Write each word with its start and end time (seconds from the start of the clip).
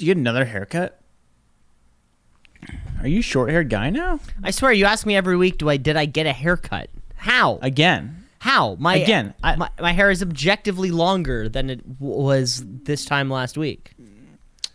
you 0.00 0.06
get 0.14 0.16
another 0.18 0.44
haircut? 0.44 0.98
Are 3.00 3.08
you 3.08 3.20
a 3.20 3.22
short 3.22 3.50
haired 3.50 3.70
guy 3.70 3.88
now? 3.90 4.20
I 4.42 4.50
swear, 4.50 4.72
you 4.72 4.84
ask 4.84 5.06
me 5.06 5.16
every 5.16 5.36
week, 5.36 5.56
do 5.58 5.68
I 5.70 5.76
did 5.78 5.96
I 5.96 6.04
get 6.04 6.26
a 6.26 6.32
haircut? 6.32 6.90
How? 7.16 7.58
Again. 7.62 8.24
How? 8.40 8.76
My 8.78 8.96
Again, 8.96 9.34
I- 9.42 9.56
my, 9.56 9.70
my 9.80 9.92
hair 9.92 10.10
is 10.10 10.22
objectively 10.22 10.90
longer 10.90 11.48
than 11.48 11.68
it 11.70 11.98
w- 12.00 12.22
was 12.22 12.62
this 12.66 13.04
time 13.04 13.28
last 13.30 13.56
week. 13.58 13.92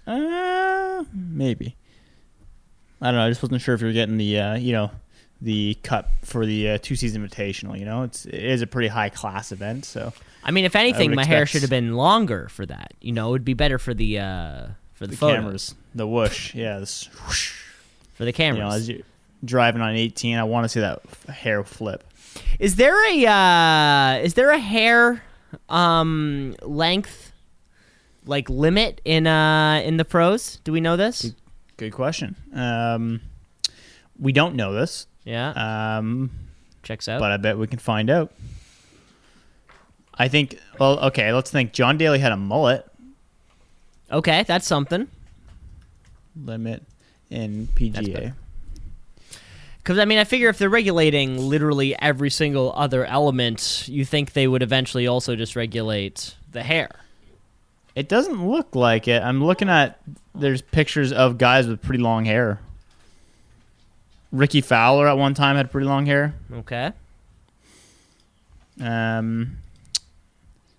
Uh, 0.08 1.04
maybe. 1.14 1.76
I 3.02 3.08
don't 3.08 3.16
know. 3.16 3.26
I 3.26 3.30
just 3.30 3.42
wasn't 3.42 3.62
sure 3.62 3.74
if 3.76 3.82
you 3.82 3.88
were 3.88 3.94
getting 3.94 4.18
the, 4.18 4.40
uh, 4.40 4.56
you 4.56 4.72
know, 4.72 4.92
the 5.42 5.78
cut 5.84 6.10
for 6.24 6.46
the 6.46 6.70
uh, 6.72 6.78
two 6.82 6.96
season 6.96 7.28
invitational. 7.28 7.78
You 7.78 7.86
know, 7.86 8.04
it's 8.04 8.26
it 8.26 8.36
is 8.36 8.62
a 8.62 8.68
pretty 8.68 8.88
high 8.88 9.10
class 9.10 9.52
event. 9.52 9.86
So 9.86 10.14
I 10.44 10.52
mean, 10.52 10.66
if 10.66 10.76
anything, 10.76 11.14
my 11.16 11.26
hair 11.26 11.46
should 11.46 11.62
have 11.62 11.70
been 11.70 11.94
longer 11.96 12.48
for 12.50 12.66
that. 12.68 12.94
You 13.02 13.12
know, 13.12 13.30
it 13.30 13.32
would 13.32 13.46
be 13.46 13.54
better 13.54 13.78
for 13.80 13.94
the 13.94 14.20
uh 14.20 14.68
for 14.96 15.06
the, 15.08 15.16
the 15.16 15.18
cameras, 15.18 15.76
the 15.94 16.08
whoosh, 16.08 16.54
yeah, 16.56 16.80
whoosh. 16.80 17.54
for 18.16 18.24
the 18.24 18.30
You 18.30 18.34
cameras. 18.34 18.60
know, 18.60 18.70
as 18.76 18.90
you 18.90 19.04
driving 19.44 19.82
on 19.82 19.96
18, 19.96 20.38
I 20.38 20.44
want 20.44 20.64
to 20.66 20.70
see 20.70 20.80
that 20.80 21.02
hair 21.30 21.64
flip. 21.64 22.04
Is 22.60 22.76
there 22.78 22.96
a 23.12 23.26
uh, 23.28 24.24
is 24.24 24.34
there 24.34 24.50
a 24.52 24.58
hair 24.60 25.22
um, 25.70 26.56
length 26.62 27.32
like 28.26 28.50
limit 28.50 29.00
in 29.06 29.28
uh, 29.28 29.82
in 29.86 29.98
the 29.98 30.06
pros? 30.06 30.58
Do 30.64 30.72
we 30.72 30.82
know 30.82 30.96
this? 30.98 31.32
Good 31.78 31.92
question. 31.94 32.36
Um, 32.54 33.22
we 34.20 34.32
don't 34.32 34.56
know 34.56 34.74
this, 34.74 35.08
Yeah, 35.26 35.50
um, 35.98 36.30
checks 36.84 37.08
out. 37.10 37.20
but 37.20 37.32
I 37.32 37.38
bet 37.38 37.58
we 37.58 37.68
can 37.68 37.80
find 37.80 38.10
out. 38.10 38.32
I 40.18 40.30
think. 40.30 40.58
Well, 40.80 41.00
okay. 41.08 41.34
Let's 41.34 41.52
think. 41.52 41.74
John 41.74 41.98
Daly 41.98 42.20
had 42.20 42.32
a 42.32 42.38
mullet 42.38 42.86
okay, 44.12 44.44
that's 44.44 44.68
something. 44.68 45.08
limit 46.36 46.84
in. 47.30 47.68
PGA. 47.76 48.34
Because 49.78 50.00
I 50.00 50.06
mean, 50.06 50.18
I 50.18 50.24
figure 50.24 50.50
if 50.50 50.58
they're 50.58 50.70
regulating 50.70 51.38
literally 51.38 51.96
every 52.00 52.32
single 52.32 52.74
other 52.76 53.06
element, 53.06 53.88
you 53.88 54.04
think 54.04 54.34
they 54.34 54.48
would 54.48 54.64
eventually 54.64 55.06
also 55.06 55.36
just 55.36 55.56
regulate 55.56 56.36
the 56.52 56.64
hair. 56.64 56.90
It 57.94 58.10
doesn't 58.10 58.48
look 58.48 58.76
like 58.76 59.08
it. 59.08 59.22
I'm 59.22 59.44
looking 59.44 59.70
at. 59.70 60.00
There's 60.34 60.62
pictures 60.62 61.14
of 61.14 61.38
guys 61.38 61.68
with 61.68 61.82
pretty 61.82 62.04
long 62.04 62.26
hair. 62.26 62.60
Rickie 64.32 64.62
Fowler 64.62 65.08
at 65.08 65.18
one 65.18 65.34
time 65.34 65.56
had 65.56 65.72
pretty 65.72 65.88
long 65.88 66.06
hair. 66.06 66.34
Okay. 66.52 66.92
Um, 68.82 69.58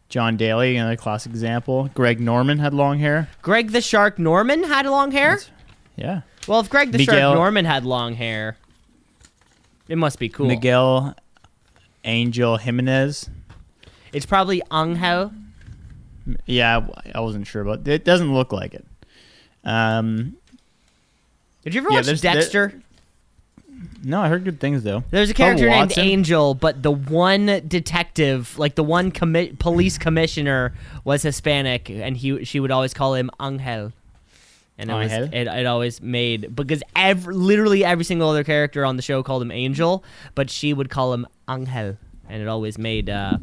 John 0.08 0.36
Daly, 0.36 0.76
another 0.76 0.96
classic 0.96 1.30
example. 1.32 1.90
Greg 1.94 2.20
Norman 2.20 2.58
had 2.58 2.72
long 2.72 2.98
hair. 2.98 3.28
Greg 3.42 3.70
the 3.72 3.80
Shark 3.80 4.18
Norman 4.18 4.62
had 4.64 4.86
long 4.86 5.10
hair. 5.10 5.30
That's- 5.36 5.50
Yeah. 5.96 6.20
Well, 6.46 6.60
if 6.60 6.70
Greg 6.70 6.92
the 6.92 6.98
Miguel- 6.98 7.14
Shark 7.32 7.34
Norman 7.36 7.64
had 7.64 7.84
long 7.84 8.14
hair, 8.14 8.56
it 9.88 9.96
must 9.98 10.18
be 10.18 10.28
cool. 10.28 10.46
Miguel 10.46 11.14
Angel 12.04 12.56
Jimenez. 12.56 13.28
It's 14.12 14.26
probably 14.26 14.62
Angel. 14.70 15.32
Yeah, 16.46 16.86
I 17.14 17.20
wasn't 17.20 17.46
sure, 17.46 17.64
but 17.64 17.86
it 17.88 18.04
doesn't 18.04 18.32
look 18.32 18.52
like 18.52 18.74
it. 18.74 18.84
Um, 19.64 20.36
Did 21.64 21.74
you 21.74 21.80
ever 21.80 21.90
Yeah, 21.90 21.96
watch 21.96 22.04
there's- 22.06 22.20
there- 22.20 22.34
Dexter? 22.34 22.80
No, 24.02 24.20
I 24.20 24.28
heard 24.28 24.44
good 24.44 24.60
things 24.60 24.82
though. 24.82 25.02
There's 25.10 25.30
a 25.30 25.34
character 25.34 25.68
named 25.68 25.96
Angel, 25.98 26.54
but 26.54 26.82
the 26.82 26.92
one 26.92 27.62
detective, 27.66 28.58
like 28.58 28.74
the 28.74 28.84
one 28.84 29.10
commi- 29.10 29.58
police 29.58 29.98
commissioner, 29.98 30.72
was 31.04 31.22
Hispanic, 31.22 31.90
and 31.90 32.16
he 32.16 32.44
she 32.44 32.60
would 32.60 32.70
always 32.70 32.94
call 32.94 33.14
him 33.14 33.30
Angel. 33.40 33.92
And 34.78 34.90
it 34.90 34.94
was 34.94 35.12
it, 35.12 35.46
it 35.46 35.66
always 35.66 36.02
made 36.02 36.54
because 36.54 36.82
every 36.94 37.34
literally 37.34 37.84
every 37.84 38.04
single 38.04 38.28
other 38.28 38.44
character 38.44 38.84
on 38.84 38.96
the 38.96 39.02
show 39.02 39.22
called 39.22 39.42
him 39.42 39.50
Angel, 39.50 40.04
but 40.34 40.50
she 40.50 40.74
would 40.74 40.90
call 40.90 41.14
him 41.14 41.26
Angel, 41.48 41.96
and 42.28 42.42
it 42.42 42.46
always 42.48 42.76
made 42.76 43.08
uh, 43.08 43.38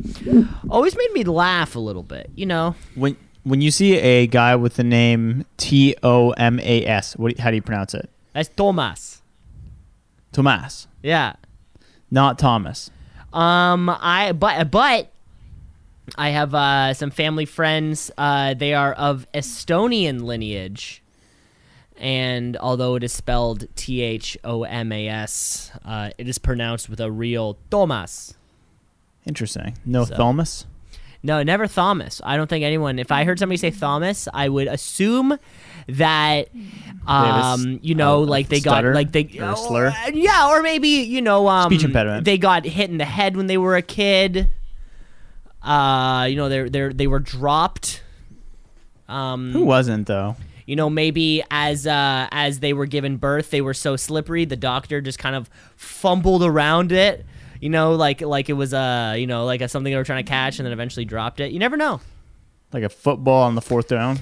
always 0.70 0.96
made 0.96 1.12
me 1.14 1.24
laugh 1.24 1.76
a 1.76 1.80
little 1.80 2.04
bit, 2.04 2.30
you 2.36 2.46
know. 2.46 2.76
When 2.94 3.18
when 3.44 3.62
you 3.62 3.72
see 3.72 3.98
a 3.98 4.28
guy 4.28 4.56
with 4.56 4.76
the 4.76 4.84
name 4.84 5.46
T 5.58 5.96
O 6.04 6.32
M 6.32 6.60
A 6.60 6.86
S, 6.86 7.18
what? 7.18 7.40
How 7.40 7.50
do 7.50 7.56
you 7.56 7.64
pronounce 7.64 7.96
it? 7.96 8.10
That's 8.34 8.50
Tomas. 8.50 9.23
Tomas, 10.34 10.88
Yeah. 11.02 11.34
not 12.12 12.38
Thomas. 12.38 12.92
Um, 13.32 13.90
I 13.90 14.32
but 14.34 14.70
but 14.70 15.10
I 16.18 16.30
have 16.30 16.54
uh, 16.54 16.94
some 16.94 17.10
family 17.12 17.46
friends. 17.46 18.12
Uh, 18.18 18.54
they 18.54 18.74
are 18.74 18.94
of 18.94 19.26
Estonian 19.34 20.22
lineage, 20.24 21.02
and 21.98 22.58
although 22.58 22.96
it 22.96 23.04
is 23.04 23.14
spelled 23.14 23.68
T 23.76 24.02
H 24.02 24.38
O 24.44 24.64
M 24.64 24.92
A 24.92 25.08
S, 25.08 25.72
uh, 25.86 26.10
it 26.18 26.28
is 26.28 26.38
pronounced 26.38 26.90
with 26.90 27.00
a 27.00 27.10
real 27.12 27.58
Thomas. 27.72 28.36
Interesting. 29.26 29.78
No 29.86 30.04
So- 30.06 30.16
Thomas. 30.16 30.66
No, 31.26 31.42
never 31.42 31.68
Thomas. 31.68 32.20
I 32.24 32.36
don't 32.36 32.50
think 32.50 32.66
anyone. 32.66 33.00
If 33.00 33.10
I 33.12 33.24
heard 33.24 33.40
somebody 33.40 33.56
say 33.56 33.72
Thomas, 33.72 34.28
I 34.34 34.50
would 34.50 34.68
assume 34.68 35.40
that, 35.88 36.50
um, 37.08 37.80
you 37.82 37.96
know, 37.96 38.20
a 38.20 38.26
like 38.26 38.50
they 38.50 38.60
got 38.60 38.84
like 38.84 39.14
they 39.14 39.30
or 39.40 39.52
a 39.52 39.56
slur? 39.56 39.94
Oh, 39.96 40.10
yeah, 40.10 40.50
or 40.50 40.62
maybe 40.62 40.90
you 40.90 41.22
know, 41.22 41.48
um, 41.48 41.72
Speech 41.72 41.86
impediment. 41.86 42.26
They 42.26 42.38
got 42.38 42.66
hit 42.66 42.90
in 42.90 42.98
the 42.98 43.06
head 43.06 43.38
when 43.38 43.48
they 43.48 43.58
were 43.58 43.78
a 43.78 43.82
kid. 43.82 44.50
Uh, 45.62 46.28
you 46.30 46.36
know, 46.36 46.50
they 46.50 46.68
they 46.68 46.90
they 46.90 47.08
were 47.08 47.20
dropped. 47.20 48.04
Um, 49.08 49.54
Who 49.54 49.64
wasn't 49.64 50.08
though? 50.08 50.36
you 50.66 50.76
know 50.76 50.90
maybe 50.90 51.44
as 51.52 51.86
uh 51.86 52.28
as 52.32 52.60
they 52.60 52.72
were 52.72 52.86
given 52.86 53.18
birth 53.18 53.50
they 53.50 53.60
were 53.62 53.74
so 53.74 53.98
slippery 53.98 54.46
the 54.46 54.56
doctor 54.56 55.02
just 55.02 55.20
kind 55.20 55.36
of 55.36 55.50
fumbled 55.76 56.42
around 56.42 56.92
it 56.92 57.26
you 57.64 57.70
know 57.70 57.94
like 57.96 58.20
like 58.22 58.50
it 58.50 58.54
was 58.54 58.74
uh 58.74 59.16
you 59.18 59.26
know 59.26 59.46
like 59.46 59.62
a, 59.62 59.68
something 59.70 59.92
they 59.92 59.98
were 59.98 60.04
trying 60.04 60.24
to 60.26 60.30
catch 60.30 60.60
and 60.60 60.66
then 60.66 60.74
eventually 60.74 61.06
dropped 61.06 61.40
it. 61.40 61.52
You 61.54 61.60
never 61.60 61.78
know. 61.78 62.02
Like 62.74 62.84
a 62.84 62.90
football 62.90 63.44
on 63.44 63.56
the 63.56 63.62
fourth 63.62 63.88
down. 63.88 64.20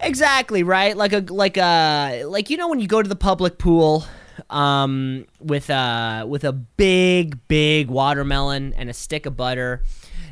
exactly 0.00 0.62
right? 0.62 0.96
Like 0.96 1.12
a 1.12 1.20
like 1.20 1.56
a 1.56 2.24
like 2.24 2.50
you 2.50 2.56
know 2.56 2.68
when 2.68 2.80
you 2.80 2.88
go 2.88 3.00
to 3.02 3.08
the 3.08 3.16
public 3.16 3.58
pool 3.58 4.04
um 4.50 5.26
with 5.40 5.70
uh 5.70 6.24
with 6.28 6.42
a 6.44 6.52
big 6.52 7.46
big 7.48 7.88
watermelon 7.88 8.72
and 8.76 8.88
a 8.90 8.94
stick 8.94 9.26
of 9.26 9.36
butter 9.36 9.82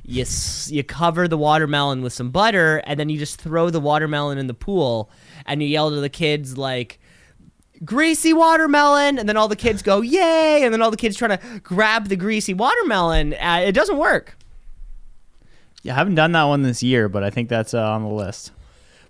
you 0.03 0.23
s- 0.23 0.71
you 0.73 0.83
cover 0.83 1.29
the 1.29 1.37
watermelon 1.39 2.01
with 2.03 2.13
some 2.13 2.31
butter 2.31 2.79
and 2.87 2.99
then 2.99 3.09
you 3.11 3.19
just 3.19 3.41
throw 3.41 3.69
the 3.71 3.79
watermelon 3.79 4.39
in 4.39 4.47
the 4.47 4.55
pool 4.55 5.11
and 5.47 5.63
you 5.63 5.69
yell 5.69 5.91
to 5.91 6.01
the 6.01 6.09
kids 6.09 6.57
like 6.57 6.99
greasy 7.85 8.33
watermelon 8.33 9.19
and 9.19 9.29
then 9.29 9.37
all 9.37 9.49
the 9.49 9.57
kids 9.57 9.83
go 9.83 10.01
yay 10.01 10.63
and 10.63 10.73
then 10.73 10.83
all 10.83 10.91
the 10.91 10.97
kids 10.97 11.17
try 11.17 11.29
to 11.29 11.61
grab 11.63 12.09
the 12.09 12.17
greasy 12.17 12.53
watermelon 12.55 13.35
uh, 13.35 13.63
it 13.65 13.73
doesn't 13.73 13.97
work 13.97 14.37
Yeah, 15.83 15.95
I 15.95 15.97
haven't 15.97 16.17
done 16.17 16.33
that 16.33 16.45
one 16.45 16.63
this 16.63 16.83
year, 16.83 17.09
but 17.09 17.25
I 17.25 17.31
think 17.31 17.49
that's 17.49 17.73
uh, 17.73 17.83
on 17.83 18.03
the 18.03 18.11
list. 18.11 18.53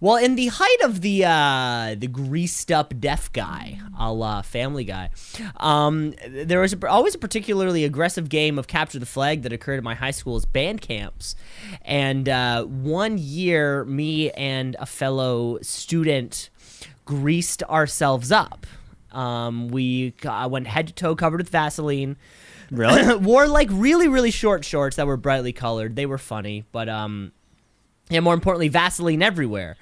Well, 0.03 0.17
in 0.17 0.35
the 0.35 0.47
height 0.47 0.81
of 0.83 1.03
the 1.03 1.27
uh, 1.27 1.95
the 1.99 2.07
greased 2.07 2.73
up 2.73 2.99
deaf 2.99 3.31
guy, 3.33 3.79
a 3.99 4.11
la 4.11 4.41
Family 4.41 4.85
Guy, 4.85 5.11
um, 5.59 6.15
there 6.27 6.61
was 6.61 6.73
a, 6.73 6.89
always 6.89 7.15
a 7.15 7.19
particularly 7.19 7.85
aggressive 7.85 8.31
game 8.31 8.59
of 8.59 8.67
capture 8.67 8.99
the 8.99 9.05
flag 9.05 9.43
that 9.43 9.53
occurred 9.53 9.77
at 9.77 9.85
my 9.85 9.95
high 9.95 10.11
school's 10.13 10.47
band 10.47 10.81
camps. 10.81 11.35
And 11.83 12.31
uh, 12.31 12.65
one 12.65 13.19
year, 13.19 13.85
me 13.85 14.31
and 14.31 14.75
a 14.79 14.87
fellow 14.87 15.59
student 15.61 16.49
greased 17.11 17.65
ourselves 17.65 18.31
up. 18.31 18.69
Um, 19.11 19.67
we 19.67 20.13
got, 20.13 20.49
went 20.53 20.69
head 20.69 20.87
to 20.87 20.93
toe 20.93 21.17
covered 21.17 21.41
with 21.41 21.49
Vaseline. 21.49 22.17
Really? 22.71 23.17
wore 23.19 23.49
like 23.49 23.69
really 23.73 24.07
really 24.07 24.31
short 24.31 24.65
shorts 24.65 24.95
that 24.95 25.09
were 25.09 25.17
brightly 25.17 25.53
colored. 25.53 25.97
They 25.97 26.07
were 26.07 26.19
funny, 26.19 26.65
but 26.71 26.89
um, 26.89 27.33
and 28.11 28.23
more 28.23 28.33
importantly, 28.33 28.69
Vaseline 28.69 29.23
everywhere, 29.23 29.77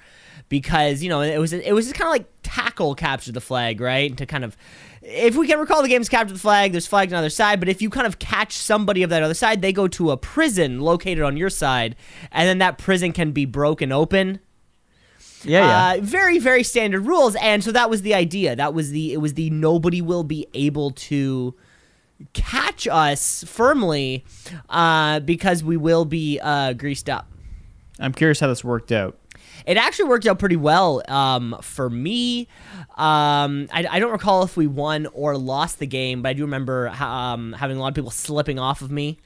because 0.49 1.03
you 1.03 1.09
know 1.09 1.21
it 1.21 1.37
was 1.37 1.53
it 1.53 1.71
was 1.71 1.85
just 1.85 1.95
kind 1.95 2.07
of 2.07 2.13
like 2.13 2.25
tackle 2.41 2.95
capture 2.95 3.31
the 3.31 3.41
flag, 3.41 3.79
right? 3.79 4.17
To 4.17 4.25
kind 4.25 4.43
of, 4.43 4.57
if 5.03 5.35
we 5.35 5.45
can 5.45 5.59
recall 5.59 5.83
the 5.83 5.87
game's 5.87 6.09
capture 6.09 6.33
the 6.33 6.39
flag, 6.39 6.71
there's 6.71 6.87
flags 6.87 7.13
on 7.13 7.17
the 7.17 7.19
other 7.19 7.29
side, 7.29 7.59
but 7.59 7.69
if 7.69 7.83
you 7.83 7.91
kind 7.91 8.07
of 8.07 8.17
catch 8.17 8.53
somebody 8.53 9.03
of 9.03 9.11
that 9.11 9.21
other 9.21 9.35
side, 9.35 9.61
they 9.61 9.71
go 9.71 9.87
to 9.89 10.09
a 10.09 10.17
prison 10.17 10.81
located 10.81 11.21
on 11.21 11.37
your 11.37 11.51
side, 11.51 11.95
and 12.31 12.49
then 12.49 12.57
that 12.57 12.79
prison 12.79 13.11
can 13.11 13.33
be 13.33 13.45
broken 13.45 13.91
open. 13.91 14.39
Yeah, 15.43 15.93
yeah. 15.93 15.99
Uh, 15.99 16.01
very 16.03 16.39
very 16.39 16.63
standard 16.63 17.05
rules, 17.05 17.35
and 17.35 17.63
so 17.63 17.71
that 17.71 17.89
was 17.89 18.01
the 18.01 18.13
idea. 18.13 18.55
That 18.55 18.73
was 18.73 18.91
the 18.91 19.13
it 19.13 19.17
was 19.17 19.33
the 19.35 19.49
nobody 19.49 20.01
will 20.01 20.23
be 20.23 20.47
able 20.53 20.91
to 20.91 21.55
catch 22.33 22.87
us 22.87 23.43
firmly 23.47 24.25
uh, 24.69 25.19
because 25.21 25.63
we 25.63 25.77
will 25.77 26.05
be 26.05 26.39
uh, 26.41 26.73
greased 26.73 27.09
up. 27.09 27.27
I'm 27.99 28.13
curious 28.13 28.39
how 28.39 28.47
this 28.47 28.63
worked 28.63 28.91
out. 28.91 29.17
It 29.65 29.77
actually 29.77 30.09
worked 30.09 30.25
out 30.25 30.39
pretty 30.39 30.55
well 30.55 31.01
um, 31.07 31.55
for 31.61 31.89
me. 31.89 32.47
Um, 32.97 33.67
I, 33.71 33.85
I 33.89 33.99
don't 33.99 34.11
recall 34.11 34.43
if 34.43 34.57
we 34.57 34.67
won 34.67 35.05
or 35.07 35.37
lost 35.37 35.79
the 35.79 35.85
game, 35.85 36.21
but 36.21 36.29
I 36.29 36.33
do 36.33 36.43
remember 36.43 36.87
ha- 36.87 37.33
um, 37.33 37.53
having 37.53 37.77
a 37.77 37.79
lot 37.79 37.89
of 37.89 37.95
people 37.95 38.11
slipping 38.11 38.57
off 38.57 38.81
of 38.81 38.89
me. 38.91 39.19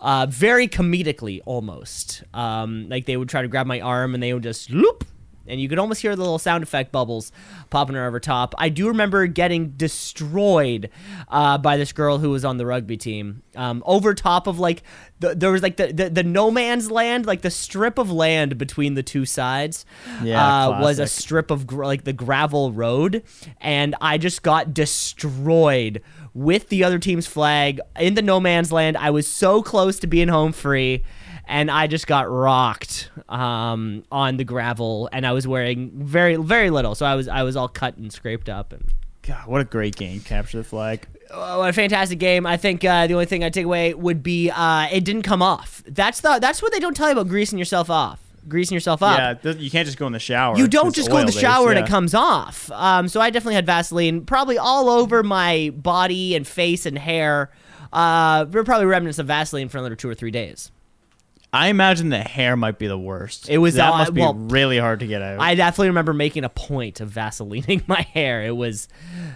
Uh, 0.00 0.26
very 0.28 0.68
comedically, 0.68 1.40
almost. 1.44 2.22
Um, 2.34 2.88
like 2.88 3.06
they 3.06 3.16
would 3.16 3.28
try 3.28 3.42
to 3.42 3.48
grab 3.48 3.66
my 3.66 3.80
arm 3.80 4.14
and 4.14 4.22
they 4.22 4.32
would 4.32 4.42
just 4.42 4.70
loop, 4.70 5.04
and 5.46 5.60
you 5.60 5.68
could 5.68 5.78
almost 5.78 6.02
hear 6.02 6.14
the 6.16 6.22
little 6.22 6.38
sound 6.38 6.62
effect 6.62 6.92
bubbles 6.92 7.32
popping 7.70 7.96
over 7.96 8.20
top. 8.20 8.54
I 8.58 8.68
do 8.68 8.88
remember 8.88 9.26
getting 9.26 9.70
destroyed 9.70 10.90
uh, 11.28 11.58
by 11.58 11.76
this 11.76 11.92
girl 11.92 12.18
who 12.18 12.30
was 12.30 12.44
on 12.44 12.56
the 12.56 12.66
rugby 12.66 12.96
team 12.96 13.42
um, 13.56 13.82
over 13.86 14.14
top 14.14 14.46
of 14.46 14.58
like 14.58 14.82
the, 15.20 15.34
there 15.34 15.52
was 15.52 15.62
like 15.62 15.76
the, 15.76 15.92
the 15.92 16.10
the 16.10 16.22
no 16.22 16.50
man's 16.50 16.90
land, 16.90 17.26
like 17.26 17.42
the 17.42 17.50
strip 17.50 17.98
of 17.98 18.10
land 18.10 18.58
between 18.58 18.94
the 18.94 19.02
two 19.02 19.24
sides. 19.24 19.86
Yeah, 20.22 20.66
uh, 20.66 20.80
was 20.80 20.98
a 20.98 21.06
strip 21.06 21.50
of 21.50 21.66
gr- 21.66 21.84
like 21.84 22.04
the 22.04 22.12
gravel 22.12 22.72
road, 22.72 23.22
and 23.60 23.94
I 24.00 24.18
just 24.18 24.42
got 24.42 24.74
destroyed 24.74 26.02
with 26.34 26.68
the 26.68 26.82
other 26.84 26.98
team's 26.98 27.26
flag 27.26 27.80
in 27.98 28.14
the 28.14 28.22
no 28.22 28.40
man's 28.40 28.72
land. 28.72 28.96
I 28.96 29.10
was 29.10 29.26
so 29.26 29.62
close 29.62 29.98
to 30.00 30.06
being 30.06 30.28
home 30.28 30.52
free, 30.52 31.04
and 31.46 31.70
I 31.70 31.86
just 31.86 32.06
got 32.06 32.30
rocked 32.30 33.10
um, 33.28 34.04
on 34.10 34.36
the 34.36 34.44
gravel, 34.44 35.08
and 35.12 35.26
I 35.26 35.32
was 35.32 35.46
wearing 35.46 35.90
very 35.94 36.36
very 36.36 36.70
little, 36.70 36.94
so 36.94 37.06
I 37.06 37.14
was 37.14 37.28
I 37.28 37.42
was 37.42 37.56
all 37.56 37.68
cut 37.68 37.96
and 37.96 38.12
scraped 38.12 38.48
up 38.48 38.72
and. 38.72 38.92
God, 39.26 39.46
what 39.46 39.62
a 39.62 39.64
great 39.64 39.96
game! 39.96 40.20
Capture 40.20 40.58
the 40.58 40.64
flag. 40.64 41.08
Oh, 41.30 41.60
what 41.60 41.70
a 41.70 41.72
fantastic 41.72 42.18
game! 42.18 42.44
I 42.44 42.58
think 42.58 42.84
uh, 42.84 43.06
the 43.06 43.14
only 43.14 43.24
thing 43.24 43.42
I'd 43.42 43.54
take 43.54 43.64
away 43.64 43.94
would 43.94 44.22
be 44.22 44.50
uh, 44.50 44.86
it 44.92 45.02
didn't 45.02 45.22
come 45.22 45.40
off. 45.40 45.82
That's 45.86 46.20
the 46.20 46.38
that's 46.40 46.60
what 46.60 46.72
they 46.72 46.78
don't 46.78 46.94
tell 46.94 47.06
you 47.06 47.12
about 47.12 47.28
greasing 47.28 47.58
yourself 47.58 47.88
off, 47.88 48.20
greasing 48.46 48.74
yourself 48.74 49.02
up. 49.02 49.38
Yeah, 49.42 49.52
you 49.52 49.70
can't 49.70 49.86
just 49.86 49.96
go 49.96 50.06
in 50.06 50.12
the 50.12 50.18
shower. 50.18 50.58
You 50.58 50.68
don't 50.68 50.94
just 50.94 51.08
go 51.08 51.16
in 51.16 51.24
the 51.24 51.32
shower 51.32 51.70
and 51.70 51.78
it 51.78 51.86
comes 51.86 52.12
off. 52.14 52.70
Um, 52.72 53.08
so 53.08 53.18
I 53.18 53.30
definitely 53.30 53.54
had 53.54 53.64
Vaseline, 53.64 54.26
probably 54.26 54.58
all 54.58 54.90
over 54.90 55.22
my 55.22 55.70
body 55.74 56.34
and 56.34 56.46
face 56.46 56.84
and 56.84 56.98
hair. 56.98 57.50
Uh, 57.94 58.44
there 58.44 58.60
were 58.60 58.64
probably 58.64 58.86
remnants 58.86 59.18
of 59.18 59.26
Vaseline 59.26 59.70
for 59.70 59.78
another 59.78 59.96
two 59.96 60.08
or 60.08 60.14
three 60.14 60.32
days. 60.32 60.70
I 61.54 61.68
imagine 61.68 62.08
the 62.08 62.18
hair 62.18 62.56
might 62.56 62.80
be 62.80 62.88
the 62.88 62.98
worst. 62.98 63.48
It 63.48 63.58
was, 63.58 63.74
that 63.76 63.92
uh, 63.92 63.98
must 63.98 64.12
be 64.12 64.20
well, 64.20 64.34
really 64.34 64.76
hard 64.76 64.98
to 65.00 65.06
get 65.06 65.22
out. 65.22 65.38
I 65.38 65.54
definitely 65.54 65.86
remember 65.86 66.12
making 66.12 66.42
a 66.42 66.48
point 66.48 67.00
of 67.00 67.10
Vaselining 67.10 67.86
my 67.88 68.02
hair. 68.02 68.42
It 68.42 68.56
was, 68.56 68.88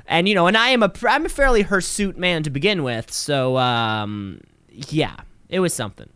and 0.05 0.29
you 0.29 0.35
know, 0.35 0.49
and 0.49 0.57
I 0.57 0.71
am 0.71 0.83
a 0.83 0.93
I'm 1.09 1.27
a 1.27 1.29
fairly 1.29 1.63
hirsute 1.63 2.19
man 2.19 2.43
to 2.43 2.51
begin 2.51 2.83
with. 2.83 3.13
So 3.13 3.57
um, 3.57 4.41
yeah, 4.69 5.15
it 5.49 5.61
was 5.61 5.73
something. 5.73 6.09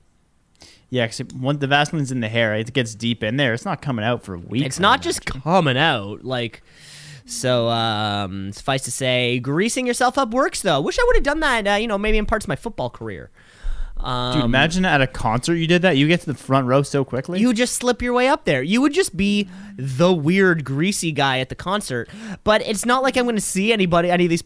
yeah, 0.90 1.06
because 1.06 1.32
once 1.37 1.60
the 1.60 1.69
Vaseline's 1.69 2.10
in 2.10 2.19
the 2.19 2.28
hair, 2.28 2.56
it 2.56 2.72
gets 2.72 2.96
deep 2.96 3.22
in 3.22 3.37
there. 3.37 3.54
It's 3.54 3.64
not 3.64 3.81
coming 3.81 4.04
out 4.04 4.25
for 4.25 4.37
weeks. 4.37 4.66
It's 4.66 4.81
not 4.81 5.02
just 5.02 5.25
coming 5.25 5.76
out 5.76 6.25
like. 6.25 6.62
So 7.25 7.69
um, 7.69 8.50
suffice 8.50 8.82
to 8.82 8.90
say, 8.90 9.38
greasing 9.38 9.87
yourself 9.87 10.19
up 10.19 10.34
works 10.34 10.62
though. 10.62 10.81
Wish 10.81 10.99
I 10.99 11.04
would 11.06 11.14
have 11.14 11.22
done 11.22 11.38
that. 11.40 11.69
Uh, 11.69 11.75
you 11.75 11.87
know, 11.87 11.96
maybe 11.96 12.19
in 12.19 12.26
parts 12.26 12.46
of 12.46 12.49
my 12.49 12.56
football 12.56 12.90
career. 12.90 13.31
Um, 14.02 14.34
Dude, 14.37 14.44
imagine 14.44 14.84
at 14.84 15.00
a 15.00 15.06
concert 15.06 15.54
you 15.56 15.66
did 15.66 15.82
that. 15.82 15.96
You 15.96 16.08
get 16.08 16.20
to 16.20 16.26
the 16.26 16.34
front 16.34 16.66
row 16.66 16.82
so 16.82 17.04
quickly. 17.04 17.40
you 17.40 17.52
just 17.54 17.75
slip 17.75 18.02
your 18.02 18.12
way 18.12 18.28
up 18.28 18.44
there. 18.44 18.62
You 18.62 18.81
would 18.81 18.93
just 18.93 19.16
be 19.16 19.49
the 19.76 20.12
weird 20.12 20.64
greasy 20.64 21.12
guy 21.12 21.38
at 21.38 21.49
the 21.49 21.54
concert. 21.54 22.08
But 22.44 22.62
it's 22.62 22.84
not 22.84 23.02
like 23.02 23.16
I'm 23.16 23.25
going 23.25 23.37
to 23.37 23.40
see 23.40 23.72
anybody, 23.72 24.10
any 24.10 24.25
of 24.25 24.31
these, 24.31 24.43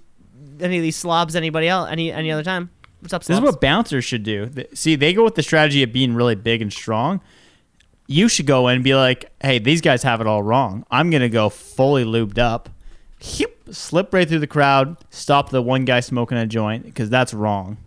any 0.61 0.77
of 0.77 0.83
these 0.83 0.97
slobs, 0.97 1.35
anybody 1.35 1.69
else, 1.69 1.91
any 1.91 2.13
any 2.13 2.31
other 2.31 2.43
time. 2.43 2.71
What's 3.01 3.13
up, 3.13 3.25
this 3.25 3.37
is 3.37 3.43
what 3.43 3.61
bouncers 3.61 4.05
should 4.05 4.23
do. 4.23 4.51
See, 4.75 4.97
they 4.97 5.13
go 5.13 5.23
with 5.23 5.35
the 5.37 5.43
strategy 5.43 5.83
of 5.83 5.93
being 5.93 6.15
really 6.15 6.35
big 6.35 6.63
and 6.63 6.73
strong. 6.73 7.21
You 8.09 8.29
should 8.29 8.47
go 8.47 8.69
in 8.69 8.77
and 8.77 8.85
be 8.85 8.95
like, 8.95 9.31
"Hey, 9.41 9.59
these 9.59 9.81
guys 9.81 10.03
have 10.03 10.21
it 10.21 10.27
all 10.27 10.43
wrong. 10.43 10.85
I'm 10.91 11.11
gonna 11.11 11.29
go 11.29 11.49
fully 11.49 12.05
lubed 12.05 12.39
up, 12.39 12.69
slip 13.71 14.15
right 14.15 14.29
through 14.29 14.39
the 14.39 14.47
crowd, 14.47 14.97
stop 15.11 15.51
the 15.51 15.61
one 15.63 15.85
guy 15.85 16.01
smoking 16.01 16.39
a 16.39 16.47
joint 16.47 16.85
because 16.85 17.11
that's 17.11 17.35
wrong." 17.35 17.79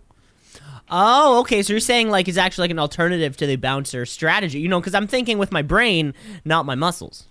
Oh, 0.90 1.40
okay. 1.40 1.62
So 1.62 1.72
you're 1.72 1.80
saying 1.80 2.10
like 2.10 2.28
it's 2.28 2.38
actually 2.38 2.64
like 2.64 2.70
an 2.72 2.78
alternative 2.78 3.36
to 3.38 3.46
the 3.46 3.56
bouncer 3.56 4.04
strategy, 4.06 4.60
you 4.60 4.68
know? 4.68 4.80
Because 4.80 4.94
I'm 4.94 5.06
thinking 5.06 5.38
with 5.38 5.52
my 5.52 5.62
brain, 5.62 6.14
not 6.44 6.66
my 6.66 6.74
muscles. 6.74 7.26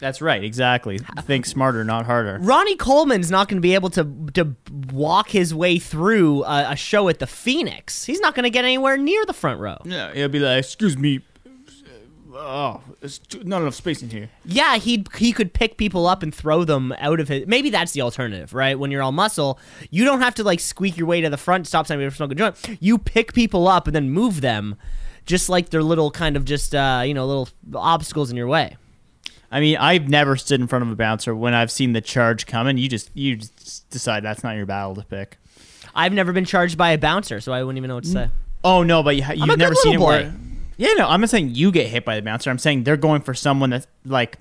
That's 0.00 0.20
right, 0.20 0.42
exactly. 0.42 0.98
Think 1.22 1.46
smarter, 1.46 1.84
not 1.84 2.04
harder. 2.04 2.38
Ronnie 2.42 2.76
Coleman's 2.76 3.30
not 3.30 3.48
going 3.48 3.58
to 3.58 3.62
be 3.62 3.74
able 3.74 3.90
to 3.90 4.04
to 4.34 4.54
walk 4.92 5.30
his 5.30 5.54
way 5.54 5.78
through 5.78 6.44
a, 6.44 6.72
a 6.72 6.76
show 6.76 7.08
at 7.08 7.20
the 7.20 7.26
Phoenix. 7.26 8.04
He's 8.04 8.20
not 8.20 8.34
going 8.34 8.44
to 8.44 8.50
get 8.50 8.64
anywhere 8.64 8.96
near 8.96 9.24
the 9.24 9.32
front 9.32 9.60
row. 9.60 9.78
Yeah, 9.84 10.12
he'll 10.12 10.28
be 10.28 10.40
like, 10.40 10.58
"Excuse 10.58 10.98
me, 10.98 11.20
oh, 12.34 12.82
there's 13.00 13.18
too- 13.18 13.44
not 13.44 13.62
enough 13.62 13.74
space 13.74 14.02
in 14.02 14.10
here." 14.10 14.30
Yeah, 14.44 14.76
he 14.76 15.04
he 15.16 15.32
could 15.32 15.52
pick 15.52 15.76
people 15.76 16.06
up 16.06 16.22
and 16.22 16.34
throw 16.34 16.64
them 16.64 16.92
out 16.98 17.20
of 17.20 17.28
his. 17.28 17.46
Maybe 17.46 17.70
that's 17.70 17.92
the 17.92 18.02
alternative, 18.02 18.52
right? 18.54 18.78
When 18.78 18.90
you're 18.90 19.02
all 19.02 19.12
muscle, 19.12 19.58
you 19.90 20.04
don't 20.04 20.20
have 20.20 20.34
to 20.36 20.44
like 20.44 20.60
squeak 20.60 20.96
your 20.96 21.06
way 21.06 21.20
to 21.20 21.30
the 21.30 21.36
front, 21.36 21.64
to 21.64 21.68
stop 21.68 21.86
somebody 21.86 22.08
from 22.10 22.16
smoking 22.16 22.40
a 22.40 22.50
joint. 22.50 22.78
You 22.80 22.98
pick 22.98 23.32
people 23.32 23.68
up 23.68 23.86
and 23.86 23.94
then 23.94 24.10
move 24.10 24.40
them, 24.40 24.76
just 25.26 25.48
like 25.48 25.70
they're 25.70 25.82
little 25.82 26.10
kind 26.10 26.36
of 26.36 26.44
just 26.44 26.74
uh, 26.74 27.02
you 27.06 27.14
know 27.14 27.26
little 27.26 27.48
obstacles 27.74 28.30
in 28.30 28.36
your 28.36 28.48
way. 28.48 28.76
I 29.50 29.60
mean, 29.60 29.76
I've 29.76 30.08
never 30.08 30.36
stood 30.36 30.60
in 30.60 30.66
front 30.66 30.84
of 30.84 30.90
a 30.90 30.96
bouncer 30.96 31.34
when 31.34 31.54
I've 31.54 31.70
seen 31.70 31.92
the 31.92 32.00
charge 32.00 32.46
coming. 32.46 32.76
You 32.76 32.88
just 32.88 33.10
you 33.14 33.36
just 33.36 33.88
decide 33.90 34.24
that's 34.24 34.42
not 34.42 34.56
your 34.56 34.66
battle 34.66 34.96
to 34.96 35.02
pick. 35.02 35.38
I've 35.94 36.12
never 36.12 36.32
been 36.32 36.44
charged 36.44 36.76
by 36.76 36.90
a 36.90 36.98
bouncer, 36.98 37.40
so 37.40 37.52
I 37.52 37.62
wouldn't 37.62 37.76
even 37.78 37.88
know 37.88 37.94
what 37.94 38.04
to 38.04 38.10
say. 38.10 38.30
Oh 38.64 38.82
no, 38.82 39.02
but 39.02 39.14
you, 39.14 39.22
I'm 39.22 39.36
you've 39.36 39.48
good 39.50 39.58
never 39.60 39.74
seen 39.76 39.94
it 39.94 40.00
little 40.00 40.06
where. 40.08 40.34
Yeah, 40.76 40.92
no, 40.94 41.08
I'm 41.08 41.20
not 41.20 41.30
saying 41.30 41.54
you 41.54 41.70
get 41.70 41.86
hit 41.88 42.04
by 42.04 42.16
the 42.16 42.22
bouncer. 42.22 42.50
I'm 42.50 42.58
saying 42.58 42.84
they're 42.84 42.96
going 42.96 43.22
for 43.22 43.34
someone 43.34 43.70
that's 43.70 43.86
like, 44.04 44.38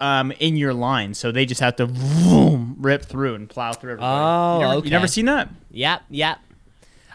um, 0.00 0.32
in 0.32 0.56
your 0.56 0.74
line, 0.74 1.14
so 1.14 1.30
they 1.30 1.46
just 1.46 1.60
have 1.60 1.76
to 1.76 1.86
vroom, 1.86 2.76
rip 2.78 3.04
through 3.04 3.34
and 3.36 3.48
plow 3.48 3.72
through. 3.72 3.92
Everybody. 3.92 4.12
Oh, 4.12 4.54
you 4.54 4.60
never, 4.64 4.74
okay. 4.78 4.84
You 4.86 4.90
never 4.90 5.06
seen 5.06 5.26
that? 5.26 5.48
Yep, 5.70 6.02
yep. 6.10 6.38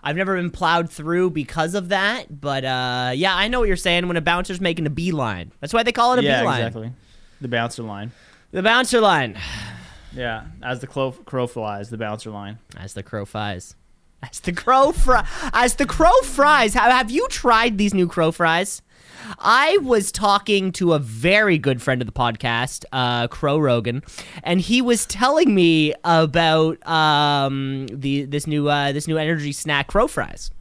I've 0.04 0.16
never 0.16 0.38
been 0.38 0.52
plowed 0.52 0.90
through 0.90 1.32
because 1.32 1.76
of 1.76 1.90
that, 1.90 2.40
but 2.40 2.64
uh, 2.64 3.12
yeah, 3.14 3.36
I 3.36 3.50
know 3.50 3.60
what 3.60 3.68
you're 3.68 3.76
saying. 3.76 4.08
When 4.08 4.16
a 4.16 4.22
bouncer's 4.22 4.62
making 4.62 4.86
a 4.86 4.90
beeline, 4.90 5.52
that's 5.60 5.74
why 5.74 5.84
they 5.84 5.92
call 5.92 6.14
it 6.14 6.20
a 6.20 6.24
yeah, 6.24 6.40
beeline. 6.42 6.62
exactly. 6.62 6.92
The 7.42 7.48
bouncer 7.50 7.84
line. 7.84 8.12
The 8.52 8.64
bouncer 8.64 9.02
line, 9.02 9.38
Yeah, 10.16 10.46
as 10.64 10.80
the 10.80 10.88
crow, 10.88 11.12
crow 11.12 11.46
flies, 11.48 11.90
the 11.90 11.98
bouncer 11.98 12.30
line. 12.32 12.60
as 12.78 12.94
the 12.94 13.04
crow 13.04 13.26
flies, 13.26 13.76
as 14.24 14.40
the 14.40 14.52
crow 14.52 14.92
fry, 14.92 15.28
as 15.54 15.76
the 15.76 15.86
crow 15.86 16.22
fries. 16.24 16.74
Have, 16.74 17.12
you 17.12 17.28
tried 17.30 17.78
these 17.78 17.94
new 17.94 18.08
crow 18.08 18.32
fries? 18.32 18.82
I 19.40 19.78
was 19.82 20.12
talking 20.12 20.72
to 20.74 20.94
a 20.94 21.00
very 21.00 21.58
good 21.58 21.82
friend 21.82 22.02
of 22.02 22.06
the 22.06 22.14
podcast, 22.14 22.86
uh, 22.94 23.28
Crow 23.28 23.58
Rogan, 23.58 24.04
and 24.44 24.62
he 24.62 24.82
was 24.82 25.06
telling 25.06 25.54
me 25.54 25.94
about 26.04 26.86
um, 26.88 27.88
the 27.88 28.24
this 28.24 28.48
new 28.48 28.70
uh, 28.70 28.94
this 28.94 29.08
new 29.08 29.18
energy 29.18 29.52
snack, 29.52 29.88
crow 29.88 30.08
fries. 30.08 30.52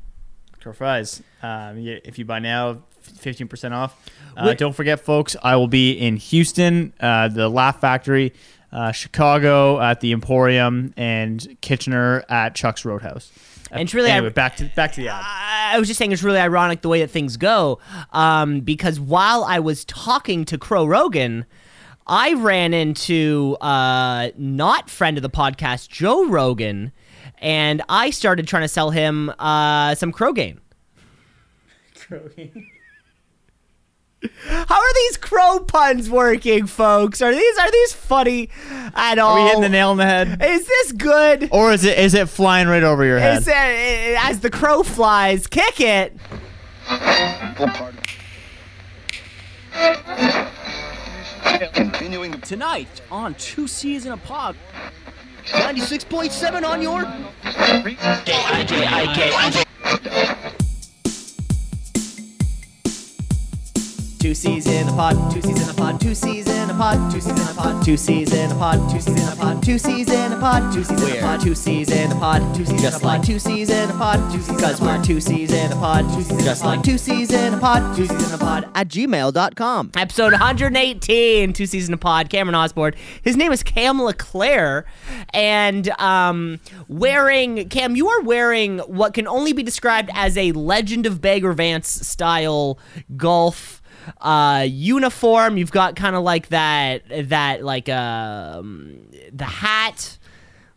Crow 0.60 0.72
fries. 0.72 1.22
Um, 1.42 1.78
if 1.78 2.18
you 2.18 2.24
buy 2.24 2.40
now, 2.40 2.82
fifteen 3.00 3.46
percent 3.46 3.72
off. 3.72 3.96
Uh, 4.36 4.52
don't 4.54 4.74
forget, 4.74 5.00
folks. 5.00 5.36
I 5.42 5.56
will 5.56 5.68
be 5.68 5.92
in 5.92 6.16
Houston, 6.16 6.92
uh, 7.00 7.28
the 7.28 7.48
Laugh 7.48 7.80
Factory, 7.80 8.34
uh, 8.76 8.92
Chicago 8.92 9.80
at 9.80 10.00
the 10.00 10.12
Emporium, 10.12 10.92
and 10.96 11.56
Kitchener 11.62 12.24
at 12.28 12.54
Chuck's 12.54 12.84
Roadhouse. 12.84 13.32
And 13.72 13.80
it's 13.80 13.94
really- 13.94 14.10
anyway, 14.10 14.30
back 14.30 14.56
to 14.58 14.66
back 14.76 14.92
to 14.92 15.00
the 15.00 15.08
ad. 15.08 15.24
I 15.24 15.78
was 15.78 15.88
just 15.88 15.98
saying 15.98 16.12
it's 16.12 16.22
really 16.22 16.38
ironic 16.38 16.82
the 16.82 16.88
way 16.88 17.00
that 17.00 17.10
things 17.10 17.36
go, 17.36 17.80
um, 18.12 18.60
because 18.60 19.00
while 19.00 19.42
I 19.42 19.58
was 19.58 19.84
talking 19.86 20.44
to 20.44 20.56
Crow 20.58 20.86
Rogan, 20.86 21.46
I 22.06 22.34
ran 22.34 22.72
into 22.74 23.56
uh, 23.60 24.28
not 24.36 24.88
friend 24.88 25.16
of 25.18 25.22
the 25.22 25.30
podcast 25.30 25.88
Joe 25.88 26.28
Rogan, 26.28 26.92
and 27.38 27.82
I 27.88 28.10
started 28.10 28.46
trying 28.46 28.62
to 28.62 28.68
sell 28.68 28.90
him 28.90 29.32
uh, 29.38 29.94
some 29.96 30.12
Crogaine. 30.12 30.58
How 34.48 34.76
are 34.76 34.94
these 34.94 35.16
crow 35.16 35.60
puns 35.60 36.08
working, 36.10 36.66
folks? 36.66 37.20
Are 37.22 37.32
these 37.34 37.58
are 37.58 37.70
these 37.70 37.92
funny 37.92 38.48
at 38.94 39.18
all? 39.18 39.36
Are 39.36 39.42
we 39.42 39.46
hitting 39.46 39.62
the 39.62 39.68
nail 39.68 39.90
on 39.90 39.96
the 39.96 40.04
head, 40.06 40.42
Is 40.42 40.66
this 40.66 40.92
good? 40.92 41.48
or 41.52 41.72
is 41.72 41.84
it 41.84 41.98
is 41.98 42.14
it 42.14 42.28
flying 42.28 42.68
right 42.68 42.82
over 42.82 43.04
your 43.04 43.18
head? 43.18 43.38
Is 43.38 43.48
it, 43.48 43.54
as 43.54 44.40
the 44.40 44.50
crow 44.50 44.82
flies, 44.82 45.46
kick 45.46 45.80
it. 45.80 46.16
Continuing 51.72 52.40
Tonight 52.40 53.00
on 53.10 53.34
Two 53.34 53.66
C's 53.66 54.06
in 54.06 54.12
a 54.12 54.16
Pod. 54.16 54.56
96.7 55.46 56.64
on 56.64 56.82
your 56.82 57.04
Two 64.26 64.34
C's 64.34 64.66
in 64.66 64.88
a 64.88 64.90
pod, 64.90 65.32
two 65.32 65.40
C's 65.40 65.62
in 65.62 65.68
a 65.68 65.72
pod, 65.72 66.00
two 66.00 66.12
C's 66.12 66.48
in 66.48 66.68
a 66.68 66.74
pod, 66.74 67.12
two 67.12 67.20
C's 67.20 67.38
in 67.38 67.48
a 67.48 67.54
pod, 67.54 67.84
two 67.84 67.96
C's 67.96 68.32
in 68.32 68.50
a 68.50 68.54
pod, 68.56 68.90
two 68.90 68.98
C's 68.98 69.22
in 69.22 69.32
a 69.32 69.36
pod, 69.36 69.62
two 69.62 69.78
C's 69.78 70.10
in 70.10 70.32
a 70.32 70.36
pod, 70.36 70.62
two 70.64 70.74
C's 70.74 70.88
in 70.90 71.12
a 71.12 71.20
pod, 71.20 71.44
two 71.44 71.54
C's 71.54 71.90
in 71.90 72.10
a 72.10 72.16
pod, 72.16 72.42
two 72.44 72.58
C's 72.58 72.70
in 72.80 72.90
a 72.90 72.98
pod, 72.98 73.24
two 73.24 73.38
C's 73.38 73.70
in 73.70 73.88
a 73.88 73.92
pod, 73.92 74.32
because 74.48 74.80
we're 74.80 75.04
two 75.04 75.20
C's 75.20 75.52
in 75.52 75.70
a 75.70 75.76
pod, 75.76 76.04
just 76.42 76.64
like 76.64 76.82
two 76.82 76.98
C's 76.98 77.32
in 77.32 77.54
a 77.54 77.58
pod, 77.58 77.96
two 77.96 78.06
C's 78.06 78.28
in 78.28 78.34
a 78.34 78.38
pod 78.38 78.68
at 78.74 78.88
gmail.com. 78.88 79.92
Episode 79.96 80.32
118, 80.32 81.52
two 81.52 81.66
C's 81.66 81.86
in 81.86 81.94
a 81.94 81.96
pod. 81.96 82.28
Cameron 82.28 82.56
Osborne. 82.56 82.94
His 83.22 83.36
name 83.36 83.52
is 83.52 83.62
Cam 83.62 84.02
LeClaire, 84.02 84.86
and 85.34 85.88
um, 86.00 86.58
wearing 86.88 87.68
Cam, 87.68 87.94
you 87.94 88.08
are 88.08 88.22
wearing 88.22 88.80
what 88.80 89.14
can 89.14 89.28
only 89.28 89.52
be 89.52 89.62
described 89.62 90.10
as 90.14 90.36
a 90.36 90.50
Legend 90.50 91.06
of 91.06 91.20
Bagger 91.20 91.52
Vance 91.52 91.88
style 91.88 92.80
golf 93.16 93.75
uh, 94.20 94.66
uniform. 94.68 95.56
You've 95.56 95.72
got 95.72 95.96
kind 95.96 96.16
of 96.16 96.22
like 96.22 96.48
that 96.48 97.02
that 97.28 97.62
like 97.64 97.88
um, 97.88 98.98
the 99.32 99.44
hat, 99.44 100.18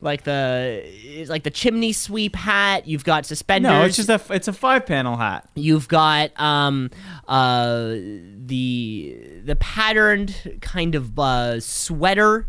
like 0.01 0.23
the 0.23 0.81
it's 0.85 1.29
like 1.29 1.43
the 1.43 1.51
chimney 1.51 1.93
sweep 1.93 2.35
hat. 2.35 2.87
You've 2.87 3.03
got 3.03 3.25
suspenders. 3.25 3.71
No, 3.71 3.83
it's 3.83 3.95
just 3.97 4.09
a 4.09 4.21
it's 4.33 4.47
a 4.47 4.53
five 4.53 4.85
panel 4.85 5.17
hat. 5.17 5.47
You've 5.55 5.87
got 5.87 6.39
um 6.39 6.89
uh 7.27 7.89
the 7.89 9.41
the 9.43 9.55
patterned 9.55 10.59
kind 10.61 10.95
of 10.95 11.17
uh, 11.19 11.59
sweater 11.59 12.47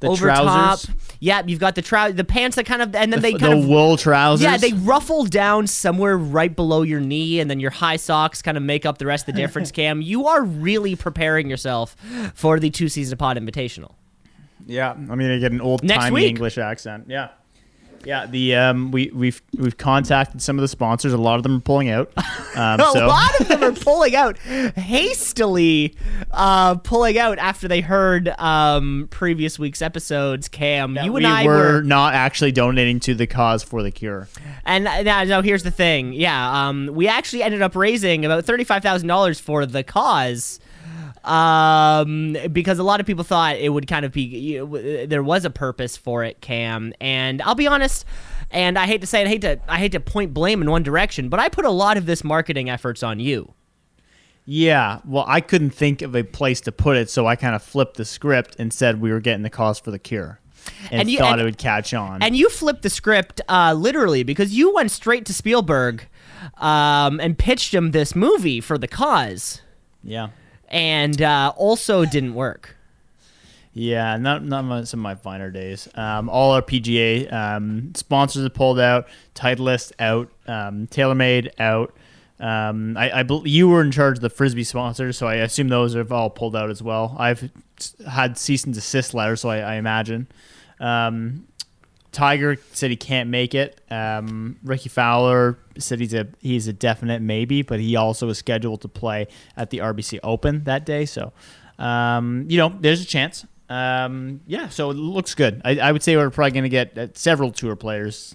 The 0.00 0.08
over 0.08 0.26
trousers. 0.26 0.86
top. 0.86 0.96
Yeah, 1.20 1.42
you've 1.46 1.60
got 1.60 1.74
the 1.74 1.82
trou- 1.82 2.12
the 2.12 2.24
pants 2.24 2.56
that 2.56 2.66
kind 2.66 2.82
of 2.82 2.94
and 2.94 3.12
then 3.12 3.22
they 3.22 3.32
the 3.32 3.38
kind 3.38 3.58
of 3.58 3.66
wool 3.66 3.96
trousers. 3.96 4.44
yeah, 4.44 4.56
they 4.56 4.72
ruffle 4.72 5.24
down 5.24 5.66
somewhere 5.66 6.16
right 6.18 6.54
below 6.54 6.82
your 6.82 7.00
knee, 7.00 7.40
and 7.40 7.50
then 7.50 7.60
your 7.60 7.70
high 7.70 7.96
socks 7.96 8.42
kind 8.42 8.56
of 8.56 8.62
make 8.62 8.84
up 8.84 8.98
the 8.98 9.06
rest 9.06 9.28
of 9.28 9.34
the 9.34 9.40
difference. 9.40 9.70
Cam, 9.72 10.02
you 10.02 10.26
are 10.26 10.42
really 10.42 10.96
preparing 10.96 11.48
yourself 11.48 11.96
for 12.34 12.60
the 12.60 12.70
two 12.70 12.88
season 12.88 13.16
pod 13.16 13.36
invitational. 13.38 13.92
Yeah, 14.66 14.90
I'm 14.92 15.06
gonna 15.06 15.38
get 15.38 15.52
an 15.52 15.60
old 15.60 15.86
timey. 15.88 16.26
English 16.26 16.58
accent. 16.58 17.04
Yeah, 17.08 17.28
yeah. 18.06 18.26
The 18.26 18.54
um, 18.54 18.90
we 18.92 19.10
we've 19.12 19.42
we've 19.56 19.76
contacted 19.76 20.40
some 20.40 20.58
of 20.58 20.62
the 20.62 20.68
sponsors. 20.68 21.12
A 21.12 21.18
lot 21.18 21.36
of 21.36 21.42
them 21.42 21.56
are 21.56 21.60
pulling 21.60 21.90
out. 21.90 22.12
Um, 22.56 22.80
a 22.80 22.90
so 22.90 23.06
lot 23.06 23.38
of 23.38 23.48
them 23.48 23.62
are 23.62 23.72
pulling 23.72 24.16
out 24.16 24.38
hastily, 24.38 25.94
uh, 26.30 26.76
pulling 26.76 27.18
out 27.18 27.38
after 27.38 27.68
they 27.68 27.82
heard 27.82 28.28
um, 28.38 29.08
previous 29.10 29.58
week's 29.58 29.82
episodes. 29.82 30.48
Cam, 30.48 30.96
you 30.96 31.12
we 31.12 31.18
and 31.22 31.26
I 31.26 31.44
were, 31.44 31.74
were 31.74 31.82
not 31.82 32.14
actually 32.14 32.52
donating 32.52 32.98
to 33.00 33.14
the 33.14 33.26
cause 33.26 33.62
for 33.62 33.82
the 33.82 33.90
cure. 33.90 34.26
And 34.64 34.84
now, 34.84 35.24
now 35.24 35.42
here's 35.42 35.64
the 35.64 35.70
thing. 35.70 36.14
Yeah, 36.14 36.68
um, 36.68 36.88
we 36.94 37.08
actually 37.08 37.42
ended 37.42 37.60
up 37.60 37.76
raising 37.76 38.24
about 38.24 38.46
thirty-five 38.46 38.82
thousand 38.82 39.08
dollars 39.08 39.38
for 39.38 39.66
the 39.66 39.82
cause, 39.82 40.58
um, 41.26 42.36
because 42.52 42.78
a 42.78 42.82
lot 42.82 43.00
of 43.00 43.06
people 43.06 43.24
thought 43.24 43.56
it 43.56 43.68
would 43.70 43.86
kind 43.86 44.04
of 44.04 44.12
be 44.12 44.22
you 44.22 44.66
know, 44.66 45.06
there 45.06 45.22
was 45.22 45.44
a 45.44 45.50
purpose 45.50 45.96
for 45.96 46.24
it, 46.24 46.40
Cam. 46.40 46.92
And 47.00 47.42
I'll 47.42 47.54
be 47.54 47.66
honest, 47.66 48.04
and 48.50 48.78
I 48.78 48.86
hate 48.86 49.00
to 49.00 49.06
say 49.06 49.22
it, 49.22 49.26
I 49.26 49.28
hate 49.28 49.40
to 49.42 49.58
I 49.68 49.78
hate 49.78 49.92
to 49.92 50.00
point 50.00 50.32
blame 50.32 50.62
in 50.62 50.70
one 50.70 50.82
direction, 50.82 51.28
but 51.28 51.40
I 51.40 51.48
put 51.48 51.64
a 51.64 51.70
lot 51.70 51.96
of 51.96 52.06
this 52.06 52.22
marketing 52.24 52.70
efforts 52.70 53.02
on 53.02 53.20
you. 53.20 53.52
Yeah, 54.48 55.00
well, 55.04 55.24
I 55.26 55.40
couldn't 55.40 55.70
think 55.70 56.02
of 56.02 56.14
a 56.14 56.22
place 56.22 56.60
to 56.62 56.72
put 56.72 56.96
it, 56.96 57.10
so 57.10 57.26
I 57.26 57.34
kind 57.34 57.56
of 57.56 57.62
flipped 57.64 57.96
the 57.96 58.04
script 58.04 58.54
and 58.60 58.72
said 58.72 59.00
we 59.00 59.10
were 59.10 59.18
getting 59.18 59.42
the 59.42 59.50
cause 59.50 59.80
for 59.80 59.90
the 59.90 59.98
cure, 59.98 60.38
and, 60.92 61.00
And 61.00 61.10
you- 61.10 61.18
thought 61.18 61.32
and- 61.32 61.40
it 61.40 61.44
would 61.44 61.58
catch 61.58 61.92
on. 61.92 62.22
And 62.22 62.36
you 62.36 62.48
flipped 62.48 62.82
the 62.82 62.90
script 62.90 63.40
uh, 63.48 63.72
literally 63.76 64.22
because 64.22 64.54
you 64.54 64.72
went 64.72 64.92
straight 64.92 65.24
to 65.26 65.34
Spielberg 65.34 66.06
um, 66.58 67.18
and 67.18 67.36
pitched 67.36 67.74
him 67.74 67.90
this 67.90 68.14
movie 68.14 68.60
for 68.60 68.78
the 68.78 68.86
cause, 68.86 69.62
yeah, 70.04 70.28
and 70.68 71.20
uh, 71.22 71.52
also 71.56 72.04
didn't 72.04 72.34
work. 72.34 72.76
yeah, 73.72 74.16
not 74.16 74.44
not 74.44 74.88
some 74.88 75.00
of 75.00 75.02
my 75.04 75.14
finer 75.14 75.50
days. 75.50 75.88
Um, 75.94 76.28
all 76.28 76.52
our 76.52 76.62
PGA 76.62 77.30
um, 77.32 77.92
sponsors 77.94 78.42
have 78.42 78.54
pulled 78.54 78.78
out. 78.80 79.06
Titleist 79.34 79.92
out. 79.98 80.30
Um, 80.46 80.86
TaylorMade 80.86 81.50
out. 81.58 81.94
Um, 82.38 82.96
I, 82.98 83.20
I 83.20 83.22
bel 83.22 83.46
you 83.46 83.68
were 83.68 83.82
in 83.82 83.90
charge 83.90 84.18
of 84.18 84.22
the 84.22 84.30
frisbee 84.30 84.64
sponsors, 84.64 85.16
so 85.16 85.26
I 85.26 85.36
assume 85.36 85.68
those 85.68 85.94
have 85.94 86.12
all 86.12 86.28
pulled 86.30 86.54
out 86.56 86.70
as 86.70 86.82
well. 86.82 87.16
I've 87.18 87.50
had 88.08 88.36
cease 88.38 88.64
and 88.64 88.74
desist 88.74 89.14
letters, 89.14 89.40
so 89.40 89.48
I, 89.48 89.58
I 89.58 89.74
imagine. 89.76 90.26
Um, 90.80 91.46
Tiger 92.16 92.56
said 92.72 92.88
he 92.90 92.96
can't 92.96 93.28
make 93.28 93.54
it. 93.54 93.78
Um, 93.90 94.56
Rickie 94.64 94.88
Fowler 94.88 95.58
said 95.76 96.00
he's 96.00 96.14
a 96.14 96.26
he's 96.40 96.66
a 96.66 96.72
definite 96.72 97.20
maybe, 97.20 97.60
but 97.60 97.78
he 97.78 97.94
also 97.94 98.28
is 98.30 98.38
scheduled 98.38 98.80
to 98.80 98.88
play 98.88 99.26
at 99.54 99.68
the 99.68 99.78
RBC 99.78 100.20
Open 100.22 100.64
that 100.64 100.86
day. 100.86 101.04
So, 101.04 101.32
um, 101.78 102.46
you 102.48 102.56
know, 102.56 102.74
there's 102.80 103.02
a 103.02 103.04
chance. 103.04 103.44
Um, 103.68 104.40
yeah, 104.46 104.70
so 104.70 104.90
it 104.90 104.94
looks 104.96 105.34
good. 105.34 105.60
I, 105.64 105.78
I 105.78 105.92
would 105.92 106.02
say 106.02 106.16
we're 106.16 106.30
probably 106.30 106.52
going 106.52 106.62
to 106.62 106.68
get 106.70 106.96
uh, 106.96 107.08
several 107.12 107.50
tour 107.52 107.76
players 107.76 108.34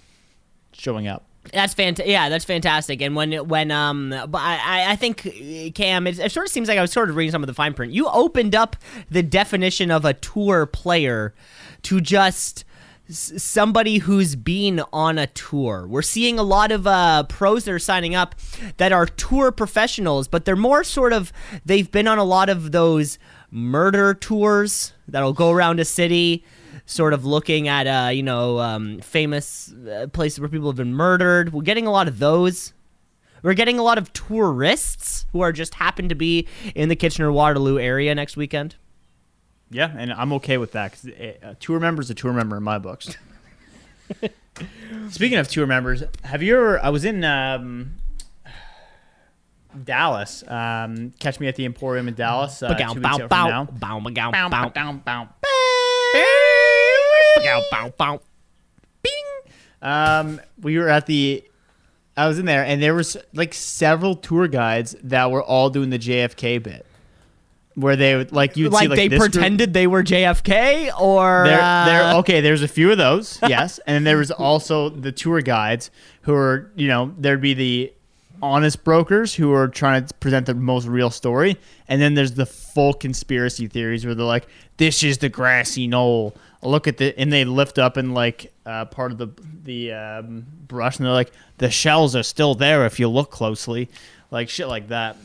showing 0.72 1.08
up. 1.08 1.24
That's 1.52 1.74
fantastic. 1.74 2.08
Yeah, 2.12 2.28
that's 2.28 2.44
fantastic. 2.44 3.02
And 3.02 3.16
when 3.16 3.32
when 3.48 3.72
um, 3.72 4.10
but 4.10 4.38
I 4.40 4.92
I- 4.92 4.96
think 4.96 5.26
uh, 5.26 5.70
Cam, 5.74 6.06
it, 6.06 6.20
it 6.20 6.30
sort 6.30 6.46
of 6.46 6.52
seems 6.52 6.68
like 6.68 6.78
I 6.78 6.82
was 6.82 6.92
sort 6.92 7.10
of 7.10 7.16
reading 7.16 7.32
some 7.32 7.42
of 7.42 7.48
the 7.48 7.54
fine 7.54 7.74
print. 7.74 7.92
You 7.92 8.06
opened 8.06 8.54
up 8.54 8.76
the 9.10 9.24
definition 9.24 9.90
of 9.90 10.04
a 10.04 10.14
tour 10.14 10.66
player 10.66 11.34
to 11.82 12.00
just 12.00 12.64
somebody 13.08 13.98
who's 13.98 14.36
been 14.36 14.82
on 14.92 15.18
a 15.18 15.26
tour. 15.28 15.86
We're 15.88 16.02
seeing 16.02 16.38
a 16.38 16.42
lot 16.42 16.72
of 16.72 16.86
uh, 16.86 17.24
pros 17.24 17.64
that 17.64 17.72
are 17.72 17.78
signing 17.78 18.14
up 18.14 18.34
that 18.76 18.92
are 18.92 19.06
tour 19.06 19.52
professionals, 19.52 20.28
but 20.28 20.44
they're 20.44 20.56
more 20.56 20.84
sort 20.84 21.12
of 21.12 21.32
they've 21.64 21.90
been 21.90 22.06
on 22.06 22.18
a 22.18 22.24
lot 22.24 22.48
of 22.48 22.72
those 22.72 23.18
murder 23.50 24.14
tours 24.14 24.92
that'll 25.08 25.32
go 25.32 25.50
around 25.50 25.78
a 25.80 25.84
city 25.84 26.44
sort 26.86 27.12
of 27.12 27.24
looking 27.24 27.68
at 27.68 27.86
uh, 27.86 28.10
you 28.10 28.22
know 28.22 28.58
um, 28.58 29.00
famous 29.00 29.72
uh, 29.72 30.06
places 30.12 30.40
where 30.40 30.48
people 30.48 30.68
have 30.68 30.76
been 30.76 30.94
murdered. 30.94 31.52
We're 31.52 31.62
getting 31.62 31.86
a 31.86 31.92
lot 31.92 32.08
of 32.08 32.18
those. 32.18 32.72
We're 33.42 33.54
getting 33.54 33.78
a 33.78 33.82
lot 33.82 33.98
of 33.98 34.12
tourists 34.12 35.26
who 35.32 35.40
are 35.40 35.52
just 35.52 35.74
happen 35.74 36.08
to 36.08 36.14
be 36.14 36.46
in 36.76 36.88
the 36.88 36.94
Kitchener 36.94 37.32
Waterloo 37.32 37.78
area 37.78 38.14
next 38.14 38.36
weekend. 38.36 38.76
Yeah, 39.72 39.90
and 39.96 40.12
I'm 40.12 40.32
okay 40.34 40.58
with 40.58 40.72
that 40.72 40.92
because 40.92 41.06
a 41.42 41.56
tour 41.58 41.80
member 41.80 42.02
is 42.02 42.10
a 42.10 42.14
tour 42.14 42.32
member 42.32 42.56
in 42.56 42.62
my 42.62 42.78
books. 42.78 43.16
Speaking 45.10 45.38
of 45.38 45.48
tour 45.48 45.66
members, 45.66 46.04
have 46.24 46.42
you 46.42 46.56
ever? 46.56 46.78
I 46.84 46.90
was 46.90 47.04
in 47.06 47.24
um, 47.24 47.94
Dallas. 49.84 50.44
Um, 50.46 51.12
catch 51.18 51.40
me 51.40 51.48
at 51.48 51.56
the 51.56 51.64
Emporium 51.64 52.06
in 52.08 52.14
Dallas. 52.14 52.62
Uh, 52.62 52.74
two 52.74 52.84
bow, 52.84 52.92
weeks 52.94 53.06
out 53.22 53.28
bow, 53.30 53.44
from 53.44 53.50
now. 53.50 53.64
bow, 53.64 54.00
bow, 54.00 54.10
Bow, 54.30 54.48
bow, 54.48 54.68
bow, 54.68 54.92
bow. 55.04 55.28
bow, 57.42 57.62
bow, 57.70 57.88
bow. 57.96 58.20
Um, 59.84 60.40
we 60.60 60.78
were 60.78 60.88
at 60.88 61.06
the. 61.06 61.42
I 62.16 62.28
was 62.28 62.38
in 62.38 62.44
there, 62.44 62.64
and 62.64 62.82
there 62.82 62.94
was 62.94 63.16
like 63.32 63.54
several 63.54 64.14
tour 64.14 64.46
guides 64.46 64.94
that 65.02 65.30
were 65.30 65.42
all 65.42 65.70
doing 65.70 65.88
the 65.90 65.98
JFK 65.98 66.62
bit, 66.62 66.84
where 67.74 67.96
they 67.96 68.14
would 68.16 68.32
like 68.32 68.56
you'd 68.56 68.72
Like, 68.72 68.82
see 68.82 68.88
like 68.88 68.96
they 68.96 69.08
this 69.08 69.18
group- 69.18 69.32
pretended 69.32 69.72
they 69.72 69.86
were 69.86 70.02
JFK, 70.02 70.90
or 71.00 71.44
There, 71.46 71.60
uh, 71.60 71.84
there. 71.86 72.14
Okay, 72.16 72.40
there's 72.40 72.62
a 72.62 72.68
few 72.68 72.90
of 72.90 72.98
those, 72.98 73.38
yes, 73.48 73.80
and 73.86 74.06
there 74.06 74.18
was 74.18 74.30
also 74.30 74.88
the 74.88 75.12
tour 75.12 75.40
guides 75.40 75.90
who 76.22 76.34
are, 76.34 76.70
you 76.76 76.88
know, 76.88 77.14
there'd 77.18 77.40
be 77.40 77.54
the 77.54 77.92
honest 78.42 78.82
brokers 78.84 79.34
who 79.34 79.52
are 79.54 79.68
trying 79.68 80.04
to 80.04 80.12
present 80.14 80.46
the 80.46 80.54
most 80.54 80.86
real 80.86 81.10
story, 81.10 81.56
and 81.88 82.02
then 82.02 82.14
there's 82.14 82.32
the 82.32 82.46
full 82.46 82.92
conspiracy 82.92 83.66
theories 83.68 84.04
where 84.04 84.14
they're 84.14 84.26
like, 84.26 84.46
"This 84.78 85.02
is 85.02 85.18
the 85.18 85.28
grassy 85.28 85.86
knoll. 85.86 86.34
Look 86.62 86.86
at 86.88 86.96
the," 86.98 87.18
and 87.18 87.32
they 87.32 87.44
lift 87.44 87.78
up 87.78 87.96
and 87.96 88.14
like 88.14 88.52
uh, 88.66 88.84
part 88.86 89.12
of 89.12 89.18
the 89.18 89.28
the 89.64 89.92
um, 89.92 90.44
brush, 90.66 90.96
and 90.98 91.06
they're 91.06 91.12
like, 91.12 91.32
"The 91.58 91.70
shells 91.70 92.14
are 92.16 92.22
still 92.24 92.54
there 92.54 92.84
if 92.84 92.98
you 93.00 93.08
look 93.08 93.30
closely," 93.30 93.88
like 94.30 94.48
shit 94.48 94.66
like 94.68 94.88
that. 94.88 95.16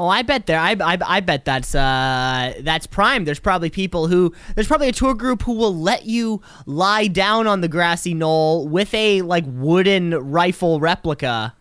Oh, 0.00 0.06
I 0.06 0.22
bet 0.22 0.46
there. 0.46 0.60
I, 0.60 0.76
I, 0.80 0.96
I 1.04 1.20
bet 1.20 1.44
that's 1.44 1.74
uh 1.74 2.54
that's 2.60 2.86
prime. 2.86 3.24
There's 3.24 3.40
probably 3.40 3.68
people 3.68 4.06
who 4.06 4.32
there's 4.54 4.68
probably 4.68 4.88
a 4.88 4.92
tour 4.92 5.12
group 5.12 5.42
who 5.42 5.52
will 5.54 5.74
let 5.76 6.04
you 6.06 6.40
lie 6.66 7.08
down 7.08 7.48
on 7.48 7.62
the 7.62 7.68
grassy 7.68 8.14
knoll 8.14 8.68
with 8.68 8.94
a 8.94 9.22
like 9.22 9.42
wooden 9.46 10.14
rifle 10.14 10.78
replica, 10.78 11.52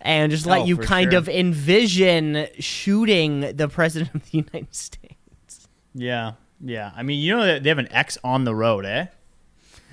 and 0.00 0.30
just 0.30 0.46
let 0.46 0.60
Oh, 0.60 0.64
you 0.66 0.76
kind 0.76 1.10
sure. 1.10 1.18
of 1.18 1.28
envision 1.28 2.46
shooting 2.60 3.40
the 3.56 3.66
president 3.68 4.14
of 4.14 4.30
the 4.30 4.38
United 4.52 4.72
States. 4.72 5.66
Yeah, 5.92 6.34
yeah. 6.60 6.92
I 6.94 7.02
mean, 7.02 7.18
you 7.18 7.36
know, 7.36 7.58
they 7.58 7.68
have 7.68 7.78
an 7.78 7.90
X 7.92 8.16
on 8.22 8.44
the 8.44 8.54
road, 8.54 8.84
eh? 8.84 9.06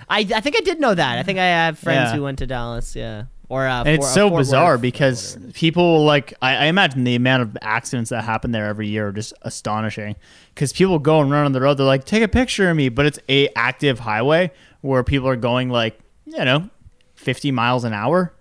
I, 0.10 0.20
I 0.20 0.42
think 0.42 0.58
I 0.58 0.62
did 0.62 0.80
know 0.80 0.94
that. 0.94 1.18
I 1.18 1.24
think 1.24 1.40
I 1.40 1.46
have 1.46 1.80
friends 1.80 2.12
Yeah. 2.12 2.18
who 2.18 2.24
went 2.24 2.38
to 2.40 2.46
Dallas. 2.48 2.96
Yeah, 2.96 3.26
or 3.52 3.68
uh, 3.68 3.84
And 3.84 3.88
For- 3.88 3.94
it's 3.96 4.06
uh, 4.08 4.14
so 4.14 4.30
Fort 4.30 4.40
bizarre 4.40 4.78
because 4.78 5.38
people 5.54 6.06
like 6.06 6.34
I, 6.42 6.56
I 6.56 6.66
imagine 6.66 7.04
the 7.04 7.16
amount 7.16 7.44
of 7.44 7.58
accidents 7.62 8.10
that 8.10 8.24
happen 8.24 8.52
there 8.52 8.66
every 8.68 8.88
year 8.88 9.10
are 9.10 9.12
just 9.12 9.34
astonishing. 9.42 10.16
Because 10.56 10.72
people 10.74 11.00
go 11.00 11.22
and 11.22 11.30
run 11.30 11.46
on 11.46 11.52
the 11.52 11.62
road, 11.62 11.76
they're 11.76 11.86
like, 11.86 12.06
"Take 12.06 12.24
a 12.24 12.28
picture 12.28 12.70
of 12.70 12.78
me," 12.78 12.90
but 12.90 13.06
it's 13.06 13.20
a 13.30 13.50
active 13.56 14.00
highway 14.00 14.52
where 14.82 15.04
people 15.04 15.28
are 15.28 15.36
going 15.36 15.70
like 15.70 16.00
you 16.26 16.44
know, 16.46 16.70
fifty 17.16 17.52
miles 17.52 17.84
an 17.84 17.94
hour. 17.94 18.34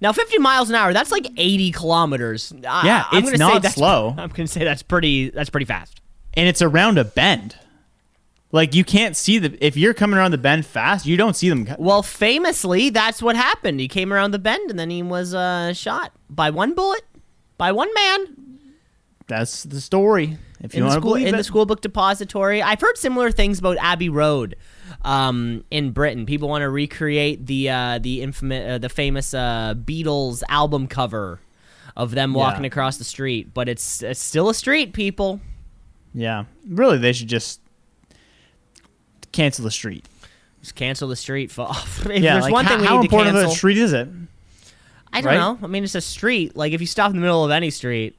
Now, 0.00 0.12
50 0.12 0.38
miles 0.38 0.68
an 0.68 0.76
hour, 0.76 0.92
that's 0.92 1.10
like 1.10 1.26
80 1.36 1.72
kilometers. 1.72 2.52
I- 2.64 2.86
Yeah, 2.86 3.04
I'm 3.10 3.24
it's 3.24 3.36
not 3.36 3.64
slow. 3.64 4.14
I'm 4.18 4.30
to 4.30 4.46
say 4.46 4.62
that's 4.62 4.84
pretty 4.84 5.30
that's 5.30 5.50
pretty 5.50 5.66
fast. 5.66 6.00
and 6.34 6.48
it's 6.48 6.62
around 6.62 6.98
a 6.98 7.04
bend. 7.04 7.56
Like 8.50 8.74
you 8.74 8.82
can't 8.84 9.14
see 9.14 9.38
the 9.38 9.58
if 9.64 9.76
you're 9.76 9.92
coming 9.94 10.18
around 10.18 10.30
the 10.30 10.38
bend 10.38 10.64
fast, 10.64 11.04
you 11.04 11.16
don't 11.18 11.36
see 11.36 11.48
them. 11.50 11.66
co- 11.66 11.76
Well, 11.78 12.02
famously, 12.02 12.88
that's 12.90 13.20
what 13.22 13.36
happened. 13.36 13.78
He 13.80 13.88
came 13.88 14.12
around 14.12 14.30
the 14.30 14.38
bend 14.38 14.70
and 14.70 14.78
then 14.78 14.88
he 14.90 15.02
was 15.02 15.34
uh, 15.34 15.74
shot 15.74 16.12
by 16.30 16.48
one 16.50 16.74
bullet, 16.74 17.02
by 17.58 17.72
one 17.72 17.92
man 17.94 18.26
That's 19.26 19.64
the 19.64 19.80
story. 19.82 20.38
If 20.60 20.74
you 20.74 20.78
in 20.78 20.80
the 20.80 20.86
want 20.86 20.94
to 20.96 21.00
school 21.00 21.12
believe 21.12 21.26
in 21.28 21.34
the 21.34 21.40
it. 21.40 21.44
school 21.44 21.66
book 21.66 21.82
depository. 21.82 22.62
I've 22.62 22.80
heard 22.80 22.96
similar 22.98 23.30
things 23.30 23.58
about 23.60 23.76
Abbey 23.80 24.08
Road 24.08 24.56
um, 25.02 25.62
in 25.70 25.90
Britain. 25.92 26.24
People 26.26 26.48
want 26.48 26.62
to 26.62 26.70
recreate 26.70 27.46
the 27.46 27.68
uh, 27.70 27.98
the 27.98 28.22
infamous, 28.22 28.66
uh, 28.74 28.78
the 28.78 28.88
famous 28.88 29.34
uh, 29.34 29.74
Beatles 29.76 30.42
album 30.48 30.88
cover 30.88 31.38
of 31.96 32.12
them 32.12 32.32
Yeah. 32.32 32.38
walking 32.38 32.64
across 32.64 32.96
the 32.96 33.04
street, 33.04 33.52
but 33.52 33.68
it's 33.68 34.02
it's 34.02 34.20
still 34.22 34.48
a 34.48 34.54
street, 34.54 34.94
people. 34.94 35.40
Yeah, 36.14 36.44
really, 36.66 36.96
they 36.98 37.12
should 37.12 37.28
just 37.28 37.60
cancel 39.38 39.64
the 39.64 39.70
street. 39.70 40.04
Just 40.60 40.74
cancel 40.74 41.08
the 41.08 41.16
street. 41.16 41.50
For, 41.50 41.68
if 41.70 42.08
yeah, 42.08 42.34
there's 42.34 42.44
like, 42.44 42.52
one 42.52 42.64
how, 42.64 42.72
thing 42.72 42.80
we 42.80 42.86
how 42.86 43.00
need 43.00 43.08
to 43.08 43.16
important 43.16 43.36
of 43.36 43.50
a 43.50 43.54
street 43.54 43.78
is 43.78 43.92
it? 43.92 44.08
I 45.12 45.20
don't 45.20 45.26
right? 45.26 45.36
know. 45.38 45.58
I 45.62 45.66
mean, 45.68 45.84
it's 45.84 45.94
a 45.94 46.00
street. 46.00 46.56
Like 46.56 46.72
if 46.72 46.80
you 46.80 46.86
stop 46.86 47.10
in 47.10 47.16
the 47.16 47.22
middle 47.22 47.44
of 47.44 47.50
any 47.50 47.70
street, 47.70 48.16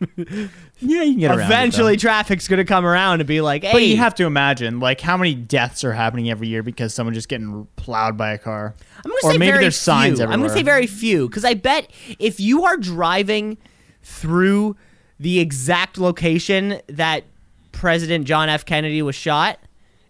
Yeah, 0.80 1.02
you 1.02 1.12
can 1.12 1.20
get 1.20 1.30
around. 1.30 1.40
eventually 1.40 1.96
traffic's 1.96 2.48
gonna 2.48 2.64
come 2.64 2.84
around 2.84 3.20
and 3.20 3.28
be 3.28 3.40
like, 3.40 3.62
"Hey, 3.62 3.72
But 3.72 3.82
you 3.84 3.96
have 3.96 4.14
to 4.16 4.24
imagine, 4.24 4.80
like, 4.80 5.00
how 5.00 5.16
many 5.16 5.34
deaths 5.34 5.84
are 5.84 5.92
happening 5.92 6.28
every 6.28 6.48
year 6.48 6.62
because 6.62 6.92
someone 6.92 7.14
just 7.14 7.28
getting 7.28 7.66
plowed 7.76 8.16
by 8.16 8.32
a 8.32 8.38
car. 8.38 8.74
I'm 8.96 9.02
gonna 9.02 9.14
or 9.22 9.32
say 9.32 9.38
maybe 9.38 9.52
very 9.52 9.64
there's 9.64 9.76
signs 9.78 10.18
few. 10.18 10.26
I'm 10.26 10.40
gonna 10.40 10.52
say 10.52 10.62
very 10.62 10.86
few 10.86 11.28
because 11.28 11.44
I 11.44 11.54
bet 11.54 11.90
if 12.18 12.40
you 12.40 12.64
are 12.64 12.76
driving 12.76 13.56
through 14.02 14.76
the 15.18 15.38
exact 15.38 15.96
location 15.96 16.80
that 16.88 17.24
President 17.72 18.26
John 18.26 18.48
F. 18.48 18.66
Kennedy 18.66 19.00
was 19.00 19.14
shot 19.14 19.58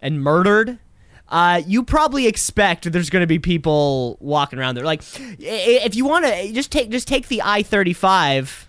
and 0.05 0.23
murdered. 0.23 0.79
Uh, 1.29 1.63
you 1.67 1.83
probably 1.83 2.27
expect 2.27 2.93
there's 2.93 3.11
going 3.11 3.23
to 3.23 3.27
be 3.27 3.39
people 3.39 4.19
walking 4.21 4.59
around 4.59 4.77
there. 4.77 4.85
Like, 4.85 5.03
if 5.41 5.97
you 5.97 6.05
want 6.05 6.27
to 6.27 6.53
just 6.53 6.71
take 6.71 6.91
just 6.91 7.09
take 7.09 7.29
the 7.29 7.43
I-35 7.43 8.67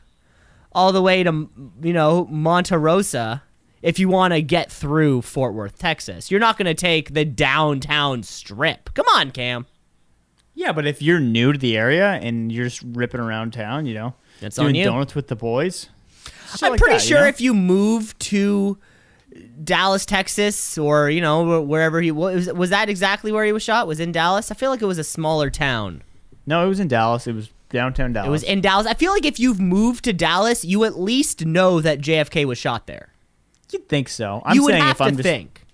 all 0.72 0.92
the 0.92 1.02
way 1.02 1.22
to 1.22 1.50
you 1.84 1.94
know 1.94 2.26
Monte 2.32 2.76
Rosa, 2.76 3.44
if 3.82 4.00
you 4.00 4.08
want 4.08 4.34
to 4.34 4.42
get 4.42 4.72
through 4.72 5.22
Fort 5.22 5.54
Worth, 5.54 5.78
Texas, 5.78 6.32
you're 6.32 6.40
not 6.40 6.58
going 6.58 6.66
to 6.66 6.74
take 6.74 7.14
the 7.14 7.26
downtown 7.26 8.24
strip. 8.24 8.94
Come 8.94 9.06
on, 9.14 9.32
Cam. 9.32 9.68
Yeah, 10.56 10.72
but 10.72 10.88
if 10.88 11.02
you're 11.02 11.20
new 11.20 11.52
to 11.52 11.60
the 11.60 11.78
area 11.78 12.14
and 12.14 12.50
you're 12.50 12.66
just 12.66 12.82
ripping 12.82 13.20
around 13.20 13.52
town, 13.52 13.86
you 13.86 13.94
know, 13.94 14.14
That's 14.40 14.56
doing 14.56 14.70
on 14.70 14.76
you. 14.76 14.86
donuts 14.86 15.14
with 15.14 15.28
the 15.28 15.36
boys. 15.36 15.90
I'm 16.62 16.72
like 16.72 16.80
pretty 16.80 16.96
that, 16.96 17.04
you 17.04 17.10
sure 17.10 17.22
know? 17.22 17.28
if 17.28 17.42
you 17.42 17.54
move 17.54 18.18
to 18.20 18.78
Dallas, 19.64 20.06
Texas, 20.06 20.78
or 20.78 21.10
you 21.10 21.22
know 21.22 21.62
wherever 21.62 22.02
he 22.02 22.12
was, 22.12 22.52
was 22.54 22.70
that 22.70 22.90
exactly 22.90 23.32
where 23.32 23.46
he 23.46 23.52
was 23.52 23.64
shot? 23.64 23.88
Was 23.88 24.00
in 24.00 24.12
Dallas? 24.12 24.52
I 24.52 24.56
feel 24.56 24.70
like 24.70 24.82
it 24.82 24.86
was 24.86 24.98
a 24.98 25.04
smaller 25.04 25.50
town. 25.50 26.04
no, 26.46 26.66
it 26.66 26.70
was 26.70 26.80
in 26.80 26.88
Dallas. 26.88 27.28
It 27.28 27.34
was 27.36 27.50
downtown 27.70 28.14
Dallas. 28.14 28.28
It 28.28 28.32
was 28.32 28.44
in 28.44 28.62
Dallas. 28.62 28.88
I 28.88 28.94
feel 28.94 29.12
like 29.12 29.26
if 29.26 29.40
you've 29.40 29.60
moved 29.60 30.04
to 30.06 30.14
Dallas, 30.14 30.64
you 30.64 30.84
at 30.86 31.00
least 31.00 31.46
know 31.46 31.82
that 31.82 32.00
JFK 32.00 32.46
was 32.46 32.58
shot 32.58 32.88
there. 32.88 33.10
You'd 33.72 33.90
think 33.90 34.08
so. 34.10 34.42
I'm 34.46 34.56
you 34.56 34.64
would 34.64 34.72
saying 34.72 34.84
have 34.84 34.96
if 34.96 35.02
I'm 35.02 35.10
to 35.12 35.24
just, 35.24 35.24
think. 35.24 35.66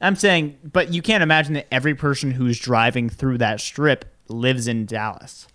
I'm 0.00 0.16
saying, 0.16 0.58
but 0.64 0.92
you 0.92 1.00
can't 1.00 1.22
imagine 1.22 1.54
that 1.54 1.72
every 1.72 1.94
person 1.94 2.32
who's 2.32 2.58
driving 2.58 3.08
through 3.08 3.38
that 3.38 3.60
strip 3.60 4.04
lives 4.28 4.66
in 4.66 4.84
Dallas. 4.86 5.46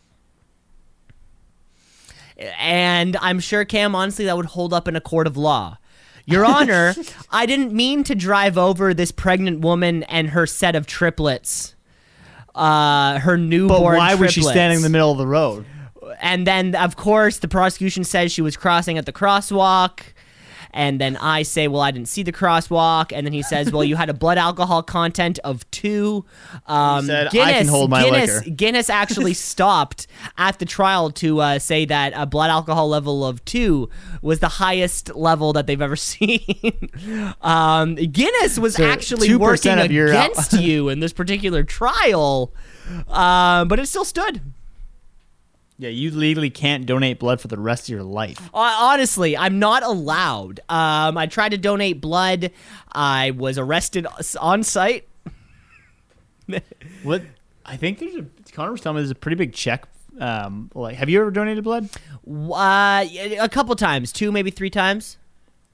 And 2.60 3.18
I'm 3.18 3.40
sure, 3.40 3.66
Cam, 3.66 3.96
honestly, 3.96 4.26
that 4.26 4.38
would 4.38 4.46
hold 4.46 4.74
up 4.74 4.88
in 4.88 4.96
a 4.96 5.02
court 5.02 5.28
of 5.28 5.38
law. 5.38 5.78
Your 6.28 6.46
Honor, 6.46 6.94
I 7.32 7.48
didn't 7.48 7.74
mean 7.74 8.04
to 8.04 8.14
drive 8.14 8.58
over 8.58 8.94
this 8.94 9.12
pregnant 9.12 9.62
woman 9.62 10.04
and 10.04 10.30
her 10.30 10.46
set 10.46 10.76
of 10.76 10.86
triplets. 10.86 11.74
Uh, 12.54 13.20
her 13.20 13.38
newborn. 13.38 13.82
But 13.82 13.98
why 13.98 14.16
was 14.16 14.34
she 14.34 14.42
standing 14.42 14.78
in 14.78 14.84
the 14.84 14.90
middle 14.90 15.12
of 15.12 15.18
the 15.18 15.28
road? 15.28 15.66
and 16.20 16.48
then 16.48 16.76
of 16.76 16.96
course 16.96 17.40
the 17.40 17.48
prosecution 17.48 18.04
says 18.04 18.32
she 18.32 18.42
was 18.42 18.58
crossing 18.58 18.98
at 18.98 19.06
the 19.06 19.14
crosswalk 19.14 20.00
and 20.72 21.00
then 21.02 21.18
I 21.18 21.44
say, 21.44 21.68
well, 21.68 21.82
I 21.82 21.92
didn't 21.92 22.08
see 22.08 22.24
the 22.24 22.32
crosswalk. 22.32 23.12
And 23.16 23.26
then 23.26 23.34
he 23.34 23.42
says, 23.42 23.72
well, 23.72 23.84
you 23.84 23.96
had 23.96 24.10
a 24.10 24.14
blood 24.14 24.38
alcohol 24.38 24.84
content 24.84 25.40
of 25.44 25.70
two. 25.72 26.26
Um, 26.66 27.06
said, 27.06 27.28
"I 27.28 27.30
Guinness, 27.30 27.58
can 27.58 27.68
hold 27.68 27.90
my 27.90 28.04
Guinness, 28.04 28.36
liquor." 28.36 28.50
Guinness 28.56 28.90
actually 28.90 29.34
stopped 29.34 30.08
at 30.38 30.60
the 30.60 30.66
trial 30.66 31.12
to 31.12 31.40
uh, 31.40 31.60
say 31.60 31.86
that 31.86 32.14
a 32.16 32.26
blood 32.26 32.50
alcohol 32.50 32.90
level 32.90 33.26
of 33.26 33.44
two 33.46 33.90
was 34.22 34.40
the 34.40 34.48
highest 34.50 35.14
level 35.16 35.54
that 35.54 35.68
they've 35.68 35.82
ever 35.82 35.96
seen. 35.96 36.44
um, 37.42 37.96
Guinness 37.96 38.60
was 38.60 38.76
So 38.76 38.84
actually 38.86 39.36
working 39.36 39.92
your 39.92 40.10
al- 40.10 40.26
against 40.32 40.54
you 40.54 40.90
in 40.90 41.00
this 41.00 41.14
particular 41.14 41.64
trial, 41.64 42.54
um, 43.08 43.68
but 43.68 43.80
it 43.80 43.88
still 43.88 44.06
stood. 44.06 44.42
Yeah, 45.80 45.90
you 45.90 46.10
legally 46.12 46.50
can't 46.50 46.88
donate 46.88 47.20
blood 47.20 47.40
for 47.40 47.48
the 47.48 47.60
rest 47.60 47.84
of 47.84 47.90
your 47.90 48.04
life. 48.04 48.50
Honestly, 48.54 49.38
I'm 49.38 49.60
not 49.60 49.84
allowed. 49.84 50.60
Um, 50.70 51.18
I 51.18 51.28
tried 51.28 51.50
to 51.50 51.58
donate 51.58 52.02
blood. 52.02 52.52
I 52.92 53.32
was 53.32 53.60
arrested 53.60 54.08
on 54.40 54.64
site. 54.64 55.08
What? 57.04 57.22
I 57.66 57.78
think 57.78 58.00
there's 58.00 58.16
a. 58.16 58.26
Connor 58.54 58.72
was 58.72 58.82
telling 58.82 58.96
me 58.96 59.02
there's 59.02 59.12
a 59.12 59.16
pretty 59.16 59.36
big 59.36 59.54
check. 59.54 59.88
Um, 60.20 60.72
like, 60.74 60.96
have 60.96 61.10
you 61.10 61.22
ever 61.22 61.30
donated 61.30 61.64
blood? 61.64 61.90
Uh, 62.28 63.06
a 63.40 63.50
couple 63.50 63.76
times, 63.76 64.12
two 64.12 64.32
maybe 64.32 64.50
three 64.50 64.72
times. 64.72 65.18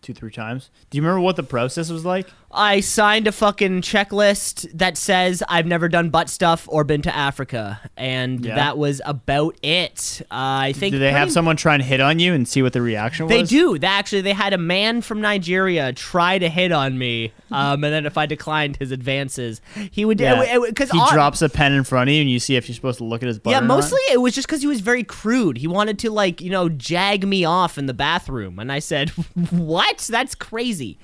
Two, 0.02 0.14
three 0.14 0.32
times. 0.32 0.70
Do 0.90 0.98
you 0.98 1.02
remember 1.02 1.22
what 1.22 1.38
the 1.38 1.44
process 1.44 1.90
was 1.90 2.04
like? 2.04 2.28
I 2.54 2.82
signed 2.82 3.28
a 3.28 3.32
fucking 3.32 3.82
checklist 3.82 4.70
that 4.78 4.98
says 4.98 5.42
I've 5.50 5.66
never 5.66 5.90
done 5.90 6.10
butt 6.10 6.30
stuff 6.30 6.68
or 6.70 6.84
been 6.84 7.02
to 7.04 7.16
Africa, 7.16 7.80
and 7.98 8.46
Yeah. 8.46 8.56
that 8.56 8.78
was 8.78 9.02
about 9.06 9.58
it. 9.64 10.22
Uh, 10.32 10.70
I 10.70 10.74
think. 10.74 10.92
Did 10.92 11.00
they 11.02 11.12
have 11.12 11.32
someone 11.32 11.56
try 11.56 11.74
and 11.74 11.84
hit 11.84 12.00
on 12.00 12.20
you 12.20 12.34
and 12.34 12.48
see 12.48 12.62
what 12.62 12.74
the 12.74 12.82
reaction 12.82 13.26
was? 13.26 13.32
They 13.32 13.44
do. 13.44 13.78
They 13.80 13.88
actually 13.88 14.22
they 14.22 14.34
had 14.34 14.54
a 14.54 14.58
man 14.58 15.02
from 15.02 15.20
Nigeria 15.22 15.92
try 15.94 16.38
to 16.38 16.48
hit 16.50 16.72
on 16.72 16.98
me, 16.98 17.32
um, 17.52 17.84
and 17.84 17.94
then 17.94 18.06
if 18.06 18.18
I 18.18 18.26
declined 18.26 18.78
his 18.78 18.92
advances, 18.92 19.60
he 19.92 20.06
would 20.06 20.20
Yeah. 20.20 20.60
because 20.68 20.92
he 20.92 21.02
drops 21.12 21.42
a 21.42 21.50
pen 21.50 21.74
in 21.74 21.84
front 21.84 22.10
of 22.10 22.14
you 22.16 22.22
and 22.22 22.30
you 22.30 22.40
see 22.40 22.56
if 22.56 22.68
you're 22.70 22.76
supposed 22.76 23.00
to 23.00 23.04
look 23.04 23.24
at 23.24 23.28
his 23.28 23.40
butt. 23.40 23.52
Yeah, 23.52 23.58
or 23.58 23.62
not. 23.62 23.68
mostly 23.76 24.00
it 24.12 24.22
was 24.22 24.34
just 24.36 24.48
because 24.48 24.62
he 24.62 24.68
was 24.68 24.80
very 24.82 25.04
crude. 25.04 25.58
He 25.58 25.68
wanted 25.68 25.98
to 26.00 26.12
like 26.12 26.40
you 26.42 26.50
know 26.52 26.70
jag 26.70 27.26
me 27.28 27.46
off 27.46 27.78
in 27.78 27.88
the 27.88 27.94
bathroom, 27.94 28.60
and 28.60 28.72
I 28.72 28.80
said, 28.80 29.10
"What? 29.50 30.08
That's 30.12 30.36
crazy. 30.36 31.00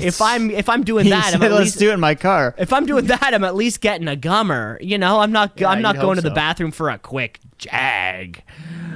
If 0.00 0.20
I'm 0.22 0.50
if 0.50 0.68
I'm 0.68 0.77
doing 0.84 1.04
He 1.04 1.10
that, 1.10 1.26
I'm 1.34 1.40
said, 1.40 1.42
at 1.42 1.52
"Let's 1.52 1.64
least 1.64 1.78
do 1.78 1.90
it 1.90 1.94
in 1.94 2.00
my 2.00 2.14
car." 2.14 2.54
if 2.58 2.72
I'm 2.72 2.86
doing 2.86 3.06
that, 3.06 3.32
I'm 3.34 3.44
at 3.44 3.54
least 3.54 3.80
getting 3.80 4.08
a 4.08 4.16
gummer. 4.16 4.76
You 4.80 4.98
know, 4.98 5.20
I'm 5.20 5.32
not 5.32 5.52
Yeah, 5.56 5.70
I'm 5.70 5.82
not 5.82 5.96
going 5.96 6.06
hope 6.06 6.14
to 6.16 6.20
the 6.22 6.30
bathroom 6.34 6.70
for 6.70 6.90
a 6.90 6.98
quick 6.98 7.40
jag. 7.58 8.42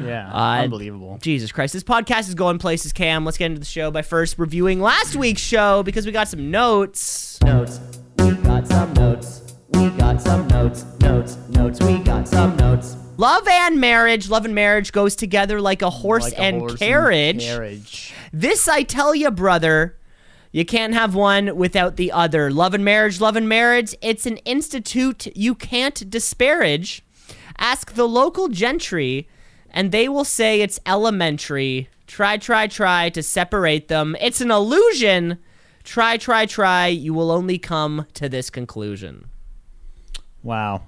Yeah, 0.04 0.28
Uh, 0.32 0.62
unbelievable. 0.62 1.18
Jesus 1.22 1.52
Christ, 1.52 1.72
this 1.74 1.84
podcast 1.84 2.28
is 2.28 2.34
going 2.34 2.58
places. 2.58 2.92
Cam, 2.92 3.24
let's 3.24 3.38
get 3.38 3.46
into 3.46 3.60
the 3.60 3.64
show 3.64 3.90
by 3.90 4.02
first 4.02 4.38
reviewing 4.38 4.80
last 4.80 5.14
week's 5.16 5.40
show 5.42 5.82
because 5.82 6.06
we 6.06 6.12
got 6.12 6.28
some 6.28 6.50
notes. 6.50 7.38
Notes. 7.44 7.80
We 8.18 8.32
got 8.32 8.66
some 8.66 8.92
notes. 8.94 9.54
We 9.70 9.88
got 9.90 10.20
some 10.20 10.46
notes. 10.48 10.84
Notes. 11.00 11.36
Notes. 11.50 11.80
We 11.82 11.98
got 11.98 12.26
some 12.28 12.56
notes. 12.56 12.96
Love 13.16 13.46
and 13.46 13.78
marriage. 13.80 14.28
Love 14.28 14.44
and 14.44 14.54
marriage 14.54 14.90
goes 14.90 15.14
together 15.14 15.60
like 15.60 15.82
a 15.82 15.90
horse, 15.90 16.24
Like 16.24 16.32
a 16.34 16.40
and, 16.40 16.58
horse 16.58 16.76
carriage. 16.76 17.44
carriage. 17.44 18.14
This 18.32 18.66
I 18.68 18.82
tell 18.82 19.14
you, 19.14 19.30
brother. 19.30 19.96
You 20.52 20.66
can't 20.66 20.92
have 20.92 21.14
one 21.14 21.56
without 21.56 21.96
the 21.96 22.12
other. 22.12 22.50
Love 22.50 22.74
and 22.74 22.84
marriage, 22.84 23.20
love 23.20 23.36
and 23.36 23.48
marriage. 23.48 23.94
It's 24.02 24.26
an 24.26 24.36
institute 24.38 25.34
you 25.34 25.54
can't 25.54 26.10
disparage. 26.10 27.02
Ask 27.56 27.94
the 27.94 28.06
local 28.06 28.48
gentry, 28.48 29.28
and 29.70 29.92
they 29.92 30.10
will 30.10 30.24
say 30.24 30.60
it's 30.60 30.78
elementary. 30.84 31.88
Try, 32.06 32.36
try, 32.36 32.66
try 32.66 33.08
to 33.10 33.22
separate 33.22 33.88
them. 33.88 34.14
It's 34.20 34.42
an 34.42 34.50
illusion. 34.50 35.38
Try, 35.84 36.18
try, 36.18 36.44
try. 36.44 36.88
You 36.88 37.14
will 37.14 37.30
only 37.30 37.56
come 37.58 38.06
to 38.12 38.28
this 38.28 38.50
conclusion. 38.50 39.28
Wow, 40.42 40.82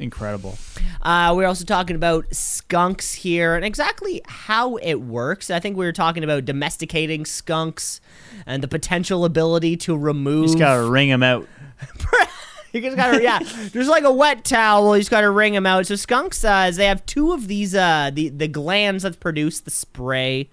incredible. 0.00 0.58
Uh, 1.02 1.32
we're 1.36 1.46
also 1.46 1.64
talking 1.64 1.96
about 1.96 2.26
skunks 2.34 3.14
here 3.14 3.54
and 3.54 3.64
exactly 3.64 4.20
how 4.26 4.76
it 4.76 4.96
works. 4.96 5.50
I 5.50 5.60
think 5.60 5.76
we 5.76 5.84
were 5.84 5.92
talking 5.92 6.24
about 6.24 6.44
domesticating 6.44 7.24
skunks 7.24 8.00
and 8.46 8.62
the 8.62 8.68
potential 8.68 9.24
ability 9.24 9.76
to 9.78 9.96
remove. 9.96 10.42
You 10.42 10.46
just 10.48 10.58
gotta 10.58 10.88
ring 10.88 11.08
him 11.08 11.22
out. 11.22 11.48
you 12.72 12.80
just 12.80 12.96
gotta, 12.96 13.22
yeah. 13.22 13.40
There's 13.72 13.88
like 13.88 14.04
a 14.04 14.12
wet 14.12 14.44
towel. 14.44 14.96
You 14.96 15.00
just 15.00 15.10
gotta 15.10 15.30
wring 15.30 15.54
them 15.54 15.66
out. 15.66 15.86
So 15.86 15.96
skunks, 15.96 16.44
uh, 16.44 16.70
they 16.74 16.86
have 16.86 17.04
two 17.06 17.32
of 17.32 17.48
these, 17.48 17.74
uh, 17.74 18.10
the 18.12 18.28
the 18.28 18.48
glands 18.48 19.02
that 19.04 19.20
produce 19.20 19.60
the 19.60 19.70
spray. 19.70 20.50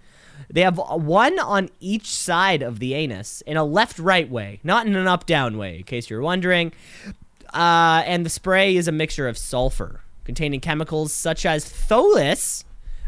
They 0.50 0.62
have 0.62 0.78
one 0.78 1.40
on 1.40 1.70
each 1.80 2.08
side 2.08 2.62
of 2.62 2.80
the 2.80 2.94
anus 2.94 3.42
in 3.42 3.58
a 3.58 3.66
left-right 3.66 4.30
way, 4.30 4.62
not 4.64 4.88
in 4.88 4.96
an 4.96 5.08
up-down 5.08 5.58
way. 5.58 5.78
In 5.78 5.84
case 5.84 6.10
you're 6.10 6.22
wondering. 6.22 6.72
Uh, 7.58 8.04
and 8.06 8.24
the 8.26 8.30
spray 8.30 8.76
is 8.76 8.88
a 8.88 8.92
mixture 8.92 9.28
of 9.28 9.38
sulfur 9.38 10.02
containing 10.26 10.60
chemicals 10.60 11.12
such 11.12 11.46
as 11.46 11.66
thiols, 11.66 12.64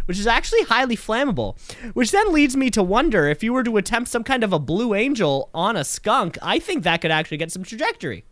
which 0.06 0.18
is 0.18 0.26
actually 0.26 0.64
highly 0.64 0.98
flammable. 0.98 1.56
Which 1.94 2.10
then 2.12 2.34
leads 2.34 2.56
me 2.58 2.70
to 2.72 2.82
wonder 2.82 3.28
if 3.28 3.44
you 3.44 3.54
were 3.54 3.64
to 3.64 3.78
attempt 3.78 4.10
some 4.10 4.24
kind 4.24 4.44
of 4.44 4.52
a 4.52 4.58
blue 4.58 4.96
angel 4.96 5.50
on 5.54 5.78
a 5.78 5.84
skunk, 5.84 6.38
I 6.42 6.58
think 6.58 6.84
that 6.84 7.02
could 7.02 7.12
actually 7.12 7.38
get 7.38 7.52
some 7.52 7.64
trajectory. 7.64 8.24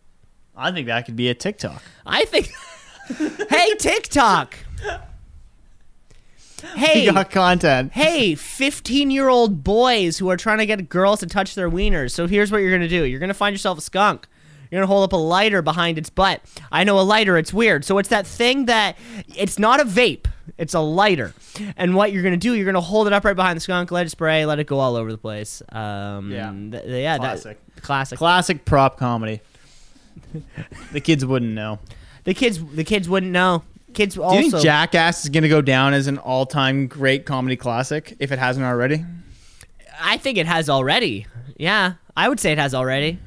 I 0.56 0.72
think 0.72 0.88
that 0.88 1.06
could 1.06 1.14
be 1.14 1.28
a 1.28 1.34
TikTok. 1.34 1.82
I 2.04 2.24
think. 2.24 2.50
hey, 3.48 3.74
TikTok! 3.78 4.56
Hey, 6.74 7.04
You 7.04 7.12
got 7.12 7.30
content. 7.30 7.92
hey, 7.92 8.34
15 8.34 9.12
year 9.12 9.28
old 9.28 9.62
boys 9.62 10.18
who 10.18 10.28
are 10.28 10.36
trying 10.36 10.58
to 10.58 10.66
get 10.66 10.88
girls 10.88 11.20
to 11.20 11.26
touch 11.26 11.54
their 11.54 11.70
wieners. 11.70 12.10
So 12.10 12.26
here's 12.26 12.50
what 12.50 12.58
you're 12.58 12.70
going 12.70 12.82
to 12.82 12.88
do 12.88 13.04
you're 13.04 13.20
going 13.20 13.28
to 13.28 13.34
find 13.34 13.54
yourself 13.54 13.78
a 13.78 13.80
skunk. 13.80 14.26
You're 14.70 14.80
going 14.80 14.88
to 14.88 14.92
hold 14.92 15.04
up 15.04 15.12
a 15.12 15.16
lighter 15.16 15.62
behind 15.62 15.98
its 15.98 16.10
butt. 16.10 16.40
I 16.70 16.84
know 16.84 16.98
a 16.98 17.02
lighter, 17.02 17.36
it's 17.38 17.52
weird. 17.52 17.84
So 17.84 17.98
it's 17.98 18.08
that 18.10 18.26
thing 18.26 18.66
that 18.66 18.96
it's 19.36 19.58
not 19.58 19.80
a 19.80 19.84
vape. 19.84 20.26
It's 20.56 20.74
a 20.74 20.80
lighter, 20.80 21.34
and 21.76 21.94
what 21.94 22.10
you're 22.10 22.22
gonna 22.22 22.36
do, 22.38 22.54
you're 22.54 22.64
gonna 22.64 22.80
hold 22.80 23.06
it 23.06 23.12
up 23.12 23.22
right 23.24 23.36
behind 23.36 23.56
the 23.56 23.60
skunk, 23.60 23.90
let 23.92 24.06
it 24.06 24.10
spray, 24.10 24.46
let 24.46 24.58
it 24.58 24.66
go 24.66 24.78
all 24.80 24.96
over 24.96 25.12
the 25.12 25.18
place. 25.18 25.62
Um, 25.70 26.32
Yeah. 26.32 26.50
th- 26.80 26.84
yeah, 26.86 27.18
Classic. 27.18 27.58
That, 27.74 27.82
classic. 27.82 28.18
Classic 28.18 28.64
prop 28.64 28.96
comedy. 28.98 29.40
the 30.92 31.00
kids 31.00 31.24
wouldn't 31.24 31.52
know. 31.52 31.78
the 32.24 32.34
kids, 32.34 32.64
the 32.74 32.82
kids 32.82 33.08
wouldn't 33.08 33.30
know. 33.30 33.62
Kids 33.94 34.14
Do 34.14 34.22
also. 34.22 34.38
you 34.40 34.50
think 34.50 34.62
Jackass 34.62 35.24
is 35.24 35.28
going 35.30 35.42
to 35.42 35.48
go 35.48 35.60
down 35.62 35.92
as 35.94 36.06
an 36.06 36.18
all-time 36.18 36.86
great 36.88 37.24
comedy 37.26 37.56
classic 37.56 38.16
if 38.18 38.32
it 38.32 38.38
hasn't 38.38 38.64
already? 38.64 39.04
I 40.00 40.16
think 40.16 40.38
it 40.38 40.46
has 40.46 40.68
already. 40.68 41.26
Yeah, 41.56 41.94
I 42.16 42.28
would 42.28 42.40
say 42.40 42.52
it 42.52 42.58
has 42.58 42.74
already. 42.74 43.18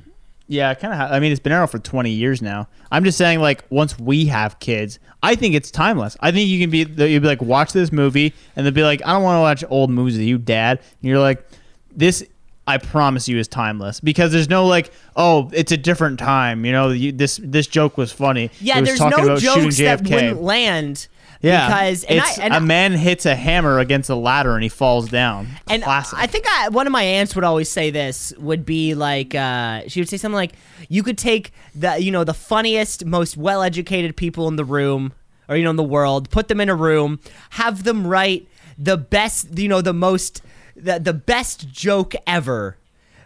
Yeah, 0.52 0.74
kind 0.74 0.94
of. 0.94 1.00
Ha- 1.00 1.16
I 1.16 1.22
mean, 1.22 1.32
it's 1.32 1.40
been 1.40 1.54
around 1.54 1.70
for 1.70 1.80
20 1.80 2.10
years 2.10 2.42
now. 2.42 2.68
I'm 2.92 3.06
just 3.06 3.18
saying, 3.18 3.40
like, 3.40 3.64
once 3.70 3.98
we 3.98 4.26
have 4.26 4.60
kids, 4.60 5.00
I 5.24 5.36
think 5.36 5.56
it's 5.56 5.72
timeless. 5.72 6.18
I 6.20 6.34
think 6.34 6.50
you 6.50 6.60
can 6.60 6.70
be, 6.70 6.80
you'd 6.80 7.22
be 7.22 7.28
like, 7.28 7.42
watch 7.42 7.72
this 7.72 7.94
movie, 7.94 8.34
and 8.58 8.66
they'll 8.66 8.74
be 8.74 8.84
like, 8.84 9.02
I 9.06 9.14
don't 9.14 9.24
want 9.24 9.38
to 9.38 9.40
watch 9.40 9.72
old 9.72 9.90
movies 9.92 10.18
with 10.18 10.28
you, 10.28 10.38
Dad. 10.38 10.80
And 10.80 11.10
you're 11.10 11.20
like, 11.22 11.48
this, 11.96 12.26
I 12.68 12.78
promise 12.78 13.28
you, 13.28 13.38
is 13.38 13.48
timeless 13.48 14.00
because 14.00 14.32
there's 14.32 14.50
no 14.50 14.68
like, 14.68 14.92
oh, 15.16 15.50
it's 15.54 15.72
a 15.72 15.78
different 15.78 16.20
time. 16.20 16.64
You 16.64 16.72
know, 16.72 16.90
you, 16.90 17.12
this 17.12 17.40
this 17.44 17.68
joke 17.68 17.98
was 17.98 18.12
funny. 18.12 18.52
Yeah, 18.60 18.80
was 18.80 18.90
there's 18.90 19.00
no 19.00 19.38
jokes 19.38 19.78
that 19.78 20.02
wouldn't 20.02 20.42
land. 20.42 21.08
Yeah, 21.42 21.68
because 21.68 22.04
and 22.04 22.20
it's 22.20 22.38
I, 22.38 22.44
and 22.44 22.54
a 22.54 22.62
man 22.62 22.94
hits 22.94 23.26
a 23.26 23.36
hammer 23.36 23.80
against 23.80 24.12
a 24.12 24.16
ladder 24.16 24.54
and 24.54 24.62
he 24.62 24.70
falls 24.70 25.10
down. 25.10 25.48
And 25.68 25.82
Classic. 25.82 26.18
I 26.20 26.28
think 26.28 26.46
I, 26.48 26.70
one 26.70 26.86
of 26.86 26.92
my 26.92 27.02
aunts 27.02 27.36
would 27.36 27.44
always 27.44 27.68
say 27.68 27.90
this 27.90 28.32
would 28.38 28.64
be 28.64 28.94
like 28.94 29.34
uh, 29.34 29.82
she 29.88 30.00
would 30.00 30.10
say 30.10 30.18
something 30.18 30.36
like 30.36 30.54
you 30.88 31.02
could 31.02 31.18
take 31.18 31.52
the 31.74 31.98
you 31.98 32.12
know 32.12 32.24
the 32.24 32.36
funniest 32.36 33.06
most 33.06 33.38
well 33.38 33.64
educated 33.64 34.16
people 34.16 34.48
in 34.48 34.56
the 34.56 34.66
room 34.66 35.14
or 35.50 35.56
you 35.56 35.64
know 35.64 35.72
in 35.72 35.78
the 35.78 35.84
world 35.84 36.30
put 36.30 36.48
them 36.48 36.62
in 36.62 36.70
a 36.70 36.76
room 36.76 37.20
have 37.52 37.84
them 37.86 38.06
write 38.06 38.48
the 38.78 38.98
best 38.98 39.58
you 39.58 39.68
know 39.68 39.82
the 39.82 39.94
most 39.94 40.44
the, 40.76 41.00
the 41.00 41.14
best 41.14 41.70
joke 41.72 42.14
ever 42.28 42.78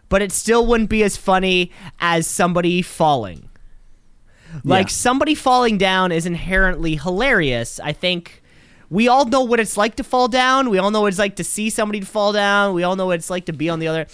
but 0.09 0.21
it 0.21 0.31
still 0.31 0.65
wouldn't 0.67 0.89
be 0.89 1.03
as 1.03 1.17
funny 1.17 1.71
as 1.99 2.27
somebody 2.27 2.81
falling 2.81 3.49
like 4.63 4.87
Yeah. 4.87 4.91
somebody 4.91 5.35
falling 5.35 5.77
down 5.77 6.11
is 6.11 6.25
inherently 6.25 6.95
hilarious. 6.95 7.79
I 7.79 7.91
think 7.91 8.41
we 8.89 9.07
all 9.09 9.25
know 9.25 9.41
what 9.41 9.59
it's 9.59 9.75
like 9.75 9.95
to 9.95 10.03
fall 10.03 10.27
down. 10.29 10.69
We 10.69 10.77
all 10.77 10.91
know 10.91 11.01
what 11.01 11.07
it's 11.07 11.19
like 11.19 11.35
to 11.37 11.43
see 11.43 11.69
somebody 11.69 11.99
fall 12.01 12.31
down. 12.31 12.73
We 12.73 12.83
all 12.83 12.95
know 12.95 13.07
what 13.07 13.15
it's 13.15 13.29
like 13.29 13.45
to 13.47 13.53
be 13.53 13.67
on 13.69 13.79
the 13.79 13.87
other. 13.89 14.07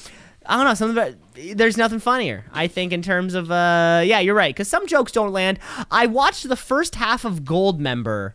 I 0.46 0.56
don't 0.56 0.66
know. 0.66 0.74
Something 0.74 0.98
about 0.98 1.16
there's 1.58 1.78
nothing 1.78 2.00
funnier. 2.00 2.46
I 2.54 2.66
think 2.68 2.92
in 2.92 3.04
terms 3.04 3.36
of 3.36 3.52
uh, 3.52 4.02
yeah, 4.04 4.20
you're 4.20 4.34
right. 4.34 4.56
Because 4.56 4.68
some 4.68 4.88
jokes 4.88 5.12
don't 5.12 5.32
land. 5.32 5.60
I 5.92 6.08
watched 6.08 6.48
the 6.50 6.56
first 6.56 6.96
half 6.96 7.24
of 7.24 7.42
Goldmember, 7.42 8.34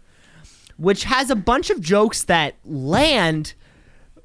which 0.77 1.05
has 1.05 1.29
a 1.31 1.37
bunch 1.37 1.71
of 1.71 1.81
jokes 1.81 2.23
that 2.25 2.55
land. 2.65 3.55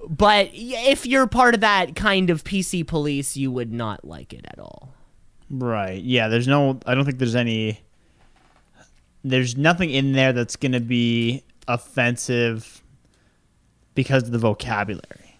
But 0.09 0.49
if 0.53 1.05
you're 1.05 1.27
part 1.27 1.53
of 1.53 1.61
that 1.61 1.95
kind 1.95 2.29
of 2.29 2.43
PC 2.43 2.85
police, 2.87 3.37
you 3.37 3.51
would 3.51 3.71
not 3.71 4.03
like 4.05 4.33
it 4.33 4.45
at 4.45 4.59
all. 4.59 4.93
Right. 5.49 6.01
Yeah, 6.01 6.27
there's 6.27 6.47
no 6.47 6.79
I 6.85 6.95
don't 6.95 7.05
think 7.05 7.17
there's 7.19 7.35
any 7.35 7.81
there's 9.23 9.55
nothing 9.55 9.89
in 9.91 10.13
there 10.13 10.33
that's 10.33 10.55
going 10.55 10.71
to 10.71 10.79
be 10.79 11.43
offensive 11.67 12.81
because 13.95 14.23
of 14.23 14.31
the 14.31 14.37
vocabulary. 14.39 15.35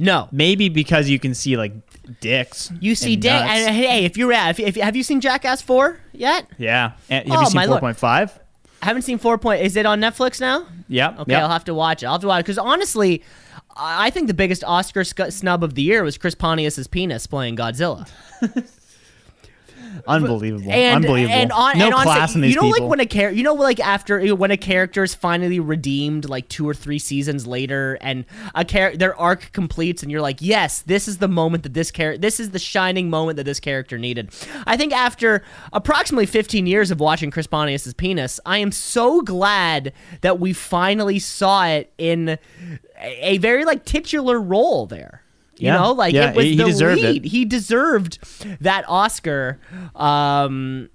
No, 0.00 0.28
Maybe 0.30 0.68
because 0.68 1.08
you 1.08 1.18
can 1.18 1.34
see 1.34 1.56
like 1.56 1.72
dicks. 2.20 2.70
You 2.80 2.94
see, 2.94 3.14
and 3.14 3.22
da- 3.22 3.40
nuts. 3.40 3.50
and 3.66 3.74
hey, 3.74 4.04
if 4.04 4.16
you're 4.16 4.32
at, 4.32 4.50
if, 4.50 4.60
if 4.60 4.76
have 4.76 4.94
you 4.94 5.02
seen 5.02 5.20
Jackass 5.20 5.60
Four 5.60 5.98
yet? 6.12 6.46
yeah. 6.56 6.92
And 7.10 7.26
have 7.28 7.38
Oh, 7.38 7.40
you 7.42 7.46
seen 7.48 7.56
my 7.56 7.66
4.5? 7.66 8.30
I 8.82 8.86
haven't 8.86 9.02
seen 9.02 9.18
Four 9.18 9.38
Point. 9.38 9.62
Is 9.62 9.76
it 9.76 9.86
on 9.86 10.00
Netflix 10.00 10.40
now? 10.40 10.66
Yeah. 10.88 11.10
Okay, 11.18 11.32
yeah. 11.32 11.42
I'll 11.42 11.50
have 11.50 11.64
to 11.64 11.74
watch 11.74 12.02
it. 12.02 12.06
I'll 12.06 12.12
have 12.12 12.20
to 12.22 12.26
watch 12.28 12.40
it 12.40 12.44
because 12.44 12.58
honestly, 12.58 13.22
I 13.76 14.06
I 14.06 14.10
think 14.10 14.26
the 14.28 14.34
biggest 14.34 14.62
Oscar 14.64 15.04
sc- 15.04 15.30
snub 15.30 15.62
of 15.64 15.74
the 15.74 15.82
year 15.82 16.02
was 16.02 16.16
Chris 16.18 16.34
Pontius's 16.34 16.86
penis 16.88 17.26
playing 17.26 17.56
Godzilla. 17.56 18.08
Unbelievable. 20.08 20.70
And 20.70 21.04
Unbelievable. 21.04 21.34
and 21.34 21.52
on 21.52 21.78
no 21.78 21.86
and 21.86 21.94
class 21.94 22.34
in 22.34 22.40
these 22.40 22.54
you 22.54 22.60
know, 22.60 22.66
people. 22.66 22.82
like 22.82 22.90
when 22.90 23.00
a 23.00 23.06
character, 23.06 23.36
you 23.36 23.42
know, 23.42 23.54
like 23.54 23.80
after 23.80 24.34
when 24.34 24.50
a 24.50 24.56
character 24.56 25.02
is 25.02 25.14
finally 25.14 25.60
redeemed, 25.60 26.28
like 26.28 26.48
two 26.48 26.68
or 26.68 26.74
three 26.74 26.98
seasons 26.98 27.46
later, 27.46 27.98
and 28.00 28.24
a 28.54 28.64
char- 28.64 28.96
their 28.96 29.16
arc 29.16 29.52
completes, 29.52 30.02
and 30.02 30.10
you're 30.10 30.20
like, 30.20 30.40
yes, 30.40 30.82
this 30.82 31.08
is 31.08 31.18
the 31.18 31.28
moment 31.28 31.62
that 31.62 31.74
this 31.74 31.90
character, 31.90 32.18
this 32.18 32.40
is 32.40 32.50
the 32.50 32.58
shining 32.58 33.10
moment 33.10 33.36
that 33.36 33.44
this 33.44 33.60
character 33.60 33.98
needed. 33.98 34.30
I 34.66 34.76
think 34.76 34.92
after 34.92 35.42
approximately 35.72 36.26
15 36.26 36.66
years 36.66 36.90
of 36.90 37.00
watching 37.00 37.30
Chris 37.30 37.46
Pontius's 37.46 37.94
penis, 37.94 38.40
I 38.46 38.58
am 38.58 38.72
so 38.72 39.22
glad 39.22 39.92
that 40.20 40.38
we 40.40 40.52
finally 40.52 41.18
saw 41.18 41.66
it 41.66 41.92
in 41.98 42.38
a 43.00 43.38
very 43.38 43.64
like 43.64 43.84
titular 43.84 44.40
role 44.40 44.86
there. 44.86 45.22
You 45.58 45.66
Yeah. 45.66 45.76
know, 45.78 45.92
like 45.92 46.14
Yeah, 46.14 46.30
it 46.30 46.36
was 46.36 46.44
he- 46.44 46.50
he 46.52 46.56
the 46.56 46.64
deserved 46.64 47.00
it. 47.00 47.04
lead. 47.12 47.24
He 47.24 47.44
deserved 47.44 48.18
that 48.60 48.84
Oscar. 48.88 49.58
Um, 49.96 50.88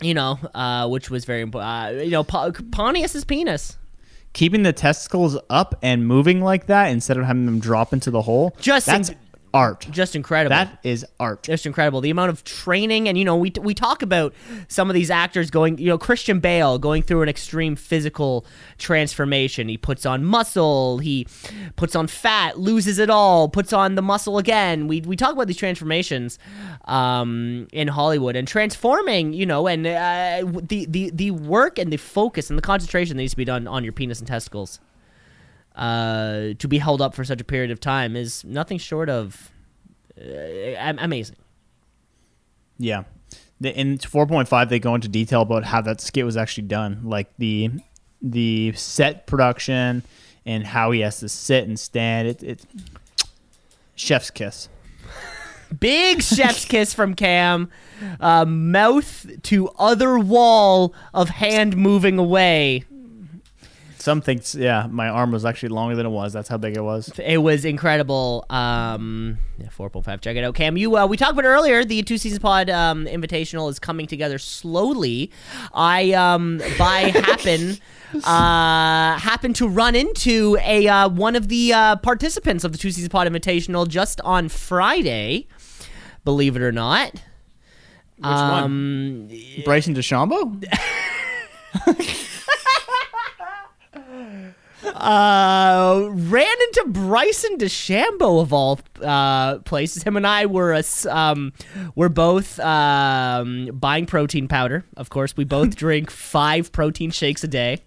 you 0.00 0.14
know, 0.14 0.38
uh, 0.54 0.88
which 0.88 1.10
was 1.10 1.24
very 1.24 1.42
important. 1.42 1.98
Uh, 1.98 2.02
you 2.02 2.10
know, 2.10 2.24
pa- 2.24 2.50
Pontius's 2.72 3.24
penis. 3.24 3.76
Keeping 4.32 4.62
the 4.62 4.72
testicles 4.72 5.36
up 5.50 5.74
and 5.82 6.06
moving 6.06 6.40
like 6.42 6.66
that 6.66 6.86
instead 6.88 7.16
of 7.18 7.24
having 7.26 7.44
them 7.46 7.60
drop 7.60 7.92
into 7.92 8.10
the 8.10 8.22
hole. 8.22 8.56
Just 8.60 8.86
that's 8.86 9.10
art. 9.54 9.86
Just 9.90 10.16
incredible. 10.16 10.54
That 10.54 10.78
is 10.82 11.04
art. 11.20 11.42
just 11.42 11.66
incredible. 11.66 12.00
The 12.00 12.10
amount 12.10 12.30
of 12.30 12.44
training, 12.44 13.08
and 13.08 13.18
you 13.18 13.24
know, 13.24 13.36
we 13.36 13.52
we 13.60 13.74
talk 13.74 14.02
about 14.02 14.34
some 14.68 14.90
of 14.90 14.94
these 14.94 15.10
actors 15.10 15.50
going, 15.50 15.78
you 15.78 15.86
know, 15.86 15.98
Christian 15.98 16.40
Bale 16.40 16.78
going 16.78 17.02
through 17.02 17.22
an 17.22 17.28
extreme 17.28 17.76
physical 17.76 18.46
transformation. 18.78 19.68
He 19.68 19.76
puts 19.76 20.06
on 20.06 20.24
muscle, 20.24 20.98
he 20.98 21.26
puts 21.76 21.94
on 21.94 22.06
fat, 22.06 22.58
loses 22.58 22.98
it 22.98 23.10
all, 23.10 23.48
puts 23.48 23.72
on 23.72 23.94
the 23.94 24.02
muscle 24.02 24.38
again. 24.38 24.88
We 24.88 25.00
we 25.02 25.16
talk 25.16 25.32
about 25.32 25.46
these 25.46 25.56
transformations 25.56 26.38
um, 26.86 27.68
in 27.72 27.88
Hollywood 27.88 28.36
and 28.36 28.48
transforming, 28.48 29.32
you 29.32 29.46
know, 29.46 29.66
and 29.66 29.86
uh, 29.86 30.44
the 30.62 30.86
the 30.86 31.10
the 31.10 31.30
work 31.30 31.78
and 31.78 31.92
the 31.92 31.98
focus 31.98 32.50
and 32.50 32.58
the 32.58 32.62
concentration 32.62 33.16
that 33.16 33.22
needs 33.22 33.32
to 33.32 33.36
be 33.36 33.44
done 33.44 33.66
on 33.66 33.84
your 33.84 33.92
penis 33.92 34.18
and 34.18 34.28
testicles. 34.28 34.80
Uh, 35.74 36.52
to 36.58 36.68
be 36.68 36.78
held 36.78 37.00
up 37.00 37.14
for 37.14 37.24
such 37.24 37.40
a 37.40 37.44
period 37.44 37.70
of 37.70 37.80
time 37.80 38.14
is 38.14 38.44
nothing 38.44 38.76
short 38.76 39.08
of 39.08 39.50
uh, 40.20 40.94
amazing. 40.98 41.36
Yeah. 42.78 43.04
In 43.62 43.98
4.5, 43.98 44.68
they 44.68 44.78
go 44.78 44.94
into 44.94 45.08
detail 45.08 45.42
about 45.42 45.64
how 45.64 45.80
that 45.82 46.00
skit 46.00 46.24
was 46.24 46.36
actually 46.36 46.66
done, 46.66 47.00
like 47.04 47.28
the 47.38 47.70
the 48.20 48.72
set 48.74 49.26
production 49.26 50.02
and 50.46 50.64
how 50.64 50.90
he 50.90 51.00
has 51.00 51.20
to 51.20 51.28
sit 51.28 51.66
and 51.66 51.78
stand. 51.78 52.28
It, 52.28 52.42
it 52.42 52.66
chef's 53.94 54.30
kiss. 54.30 54.68
Big 55.78 56.22
chef's 56.22 56.64
kiss 56.64 56.92
from 56.92 57.14
Cam. 57.14 57.70
Uh, 58.20 58.44
mouth 58.44 59.26
to 59.42 59.68
other 59.78 60.18
wall 60.18 60.92
of 61.14 61.28
hand 61.30 61.76
moving 61.76 62.18
away. 62.18 62.84
Some 64.02 64.20
thinks, 64.20 64.56
yeah, 64.56 64.88
my 64.90 65.08
arm 65.08 65.30
was 65.30 65.44
actually 65.44 65.68
longer 65.68 65.94
than 65.94 66.04
it 66.06 66.08
was. 66.08 66.32
That's 66.32 66.48
how 66.48 66.56
big 66.56 66.76
it 66.76 66.80
was. 66.80 67.08
It 67.20 67.36
was 67.36 67.64
incredible. 67.64 68.44
Um, 68.50 69.38
yeah, 69.58 69.68
4.5. 69.68 70.20
Check 70.20 70.36
it 70.36 70.42
out, 70.42 70.56
Cam. 70.56 70.76
You 70.76 70.96
uh, 70.96 71.06
we 71.06 71.16
talked 71.16 71.34
about 71.34 71.44
earlier. 71.44 71.84
The 71.84 72.02
two 72.02 72.18
seasons 72.18 72.40
pod 72.40 72.68
um, 72.68 73.06
invitational 73.06 73.70
is 73.70 73.78
coming 73.78 74.08
together 74.08 74.38
slowly. 74.38 75.30
I 75.72 76.10
um, 76.14 76.60
by 76.76 77.00
happen 77.14 77.78
uh, 78.24 79.18
happened 79.20 79.54
to 79.56 79.68
run 79.68 79.94
into 79.94 80.58
a 80.62 80.88
uh, 80.88 81.08
one 81.08 81.36
of 81.36 81.46
the 81.46 81.72
uh, 81.72 81.94
participants 81.94 82.64
of 82.64 82.72
the 82.72 82.78
two 82.78 82.90
seasons 82.90 83.08
pod 83.08 83.28
invitational 83.28 83.86
just 83.86 84.20
on 84.22 84.48
Friday. 84.48 85.46
Believe 86.24 86.56
it 86.56 86.62
or 86.62 86.72
not. 86.72 87.12
Which 88.16 88.24
one? 88.24 88.64
Um, 88.64 89.30
Bryson 89.64 89.94
DeChambeau? 89.94 90.64
uh, 94.84 96.08
ran 96.10 96.56
into 96.68 96.84
Bryson 96.88 97.58
DeChambeau 97.58 98.40
of 98.40 98.52
all 98.52 98.80
uh, 99.02 99.58
places. 99.58 100.02
Him 100.02 100.16
and 100.16 100.26
I 100.26 100.46
were 100.46 100.72
a 100.72 100.78
s 100.78 101.06
um, 101.06 101.52
we're 101.94 102.08
both 102.08 102.58
um, 102.60 103.66
buying 103.72 104.06
protein 104.06 104.48
powder. 104.48 104.84
Of 104.96 105.10
course, 105.10 105.36
we 105.36 105.44
both 105.44 105.76
drink 105.84 106.10
five 106.10 106.72
protein 106.72 107.10
shakes 107.10 107.44
a 107.44 107.48
day. 107.48 107.78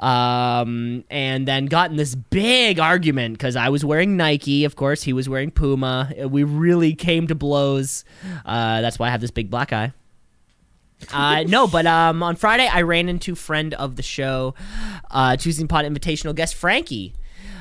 Um, 0.00 1.04
and 1.10 1.46
then 1.46 1.66
got 1.66 1.90
in 1.90 1.96
this 1.96 2.14
big 2.14 2.80
argument 2.80 3.34
because 3.34 3.54
I 3.54 3.68
was 3.68 3.84
wearing 3.84 4.16
Nike. 4.16 4.64
Of 4.64 4.76
course, 4.76 5.02
he 5.02 5.12
was 5.12 5.28
wearing 5.28 5.50
Puma. 5.50 6.10
We 6.26 6.42
really 6.42 6.94
came 6.94 7.26
to 7.28 7.34
blows. 7.34 8.04
Uh, 8.44 8.80
that's 8.80 8.98
why 8.98 9.08
I 9.08 9.10
have 9.10 9.20
this 9.20 9.30
big 9.30 9.50
black 9.50 9.72
eye. 9.72 9.92
Uh, 11.12 11.44
no, 11.48 11.66
but 11.66 11.86
um, 11.86 12.22
on 12.22 12.36
Friday 12.36 12.68
I 12.68 12.82
ran 12.82 13.08
into 13.08 13.34
friend 13.34 13.74
of 13.74 13.96
the 13.96 14.02
show, 14.02 14.54
uh, 15.12 15.36
Choosing 15.36 15.68
Pot 15.68 15.84
Invitational 15.84 16.34
guest 16.34 16.54
Frankie, 16.54 17.14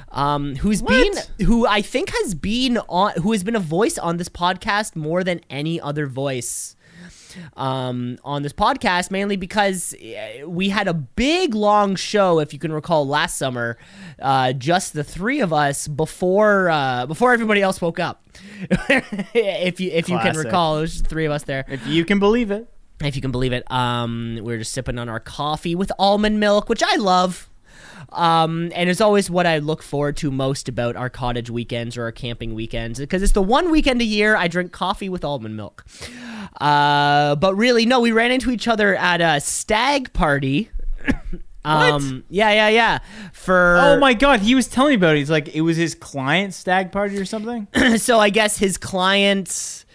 um, 0.09 0.55
who's 0.57 0.81
been 0.81 1.13
who 1.45 1.67
I 1.67 1.81
think 1.81 2.09
has 2.09 2.33
been 2.35 2.77
on 2.89 3.13
who 3.21 3.31
has 3.31 3.43
been 3.43 3.55
a 3.55 3.59
voice 3.59 3.97
on 3.97 4.17
this 4.17 4.29
podcast 4.29 4.95
more 4.95 5.23
than 5.23 5.41
any 5.49 5.79
other 5.79 6.07
voice. 6.07 6.75
um, 7.55 8.17
on 8.25 8.41
this 8.43 8.51
podcast, 8.53 9.09
mainly 9.09 9.37
because 9.37 9.93
uh, 9.95 10.47
we 10.49 10.69
had 10.69 10.87
a 10.87 10.93
big 10.93 11.55
long 11.55 11.95
show, 11.95 12.39
if 12.39 12.51
you 12.51 12.59
can 12.59 12.73
recall, 12.73 13.07
last 13.07 13.37
summer, 13.37 13.77
uh, 14.21 14.51
just 14.53 14.93
the 14.93 15.03
three 15.03 15.39
of 15.39 15.53
us 15.53 15.87
before 15.87 16.69
uh, 16.69 17.05
before 17.05 17.33
everybody 17.33 17.61
else 17.61 17.81
woke 17.81 17.99
up. 17.99 18.23
if 19.33 19.79
you 19.79 19.91
if 19.91 20.09
you 20.09 20.17
can 20.19 20.35
recall, 20.35 20.77
it 20.77 20.81
was 20.81 20.91
just 20.91 21.03
the 21.03 21.09
three 21.09 21.25
of 21.25 21.31
us 21.31 21.43
there 21.43 21.65
If 21.67 21.85
you 21.87 22.05
can 22.05 22.19
believe 22.19 22.51
it. 22.51 22.70
If 23.07 23.15
you 23.15 23.21
can 23.21 23.31
believe 23.31 23.53
it. 23.53 23.69
Um, 23.71 24.39
we're 24.41 24.57
just 24.57 24.73
sipping 24.73 24.99
on 24.99 25.09
our 25.09 25.19
coffee 25.19 25.75
with 25.75 25.91
almond 25.97 26.39
milk, 26.39 26.69
which 26.69 26.83
I 26.83 26.95
love. 26.97 27.49
Um, 28.11 28.71
and 28.75 28.89
it's 28.89 28.99
always 28.99 29.29
what 29.29 29.45
I 29.45 29.59
look 29.59 29.81
forward 29.81 30.17
to 30.17 30.31
most 30.31 30.67
about 30.67 30.95
our 30.95 31.09
cottage 31.09 31.49
weekends 31.49 31.95
or 31.95 32.03
our 32.03 32.11
camping 32.11 32.53
weekends 32.53 32.99
because 32.99 33.23
it's 33.23 33.31
the 33.31 33.41
one 33.41 33.71
weekend 33.71 34.01
a 34.01 34.05
year 34.05 34.35
I 34.35 34.47
drink 34.47 34.71
coffee 34.71 35.07
with 35.07 35.23
almond 35.23 35.55
milk. 35.55 35.85
Uh, 36.59 37.35
but 37.35 37.55
really, 37.55 37.85
no, 37.85 38.01
we 38.01 38.11
ran 38.11 38.31
into 38.31 38.51
each 38.51 38.67
other 38.67 38.95
at 38.95 39.21
a 39.21 39.39
stag 39.39 40.11
party. 40.11 40.69
um, 41.65 42.23
yeah, 42.29 42.51
yeah, 42.51 42.67
yeah. 42.67 42.99
For 43.31 43.77
Oh 43.79 43.99
my 43.99 44.13
god, 44.13 44.41
he 44.41 44.55
was 44.55 44.67
telling 44.67 44.91
me 44.91 44.95
about 44.95 45.15
it. 45.15 45.19
He's 45.19 45.31
like, 45.31 45.55
it 45.55 45.61
was 45.61 45.77
his 45.77 45.95
client 45.95 46.53
stag 46.53 46.91
party 46.91 47.17
or 47.17 47.25
something. 47.25 47.67
so 47.97 48.19
I 48.19 48.29
guess 48.29 48.57
his 48.57 48.77
client, 48.77 49.85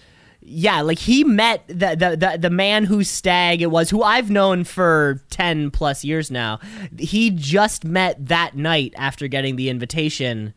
yeah, 0.48 0.80
like 0.80 0.98
he 1.00 1.24
met 1.24 1.66
the, 1.66 1.74
the 1.98 2.16
the 2.16 2.38
the 2.40 2.50
man 2.50 2.85
whose 2.85 3.11
stag 3.11 3.61
it 3.62 3.70
was, 3.70 3.90
who 3.90 4.02
I've 4.02 4.30
known 4.30 4.64
for 4.64 5.20
ten 5.30 5.70
plus 5.70 6.04
years 6.04 6.30
now. 6.30 6.61
He 6.98 7.30
just 7.30 7.85
met 7.85 8.28
that 8.28 8.56
night 8.56 8.94
after 8.96 9.26
getting 9.28 9.56
the 9.56 9.68
invitation. 9.68 10.54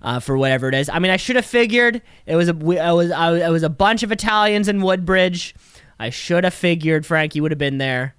Uh, 0.00 0.20
for 0.20 0.36
whatever 0.38 0.68
it 0.68 0.74
is, 0.74 0.88
I 0.88 0.98
mean, 1.00 1.10
I 1.10 1.16
should 1.16 1.34
have 1.36 1.44
figured 1.44 2.00
it 2.24 2.36
was 2.36 2.48
a 2.48 2.52
we- 2.54 2.78
it 2.78 2.92
was 2.92 3.10
I, 3.10 3.30
was- 3.32 3.42
it 3.42 3.50
was 3.50 3.62
a 3.64 3.68
bunch 3.68 4.02
of 4.02 4.12
Italians 4.12 4.68
in 4.68 4.80
Woodbridge. 4.80 5.54
I 5.98 6.10
should 6.10 6.44
have 6.44 6.54
figured 6.54 7.04
Frankie 7.04 7.40
would 7.40 7.50
have 7.50 7.58
been 7.58 7.78
there. 7.78 8.14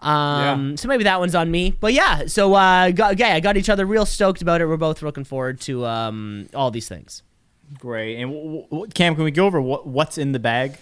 Um, 0.00 0.76
so 0.76 0.88
maybe 0.88 1.04
that 1.04 1.20
one's 1.20 1.34
on 1.34 1.50
me. 1.50 1.76
But 1.78 1.92
yeah, 1.94 2.26
so 2.26 2.54
uh, 2.54 2.90
got, 2.90 3.18
yeah, 3.18 3.34
I 3.34 3.40
got 3.40 3.56
each 3.56 3.68
other 3.68 3.86
real 3.86 4.06
stoked 4.06 4.42
about 4.42 4.60
it. 4.60 4.66
We're 4.66 4.76
both 4.76 5.02
looking 5.02 5.24
forward 5.24 5.60
to 5.62 5.86
um, 5.86 6.48
all 6.54 6.70
these 6.70 6.88
things. 6.88 7.22
Great. 7.78 8.16
And 8.20 8.30
w- 8.32 8.62
w- 8.70 8.86
Cam, 8.92 9.14
can 9.14 9.24
we 9.24 9.30
go 9.30 9.46
over 9.46 9.60
what 9.60 9.86
what's 9.86 10.18
in 10.18 10.32
the 10.32 10.38
bag? 10.40 10.76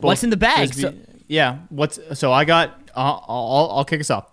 What's 0.00 0.22
in 0.22 0.30
the 0.30 0.36
bag? 0.36 0.68
Frisbee- 0.72 0.82
So- 0.82 0.94
yeah. 1.26 1.58
What's 1.70 1.98
so 2.18 2.32
I 2.32 2.44
got. 2.44 2.70
Uh, 2.94 3.18
I'll 3.28 3.68
I'll 3.72 3.84
kick 3.84 4.00
us 4.00 4.10
off. 4.10 4.26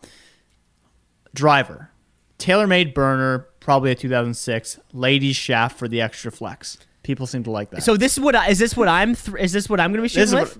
Driver, 1.33 1.89
TaylorMade 2.37 2.93
burner, 2.93 3.47
probably 3.59 3.91
a 3.91 3.95
2006 3.95 4.79
ladies 4.93 5.35
shaft 5.35 5.77
for 5.79 5.87
the 5.87 5.99
extra 6.01 6.31
flex. 6.31 6.77
People 7.01 7.25
seem 7.25 7.43
to 7.45 7.51
like 7.51 7.71
that. 7.71 7.83
So 7.83 7.97
this 7.97 8.13
is 8.17 8.23
what 8.23 8.35
I, 8.35 8.49
is 8.49 8.59
this 8.59 8.77
what 8.77 8.87
I'm 8.87 9.15
th- 9.15 9.37
is 9.39 9.51
this 9.51 9.67
what 9.69 9.79
I'm 9.79 9.91
gonna 9.91 10.03
be 10.03 10.09
this 10.09 10.29
shooting 10.29 10.39
with? 10.39 10.57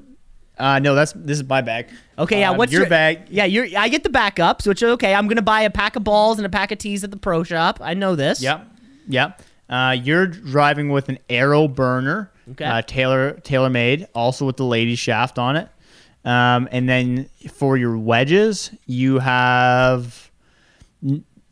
uh, 0.58 0.80
no, 0.80 0.96
that's 0.96 1.14
this 1.14 1.38
is 1.38 1.48
my 1.48 1.62
bag. 1.62 1.88
Okay, 2.18 2.40
yeah. 2.42 2.50
Um, 2.50 2.58
What's 2.58 2.72
your, 2.74 2.88
bag? 2.90 3.28
Yeah, 3.30 3.46
you're. 3.46 3.68
I 3.78 3.88
get 3.88 4.04
the 4.04 4.10
backups, 4.10 4.66
which 4.68 4.82
okay. 4.84 5.14
I'm 5.14 5.28
gonna 5.28 5.42
buy 5.44 5.62
a 5.62 5.70
pack 5.70 5.96
of 5.96 6.04
balls 6.04 6.40
and 6.40 6.46
a 6.46 6.50
pack 6.50 6.72
of 6.72 6.80
tees 6.80 7.04
at 7.04 7.12
the 7.12 7.18
pro 7.18 7.44
shop. 7.44 7.80
I 7.82 7.94
know 7.94 8.16
this. 8.16 8.42
Yep. 8.42 8.68
Yep. 9.08 9.42
Uh, 9.70 9.96
you're 10.02 10.28
driving 10.28 10.90
with 10.90 11.10
an 11.10 11.18
AeroBurner, 11.30 12.30
Okay. 12.52 12.66
uh, 12.66 12.82
tailor 12.82 13.34
tailor 13.44 13.70
made, 13.70 14.08
also 14.14 14.46
with 14.46 14.58
the 14.58 14.66
lady 14.66 14.96
shaft 14.96 15.40
on 15.40 15.56
it. 15.56 15.70
Um, 16.26 16.68
and 16.72 16.88
then 16.88 17.30
for 17.52 17.78
your 17.78 17.98
wedges, 17.98 18.72
you 18.86 19.20
have. 19.20 20.30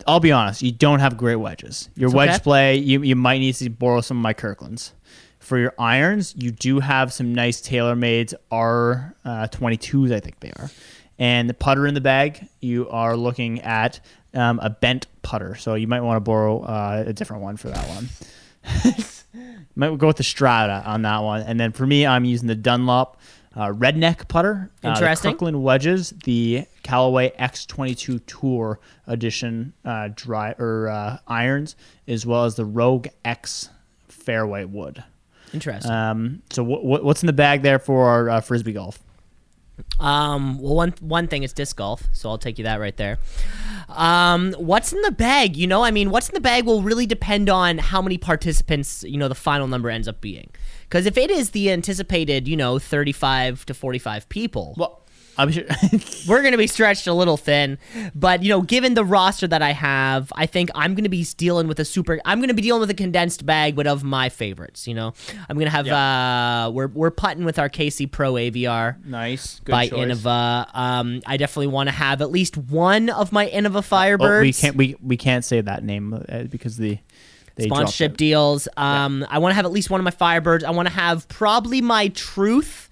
I'll 0.07 0.19
be 0.19 0.31
honest, 0.31 0.61
you 0.63 0.71
don't 0.71 0.99
have 0.99 1.15
great 1.15 1.35
wedges. 1.35 1.89
Your 1.95 2.09
wedge 2.09 2.41
play, 2.41 2.75
you, 2.77 3.03
you 3.03 3.15
might 3.15 3.37
need 3.37 3.53
to 3.55 3.69
borrow 3.69 4.01
some 4.01 4.17
of 4.17 4.23
my 4.23 4.33
Kirklands. 4.33 4.93
For 5.39 5.59
your 5.59 5.73
irons, 5.77 6.33
you 6.37 6.49
do 6.51 6.79
have 6.79 7.13
some 7.13 7.35
nice 7.35 7.61
TaylorMade's 7.61 8.33
R 8.49 9.15
uh, 9.25 9.47
22s, 9.51 10.11
I 10.11 10.19
think 10.19 10.39
they 10.39 10.51
are. 10.51 10.71
And 11.19 11.47
the 11.49 11.53
putter 11.53 11.85
in 11.85 11.93
the 11.93 12.01
bag, 12.01 12.47
you 12.61 12.89
are 12.89 13.15
looking 13.15 13.61
at 13.61 13.99
um, 14.33 14.59
a 14.61 14.69
bent 14.69 15.07
putter. 15.21 15.55
So 15.55 15.75
you 15.75 15.87
might 15.87 16.01
want 16.01 16.17
to 16.17 16.21
borrow 16.21 16.61
uh, 16.61 17.03
a 17.07 17.13
different 17.13 17.43
one 17.43 17.57
for 17.57 17.69
that 17.69 17.87
one. 17.89 18.09
might 19.75 19.97
go 19.97 20.07
with 20.07 20.17
the 20.17 20.23
Strata 20.23 20.83
on 20.85 21.01
that 21.03 21.19
one. 21.19 21.41
And 21.41 21.59
then 21.59 21.71
for 21.71 21.85
me, 21.85 22.05
I'm 22.05 22.25
using 22.25 22.47
the 22.47 22.55
Dunlop 22.55 23.19
uh, 23.55 23.67
Redneck 23.67 24.27
putter. 24.27 24.69
Uh, 24.83 24.89
Interesting. 24.89 25.31
the 25.31 25.33
Kirkland 25.35 25.63
wedges, 25.63 26.11
the 26.23 26.65
Callaway 26.83 27.31
X22 27.31 28.21
Tour 28.25 28.79
Edition 29.07 29.73
uh, 29.83 30.09
dry 30.15 30.55
or 30.57 30.89
uh, 30.89 31.17
irons, 31.27 31.75
as 32.07 32.25
well 32.25 32.45
as 32.45 32.55
the 32.55 32.65
Rogue 32.65 33.07
X 33.25 33.69
fairway 34.07 34.65
wood. 34.65 35.03
Interesting. 35.53 35.91
Um, 35.91 36.41
so 36.49 36.63
what, 36.63 36.85
what, 36.85 37.03
what's 37.03 37.23
in 37.23 37.27
the 37.27 37.33
bag 37.33 37.61
there 37.61 37.79
for 37.79 38.07
our 38.07 38.29
uh, 38.29 38.41
frisbee 38.41 38.73
golf? 38.73 38.99
Um, 39.99 40.59
well, 40.59 40.75
one 40.75 40.93
one 40.99 41.27
thing 41.27 41.43
is 41.43 41.53
disc 41.53 41.75
golf, 41.75 42.03
so 42.11 42.29
I'll 42.29 42.37
take 42.37 42.57
you 42.57 42.63
that 42.63 42.79
right 42.79 42.95
there. 42.97 43.19
Um, 43.89 44.53
what's 44.53 44.93
in 44.93 45.01
the 45.01 45.11
bag? 45.11 45.55
You 45.55 45.67
know, 45.67 45.83
I 45.83 45.91
mean, 45.91 46.09
what's 46.09 46.29
in 46.29 46.33
the 46.33 46.41
bag 46.41 46.65
will 46.65 46.81
really 46.81 47.05
depend 47.05 47.49
on 47.49 47.77
how 47.77 48.01
many 48.01 48.17
participants, 48.17 49.03
you 49.03 49.17
know, 49.17 49.27
the 49.27 49.35
final 49.35 49.67
number 49.67 49.89
ends 49.89 50.07
up 50.07 50.21
being. 50.21 50.49
Because 50.83 51.05
if 51.05 51.17
it 51.17 51.29
is 51.29 51.51
the 51.51 51.71
anticipated, 51.71 52.47
you 52.47 52.57
know, 52.57 52.79
thirty-five 52.79 53.65
to 53.67 53.73
forty-five 53.73 54.27
people, 54.29 54.73
Well, 54.77 55.01
I'm 55.37 55.51
sure. 55.51 55.63
we're 56.27 56.41
going 56.41 56.51
to 56.51 56.57
be 56.57 56.67
stretched 56.67 57.07
a 57.07 57.13
little 57.13 57.37
thin. 57.37 57.77
But, 58.13 58.43
you 58.43 58.49
know, 58.49 58.61
given 58.61 58.93
the 58.95 59.05
roster 59.05 59.47
that 59.47 59.61
I 59.61 59.71
have, 59.71 60.31
I 60.35 60.45
think 60.45 60.69
I'm 60.75 60.93
going 60.93 61.03
to 61.05 61.09
be 61.09 61.25
dealing 61.37 61.67
with 61.67 61.79
a 61.79 61.85
super. 61.85 62.19
I'm 62.25 62.39
going 62.39 62.49
to 62.49 62.53
be 62.53 62.61
dealing 62.61 62.81
with 62.81 62.89
a 62.89 62.93
condensed 62.95 63.45
bag, 63.45 63.75
but 63.75 63.87
of 63.87 64.03
my 64.03 64.29
favorites. 64.29 64.87
You 64.87 64.93
know, 64.95 65.13
I'm 65.49 65.55
going 65.57 65.69
to 65.69 65.71
have. 65.71 65.87
uh 65.87 66.71
We're 66.71 66.87
we're 66.87 67.11
putting 67.11 67.45
with 67.45 67.57
our 67.59 67.69
KC 67.69 68.11
Pro 68.11 68.33
Aviar 68.33 69.03
nice. 69.05 69.59
Good 69.61 69.71
by 69.71 69.87
choice. 69.87 69.99
Innova. 69.99 70.67
Um, 70.75 71.21
I 71.25 71.37
definitely 71.37 71.67
want 71.67 71.89
to 71.89 71.95
have 71.95 72.21
at 72.21 72.29
least 72.31 72.57
one 72.57 73.09
of 73.09 73.31
my 73.31 73.47
Innova 73.47 73.77
Oh, 73.77 73.81
Firebirds. 73.81 74.41
we 74.41 74.53
can't 74.53 74.75
we, 74.75 74.95
we 75.01 75.17
can't 75.17 75.45
say 75.45 75.61
that 75.61 75.83
name 75.83 76.13
uh, 76.27 76.43
because 76.43 76.77
the 76.77 76.99
sponsorship 77.59 78.17
deals. 78.17 78.67
Um, 78.77 79.25
I 79.29 79.39
want 79.39 79.51
to 79.51 79.55
have 79.55 79.65
at 79.65 79.71
least 79.71 79.89
one 79.89 79.99
of 79.99 80.03
my 80.03 80.11
Firebirds. 80.11 80.63
I 80.63 80.71
want 80.71 80.87
to 80.87 80.93
have 80.93 81.27
probably 81.27 81.81
my 81.81 82.07
Truth, 82.09 82.89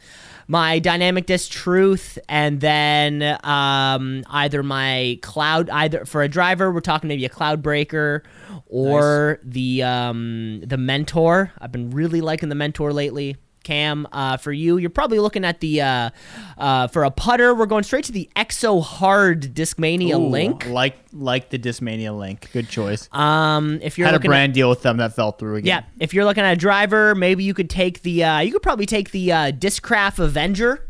my 0.49 0.79
Dynamic 0.79 1.27
Disc 1.27 1.51
Truth, 1.51 2.17
and 2.27 2.59
then 2.59 3.37
um, 3.43 4.23
either 4.31 4.63
my 4.63 5.19
Cloud. 5.21 5.69
Either 5.69 6.05
for 6.05 6.23
a 6.23 6.27
driver, 6.27 6.71
we're 6.71 6.79
talking 6.81 7.07
maybe 7.07 7.23
a 7.23 7.29
Cloud 7.29 7.61
Breaker, 7.61 8.23
or 8.65 9.39
the 9.43 9.83
um, 9.83 10.61
the 10.61 10.77
Mentor. 10.77 11.51
I've 11.59 11.71
been 11.71 11.91
really 11.91 12.19
liking 12.19 12.49
the 12.49 12.55
Mentor 12.55 12.91
lately. 12.91 13.37
Cam, 13.69 14.07
uh, 14.11 14.35
for 14.37 14.51
you, 14.51 14.77
you're 14.77 14.89
probably 14.89 15.19
looking 15.19 15.45
at 15.45 15.59
the 15.59 15.79
uh, 15.81 16.09
uh, 16.57 16.87
for 16.87 17.03
a 17.03 17.11
putter. 17.11 17.53
We're 17.53 17.67
going 17.67 17.83
straight 17.83 18.03
to 18.05 18.11
the 18.11 18.27
Exo 18.35 18.81
Hard 18.83 19.53
Discmania 19.53 20.15
Ooh, 20.15 20.27
Link. 20.27 20.65
like 20.65 20.97
like 21.13 21.51
the 21.51 21.59
Discmania 21.59 22.17
Link. 22.17 22.49
Good 22.51 22.67
choice. 22.67 23.07
Um, 23.13 23.77
if 23.83 23.99
you're 23.99 24.07
Had 24.07 24.13
a 24.13 24.17
looking 24.17 24.31
at- 24.31 24.33
brand 24.33 24.53
deal 24.55 24.69
with 24.69 24.81
them 24.81 24.97
that 24.97 25.13
fell 25.15 25.33
through 25.33 25.57
again. 25.57 25.83
Yeah, 25.83 26.03
if 26.03 26.15
you're 26.15 26.25
looking 26.25 26.43
at 26.43 26.53
a 26.53 26.55
driver, 26.55 27.13
maybe 27.13 27.43
you 27.43 27.53
could 27.53 27.69
take 27.69 28.01
the. 28.01 28.23
Uh, 28.23 28.39
you 28.39 28.51
could 28.51 28.63
probably 28.63 28.87
take 28.87 29.11
the 29.11 29.31
uh, 29.31 29.51
Discraft 29.51 30.17
Avenger. 30.17 30.87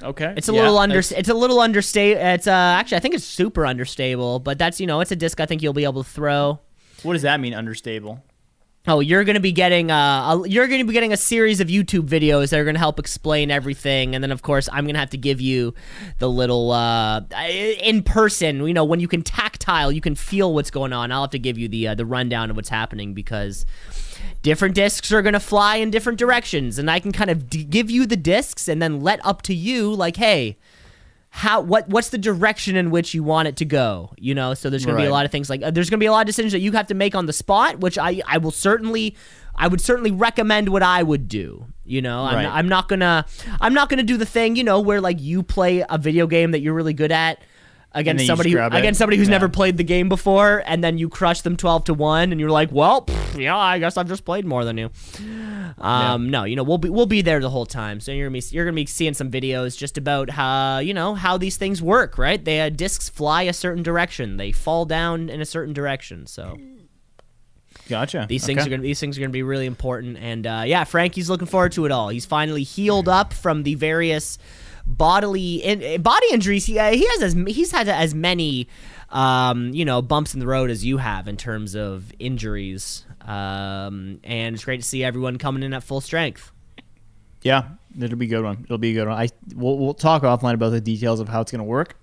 Okay. 0.00 0.34
It's 0.36 0.48
a 0.48 0.52
Yeah, 0.52 0.60
little 0.60 0.78
under. 0.78 0.94
that's- 1.02 1.10
It's 1.18 1.28
a 1.28 1.34
little 1.34 1.58
understable. 1.60 2.20
It's 2.20 2.46
uh, 2.46 2.50
actually 2.52 2.98
I 2.98 3.00
think 3.00 3.16
it's 3.16 3.24
super 3.24 3.66
understable, 3.66 4.38
but 4.38 4.56
that's 4.56 4.78
you 4.80 4.86
know 4.86 5.00
it's 5.00 5.10
a 5.10 5.16
disc 5.16 5.40
I 5.40 5.46
think 5.46 5.62
you'll 5.64 5.72
be 5.72 5.82
able 5.82 6.04
to 6.04 6.08
throw. 6.08 6.60
What 7.02 7.14
does 7.14 7.22
that 7.22 7.40
mean? 7.40 7.54
Understable. 7.54 8.22
Oh, 8.86 9.00
you're 9.00 9.24
gonna 9.24 9.40
be 9.40 9.52
getting 9.52 9.90
uh, 9.90 10.42
a, 10.44 10.46
you're 10.48 10.66
gonna 10.68 10.84
be 10.84 10.92
getting 10.92 11.14
a 11.14 11.16
series 11.16 11.58
of 11.60 11.68
YouTube 11.68 12.06
videos 12.06 12.50
that 12.50 12.60
are 12.60 12.66
gonna 12.66 12.78
help 12.78 12.98
explain 12.98 13.50
everything, 13.50 14.14
and 14.14 14.22
then 14.22 14.30
of 14.30 14.42
course 14.42 14.68
I'm 14.70 14.86
gonna 14.86 14.98
have 14.98 15.08
to 15.10 15.16
give 15.16 15.40
you 15.40 15.72
the 16.18 16.28
little 16.28 16.70
uh, 16.70 17.22
in 17.48 18.02
person. 18.02 18.66
You 18.66 18.74
know, 18.74 18.84
when 18.84 19.00
you 19.00 19.08
can 19.08 19.22
tactile, 19.22 19.90
you 19.90 20.02
can 20.02 20.14
feel 20.14 20.52
what's 20.52 20.70
going 20.70 20.92
on. 20.92 21.12
I'll 21.12 21.22
have 21.22 21.30
to 21.30 21.38
give 21.38 21.56
you 21.56 21.66
the 21.66 21.88
uh, 21.88 21.94
the 21.94 22.04
rundown 22.04 22.50
of 22.50 22.56
what's 22.56 22.68
happening 22.68 23.14
because 23.14 23.64
different 24.42 24.74
discs 24.74 25.10
are 25.12 25.22
gonna 25.22 25.40
fly 25.40 25.76
in 25.76 25.90
different 25.90 26.18
directions, 26.18 26.78
and 26.78 26.90
I 26.90 27.00
can 27.00 27.10
kind 27.12 27.30
of 27.30 27.48
d- 27.48 27.64
give 27.64 27.90
you 27.90 28.04
the 28.04 28.16
discs 28.16 28.68
and 28.68 28.82
then 28.82 29.00
let 29.00 29.24
up 29.24 29.40
to 29.42 29.54
you 29.54 29.94
like, 29.94 30.16
hey. 30.16 30.58
How 31.36 31.60
what 31.60 31.88
what's 31.88 32.10
the 32.10 32.18
direction 32.18 32.76
in 32.76 32.90
which 32.92 33.12
you 33.12 33.24
want 33.24 33.48
it 33.48 33.56
to 33.56 33.64
go? 33.64 34.12
You 34.18 34.36
know, 34.36 34.54
so 34.54 34.70
there's 34.70 34.86
gonna 34.86 34.98
be 34.98 35.02
a 35.08 35.10
lot 35.10 35.24
of 35.26 35.32
things 35.32 35.50
like 35.50 35.64
uh, 35.64 35.72
there's 35.72 35.90
gonna 35.90 35.98
be 35.98 36.06
a 36.06 36.12
lot 36.12 36.20
of 36.20 36.26
decisions 36.26 36.52
that 36.52 36.60
you 36.60 36.70
have 36.72 36.86
to 36.86 36.94
make 36.94 37.16
on 37.16 37.26
the 37.26 37.32
spot, 37.32 37.80
which 37.80 37.98
I 37.98 38.22
I 38.26 38.38
will 38.38 38.52
certainly 38.52 39.16
I 39.56 39.66
would 39.66 39.80
certainly 39.80 40.12
recommend 40.12 40.68
what 40.68 40.84
I 40.84 41.02
would 41.02 41.26
do. 41.26 41.66
You 41.84 42.02
know, 42.02 42.22
I'm, 42.22 42.36
Right. 42.36 42.46
I'm 42.46 42.68
not 42.68 42.88
gonna 42.88 43.26
I'm 43.60 43.74
not 43.74 43.88
gonna 43.88 44.04
do 44.04 44.16
the 44.16 44.24
thing 44.26 44.54
you 44.54 44.62
know 44.62 44.78
where 44.80 45.00
like 45.00 45.20
you 45.20 45.42
play 45.42 45.84
a 45.90 45.98
video 45.98 46.28
game 46.28 46.52
that 46.52 46.60
you're 46.60 46.72
really 46.72 46.94
good 46.94 47.10
at 47.10 47.42
against 47.94 48.26
somebody 48.26 48.50
who, 48.50 48.58
against 48.60 48.98
somebody 48.98 49.16
who's 49.16 49.28
Yeah. 49.28 49.32
never 49.32 49.48
played 49.48 49.76
the 49.76 49.84
game 49.84 50.08
before, 50.08 50.62
and 50.66 50.82
then 50.82 50.98
you 50.98 51.08
crush 51.08 51.40
them 51.42 51.56
twelve 51.56 51.84
to 51.84 51.94
one, 51.94 52.32
and 52.32 52.40
you're 52.40 52.50
like, 52.50 52.70
well, 52.72 53.02
pff, 53.02 53.40
yeah, 53.40 53.56
I 53.56 53.78
guess 53.78 53.96
I've 53.96 54.08
just 54.08 54.24
played 54.24 54.44
more 54.44 54.64
than 54.64 54.76
you. 54.78 54.90
Um, 55.78 56.30
no, 56.30 56.44
you 56.44 56.56
know, 56.56 56.62
we'll 56.62 56.78
be 56.78 56.88
we'll 56.88 57.06
be 57.06 57.22
there 57.22 57.40
the 57.40 57.50
whole 57.50 57.66
time. 57.66 58.00
So 58.00 58.12
you're 58.12 58.28
gonna 58.28 58.38
be 58.40 58.44
you're 58.50 58.64
gonna 58.64 58.74
be 58.74 58.86
seeing 58.86 59.14
some 59.14 59.30
videos 59.30 59.76
just 59.76 59.98
about 59.98 60.30
how 60.30 60.78
you 60.78 60.94
know 60.94 61.14
how 61.14 61.36
these 61.38 61.56
things 61.56 61.82
work, 61.82 62.16
right? 62.18 62.44
They 62.44 62.60
uh, 62.60 62.68
discs 62.68 63.08
fly 63.08 63.42
a 63.42 63.52
certain 63.52 63.82
direction, 63.82 64.36
they 64.36 64.52
fall 64.52 64.84
down 64.84 65.28
in 65.28 65.40
a 65.40 65.46
certain 65.46 65.72
direction. 65.74 66.26
So 66.26 66.58
Gotcha. 67.88 68.24
These 68.28 68.46
things 68.46 68.60
Okay. 68.60 68.68
are 68.68 68.70
gonna 68.70 68.82
these 68.82 68.98
things 69.00 69.18
are 69.18 69.20
gonna 69.20 69.30
be 69.30 69.42
really 69.42 69.66
important, 69.66 70.16
and 70.18 70.46
uh, 70.46 70.62
yeah, 70.64 70.84
Frankie's 70.84 71.28
looking 71.28 71.46
forward 71.46 71.72
to 71.72 71.84
it 71.84 71.92
all. 71.92 72.08
He's 72.08 72.24
finally 72.24 72.62
healed 72.62 73.08
up 73.08 73.34
from 73.34 73.62
the 73.62 73.74
various 73.74 74.38
bodily 74.86 75.56
in, 75.56 76.02
body 76.02 76.26
injuries. 76.32 76.66
He, 76.66 76.78
uh, 76.78 76.92
he 76.92 77.06
has 77.06 77.22
as 77.22 77.32
he's 77.46 77.72
had 77.72 77.88
as 77.88 78.14
many 78.14 78.68
um, 79.10 79.72
you 79.74 79.84
know 79.84 80.02
bumps 80.02 80.34
in 80.34 80.40
the 80.40 80.46
road 80.46 80.70
as 80.70 80.84
you 80.84 80.98
have 80.98 81.28
in 81.28 81.36
terms 81.36 81.74
of 81.74 82.12
injuries, 82.18 83.04
um, 83.22 84.20
and 84.24 84.54
it's 84.54 84.64
great 84.64 84.80
to 84.80 84.86
see 84.86 85.04
everyone 85.04 85.38
coming 85.38 85.62
in 85.62 85.72
at 85.72 85.82
full 85.82 86.00
strength. 86.00 86.50
Yeah, 87.42 87.64
it'll 88.00 88.16
be 88.16 88.26
a 88.26 88.28
good 88.28 88.42
one. 88.44 88.60
It'll 88.64 88.78
be 88.78 88.90
a 88.90 88.94
good 88.94 89.08
one. 89.08 89.18
I 89.18 89.28
we'll, 89.54 89.76
we'll 89.78 89.94
talk 89.94 90.22
offline 90.22 90.54
about 90.54 90.70
the 90.70 90.80
details 90.80 91.20
of 91.20 91.28
how 91.28 91.42
it's 91.42 91.50
going 91.52 91.58
to 91.60 91.64
work, 91.64 91.96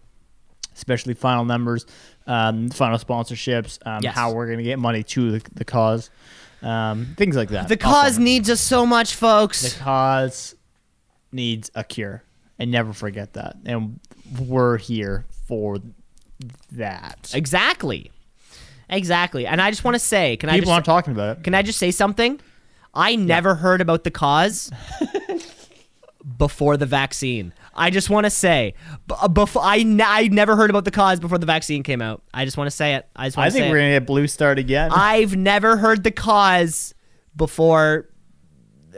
especially 0.75 1.15
final 1.15 1.45
numbers, 1.45 1.85
um, 2.27 2.69
final 2.69 2.97
sponsorships, 2.99 3.79
um, 3.85 4.01
Yes. 4.03 4.13
how 4.15 4.33
we're 4.33 4.45
going 4.45 4.59
to 4.59 4.63
get 4.63 4.77
money 4.77 5.01
to 5.03 5.39
the, 5.39 5.49
the 5.53 5.65
cause, 5.65 6.11
um, 6.61 7.15
things 7.17 7.35
like 7.35 7.49
that. 7.49 7.67
The 7.69 7.77
cause 7.77 8.19
Offline. 8.19 8.23
needs 8.23 8.49
us 8.51 8.61
so 8.61 8.85
much, 8.85 9.15
folks. 9.15 9.73
the 9.73 9.79
cause 9.83 10.53
needs 11.31 11.71
a 11.73 11.83
cure, 11.83 12.21
and 12.61 12.69
never 12.71 12.93
forget 12.93 13.33
that. 13.33 13.57
And 13.65 13.99
we're 14.39 14.77
here 14.77 15.25
for 15.47 15.79
that. 16.73 17.31
exactly, 17.33 18.11
exactly. 18.87 19.47
And 19.47 19.59
I 19.59 19.71
just 19.71 19.83
want 19.83 19.95
to 19.95 19.99
say, 19.99 20.37
can 20.37 20.47
I 20.47 20.53
People 20.53 20.67
just 20.67 20.73
aren't 20.73 20.85
talking 20.85 21.11
about 21.11 21.37
it. 21.39 21.43
Can 21.43 21.55
I 21.55 21.63
just 21.63 21.79
say 21.79 21.89
something? 21.89 22.39
I 22.93 23.15
never 23.15 23.55
heard 23.55 23.81
about 23.81 24.03
the 24.03 24.11
cause 24.11 24.71
before 26.37 26.77
the 26.77 26.85
vaccine. 26.85 27.51
I 27.73 27.89
just 27.89 28.11
want 28.11 28.25
to 28.25 28.29
say, 28.29 28.75
before 29.33 29.63
I, 29.63 29.79
n- 29.79 30.01
I 30.05 30.27
never 30.27 30.55
heard 30.55 30.69
about 30.69 30.85
the 30.85 30.91
cause 30.91 31.19
before 31.19 31.39
the 31.39 31.45
vaccine 31.47 31.81
came 31.81 32.01
out. 32.01 32.21
I 32.31 32.45
just 32.45 32.57
want 32.57 32.67
to 32.69 32.75
say 32.75 32.93
it. 32.95 33.07
I 33.15 33.27
just 33.27 33.39
I 33.39 33.49
think 33.49 33.71
we're 33.71 33.79
it. 33.79 33.93
to 33.93 33.99
get 34.01 34.05
blue 34.05 34.27
start 34.27 34.59
again. 34.59 34.91
I've 34.93 35.35
never 35.35 35.77
heard 35.77 36.03
the 36.03 36.11
cause 36.11 36.93
before 37.35 38.07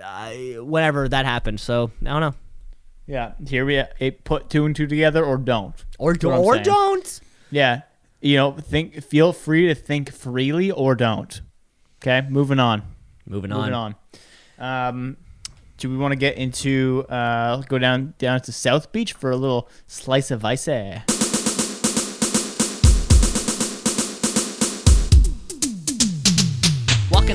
uh, 0.04 0.32
whenever 0.64 1.08
that 1.08 1.26
happened. 1.26 1.62
So 1.62 1.92
I 2.02 2.06
don't 2.06 2.20
know. 2.22 2.34
Yeah, 3.06 3.34
here 3.48 3.66
we 3.66 3.84
it 4.00 4.24
put 4.24 4.50
two 4.50 4.66
and 4.66 4.76
two 4.76 4.88
together 4.88 5.24
or 5.24 5.38
don't. 5.38 5.76
Or 6.00 6.14
do 6.14 6.32
or 6.32 6.54
saying. 6.54 6.64
don't. 6.64 7.20
Yeah. 7.52 7.82
You 8.22 8.38
know, 8.38 8.52
think 8.54 9.04
feel 9.04 9.34
free 9.34 9.68
to 9.68 9.76
think 9.76 10.12
freely 10.12 10.72
or 10.72 10.96
don't. 10.96 11.42
Okay, 12.02 12.26
moving 12.30 12.60
on. 12.60 12.84
Moving 13.26 13.52
on. 13.52 13.60
Moving 13.60 13.74
on. 13.74 13.96
Um 14.60 15.18
do 15.78 15.90
we 15.90 15.98
want 15.98 16.14
to 16.14 16.16
get 16.16 16.38
into 16.38 17.06
uh 17.10 17.62
go 17.64 17.78
down 17.78 18.14
down 18.18 18.40
to 18.42 18.52
South 18.52 18.92
Beach 18.92 19.14
for 19.14 19.32
a 19.32 19.36
little 19.36 19.70
slice 19.88 20.32
of 20.32 20.46
ice? 20.46 20.68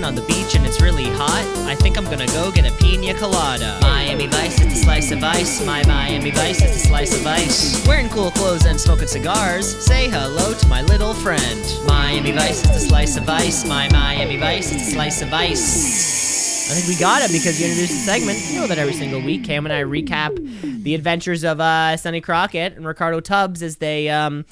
On 0.08 0.14
the 0.14 0.22
beach 0.22 0.54
and 0.56 0.64
it's 0.64 0.80
really 0.80 1.04
hot. 1.04 1.44
I 1.68 1.74
think 1.74 1.98
I'm 1.98 2.04
gonna 2.04 2.26
go 2.28 2.50
get 2.50 2.64
a 2.64 2.74
pina 2.78 3.12
colada. 3.12 3.78
Miami 3.82 4.26
Vice 4.26 4.58
is 4.58 4.68
the 4.68 4.74
slice 4.74 5.10
of 5.10 5.22
ice. 5.22 5.64
My 5.66 5.84
Miami 5.84 6.30
Vice 6.30 6.62
is 6.62 6.72
the 6.72 6.78
slice 6.78 7.20
of 7.20 7.26
ice. 7.26 7.86
Wearing 7.86 8.08
cool 8.08 8.30
clothes 8.30 8.64
and 8.64 8.80
smoking 8.80 9.06
cigars. 9.06 9.66
Say 9.84 10.08
hello 10.08 10.54
to 10.54 10.66
my 10.66 10.80
little 10.80 11.12
friend. 11.12 11.60
Miami 11.86 12.32
Vice 12.32 12.64
is 12.64 12.70
the 12.70 12.88
slice 12.88 13.18
of 13.18 13.28
ice. 13.28 13.66
My 13.66 13.86
Miami 13.90 14.38
Vice 14.38 14.72
is 14.72 14.86
the 14.86 14.92
slice 14.92 15.20
of 15.20 15.34
ice. 15.34 16.27
I 16.68 16.72
think 16.72 16.86
we 16.86 16.96
got 16.96 17.22
it 17.22 17.32
because 17.32 17.58
you 17.58 17.66
introduced 17.66 17.94
the 17.94 17.98
segment. 18.00 18.38
You 18.50 18.60
know 18.60 18.66
that 18.66 18.76
every 18.76 18.92
single 18.92 19.22
week, 19.22 19.42
Cam 19.42 19.64
and 19.64 19.72
I 19.72 19.84
recap 19.84 20.36
the 20.82 20.94
adventures 20.94 21.42
of 21.42 21.60
uh, 21.60 21.96
Sonny 21.96 22.20
Crockett 22.20 22.76
and 22.76 22.86
Ricardo 22.86 23.20
Tubbs 23.20 23.62
as 23.62 23.78
they 23.78 24.10
um, 24.10 24.44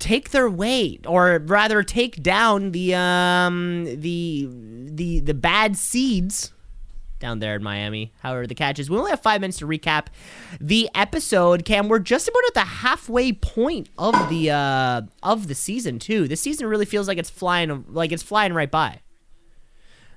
take 0.00 0.30
their 0.30 0.50
weight, 0.50 1.06
or 1.06 1.38
rather, 1.46 1.84
take 1.84 2.20
down 2.24 2.72
the 2.72 2.96
um, 2.96 3.84
the 3.84 4.48
the 4.50 5.20
the 5.20 5.32
bad 5.32 5.76
seeds 5.76 6.52
down 7.20 7.38
there 7.38 7.54
in 7.54 7.62
Miami. 7.62 8.12
However, 8.18 8.48
the 8.48 8.56
catch 8.56 8.80
is 8.80 8.90
we 8.90 8.98
only 8.98 9.10
have 9.10 9.22
five 9.22 9.40
minutes 9.40 9.58
to 9.58 9.66
recap 9.68 10.08
the 10.60 10.90
episode. 10.92 11.64
Cam, 11.64 11.86
we're 11.88 12.00
just 12.00 12.26
about 12.26 12.42
at 12.48 12.54
the 12.54 12.60
halfway 12.60 13.32
point 13.32 13.90
of 13.96 14.28
the 14.28 14.50
uh, 14.50 15.02
of 15.22 15.46
the 15.46 15.54
season 15.54 16.00
too. 16.00 16.26
This 16.26 16.40
season 16.40 16.66
really 16.66 16.84
feels 16.84 17.06
like 17.06 17.16
it's 17.16 17.30
flying 17.30 17.84
like 17.88 18.10
it's 18.10 18.24
flying 18.24 18.52
right 18.54 18.72
by. 18.72 19.02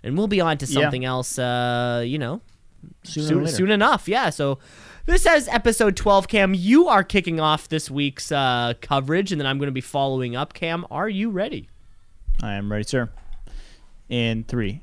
And 0.08 0.18
we'll 0.18 0.28
be 0.28 0.42
on 0.42 0.58
to 0.60 0.66
Yeah. 0.66 0.82
something 0.82 1.06
else, 1.06 1.38
uh, 1.38 2.04
you 2.06 2.18
know, 2.18 2.42
Sooner 3.04 3.28
soon, 3.28 3.48
soon 3.48 3.72
enough. 3.72 4.08
Yeah. 4.08 4.30
So 4.30 4.60
this 5.06 5.26
is 5.26 5.48
episode 5.50 5.96
12. 5.96 6.28
Cam, 6.28 6.54
you 6.54 6.88
are 6.88 7.04
kicking 7.04 7.40
off 7.40 7.68
this 7.70 7.90
week's 7.92 8.32
uh, 8.32 8.74
coverage, 8.82 9.32
and 9.32 9.40
then 9.40 9.46
I'm 9.46 9.58
going 9.58 9.68
to 9.68 9.72
be 9.74 9.82
following 9.82 10.36
up. 10.36 10.54
Cam, 10.54 10.86
are 10.90 11.10
you 11.10 11.30
ready? 11.30 11.70
I 12.42 12.54
am 12.54 12.72
ready, 12.72 12.84
sir. 12.84 13.10
In 14.10 14.44
three, 14.46 14.82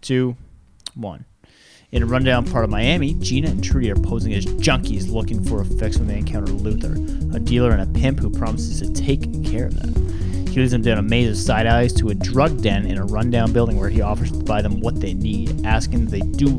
two, 0.00 0.36
one. 0.94 1.24
In 1.90 2.02
a 2.02 2.06
rundown 2.06 2.50
part 2.50 2.64
of 2.64 2.70
Miami, 2.70 3.12
Gina 3.14 3.50
and 3.50 3.62
Trudy 3.62 3.90
are 3.90 3.96
posing 3.96 4.32
as 4.32 4.46
junkies 4.46 5.10
looking 5.10 5.44
for 5.44 5.60
a 5.60 5.64
fix 5.66 5.98
when 5.98 6.08
they 6.08 6.16
encounter 6.18 6.50
Luther, 6.50 6.94
a 7.36 7.38
dealer 7.40 7.70
and 7.72 7.82
a 7.82 8.00
pimp 8.00 8.18
who 8.18 8.30
promises 8.30 8.80
to 8.80 8.90
take 8.94 9.20
care 9.44 9.66
of 9.66 9.78
them. 9.78 9.92
He 10.52 10.60
leads 10.60 10.72
them 10.72 10.82
down 10.82 10.98
a 10.98 11.02
maze 11.02 11.30
of 11.30 11.38
side 11.38 11.66
alleys 11.66 11.94
to 11.94 12.10
a 12.10 12.14
drug 12.14 12.60
den 12.60 12.84
in 12.84 12.98
a 12.98 13.06
rundown 13.06 13.54
building 13.54 13.78
where 13.78 13.88
he 13.88 14.02
offers 14.02 14.30
to 14.32 14.38
buy 14.44 14.60
them 14.60 14.80
what 14.80 15.00
they 15.00 15.14
need, 15.14 15.64
asking 15.64 16.04
if 16.04 16.10
they 16.10 16.20
do 16.20 16.50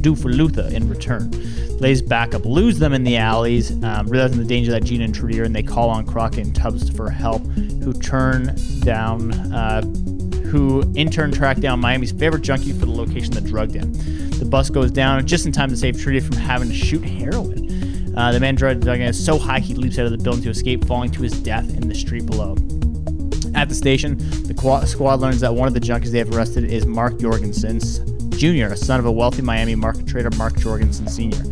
do 0.00 0.16
for 0.16 0.28
Luther 0.28 0.68
in 0.72 0.88
return. 0.88 1.30
Lays 1.78 2.02
backup 2.02 2.44
lose 2.44 2.80
them 2.80 2.92
in 2.92 3.04
the 3.04 3.16
alleys, 3.16 3.70
um, 3.84 4.08
realizing 4.08 4.38
the 4.38 4.44
danger 4.44 4.72
that 4.72 4.82
Gina 4.82 5.04
and 5.04 5.14
Trudy 5.14 5.40
are 5.40 5.44
in. 5.44 5.52
They 5.52 5.62
call 5.62 5.88
on 5.88 6.04
Crockett 6.04 6.46
and 6.46 6.54
Tubbs 6.54 6.90
for 6.90 7.10
help, 7.10 7.46
who 7.46 7.92
turn 7.92 8.56
down 8.80 9.32
uh, 9.52 9.82
who 10.48 10.82
in 10.96 11.08
turn 11.08 11.30
track 11.30 11.58
down 11.58 11.78
Miami's 11.78 12.10
favorite 12.10 12.42
junkie 12.42 12.72
for 12.72 12.86
the 12.86 12.92
location 12.92 13.36
of 13.36 13.44
the 13.44 13.48
drug 13.48 13.70
den. 13.70 13.92
The 14.30 14.46
bus 14.46 14.68
goes 14.68 14.90
down 14.90 15.24
just 15.28 15.46
in 15.46 15.52
time 15.52 15.68
to 15.68 15.76
save 15.76 16.00
Trudy 16.02 16.18
from 16.18 16.38
having 16.38 16.70
to 16.70 16.74
shoot 16.74 17.04
heroin. 17.04 18.16
Uh, 18.16 18.32
the 18.32 18.40
man 18.40 18.56
drug 18.56 18.80
den 18.80 19.00
is 19.02 19.24
so 19.24 19.38
high 19.38 19.60
he 19.60 19.74
leaps 19.74 19.96
out 19.96 20.06
of 20.06 20.10
the 20.10 20.18
building 20.18 20.42
to 20.42 20.50
escape, 20.50 20.84
falling 20.86 21.12
to 21.12 21.22
his 21.22 21.40
death 21.40 21.68
in 21.76 21.86
the 21.86 21.94
street 21.94 22.26
below. 22.26 22.56
At 23.58 23.68
the 23.68 23.74
station, 23.74 24.16
the 24.46 24.54
squad 24.86 25.20
learns 25.20 25.40
that 25.40 25.52
one 25.52 25.66
of 25.66 25.74
the 25.74 25.80
junkies 25.80 26.12
they 26.12 26.18
have 26.18 26.32
arrested 26.32 26.62
is 26.62 26.86
Mark 26.86 27.18
Jorgensen 27.18 27.80
Jr., 28.30 28.66
a 28.66 28.76
son 28.76 29.00
of 29.00 29.06
a 29.06 29.10
wealthy 29.10 29.42
Miami 29.42 29.74
market 29.74 30.06
trader, 30.06 30.30
Mark 30.36 30.56
Jorgensen 30.60 31.08
Sr. 31.08 31.42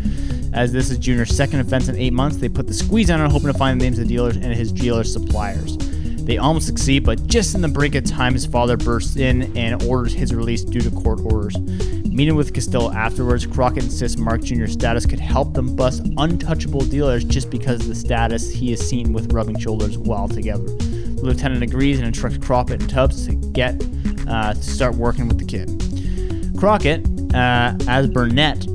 As 0.53 0.73
this 0.73 0.89
is 0.89 0.99
Jr.'s 0.99 1.37
second 1.37 1.59
offense 1.59 1.89
in 1.89 1.97
eight 1.97 2.13
months, 2.13 2.37
they 2.37 2.49
put 2.49 2.69
the 2.69 2.75
squeeze 2.75 3.11
on 3.11 3.21
him, 3.21 3.29
hoping 3.29 3.49
to 3.49 3.59
find 3.59 3.81
the 3.81 3.85
names 3.85 3.99
of 3.99 4.07
the 4.07 4.15
dealers 4.15 4.37
and 4.37 4.55
his 4.55 4.71
dealer 4.71 5.03
suppliers. 5.03 5.77
They 5.79 6.39
almost 6.39 6.69
succeed, 6.69 7.03
but 7.03 7.27
just 7.27 7.57
in 7.57 7.61
the 7.61 7.67
brink 7.67 7.97
of 7.97 8.05
time, 8.05 8.35
his 8.35 8.47
father 8.47 8.77
bursts 8.77 9.17
in 9.17 9.57
and 9.57 9.83
orders 9.83 10.13
his 10.13 10.33
release 10.33 10.63
due 10.63 10.83
to 10.83 10.91
court 10.93 11.19
orders. 11.25 11.59
Meeting 11.59 12.37
with 12.37 12.55
Castillo 12.55 12.93
afterwards, 12.93 13.47
Crockett 13.47 13.83
insists 13.83 14.17
Mark 14.17 14.45
Jr.'s 14.45 14.75
status 14.75 15.07
could 15.07 15.19
help 15.19 15.55
them 15.55 15.75
bust 15.75 16.07
untouchable 16.19 16.83
dealers 16.83 17.25
just 17.25 17.51
because 17.51 17.81
of 17.81 17.89
the 17.89 17.97
status 17.97 18.49
he 18.49 18.73
is 18.73 18.89
seen 18.89 19.13
with 19.13 19.33
rubbing 19.33 19.59
shoulders 19.59 19.99
while 19.99 20.29
together. 20.29 20.69
Lieutenant 21.23 21.63
agrees 21.63 21.99
and 21.99 22.07
instructs 22.07 22.39
Crockett 22.39 22.81
and 22.81 22.91
Tubbs 22.91 23.27
to 23.27 23.35
get 23.35 23.75
uh, 24.29 24.55
to 24.55 24.63
start 24.63 24.95
working 24.95 25.29
with 25.29 25.39
the 25.39 25.45
kid. 25.45 26.59
Crockett, 26.59 27.07
uh, 27.35 27.75
as 27.89 28.09
Burnett, 28.09 28.67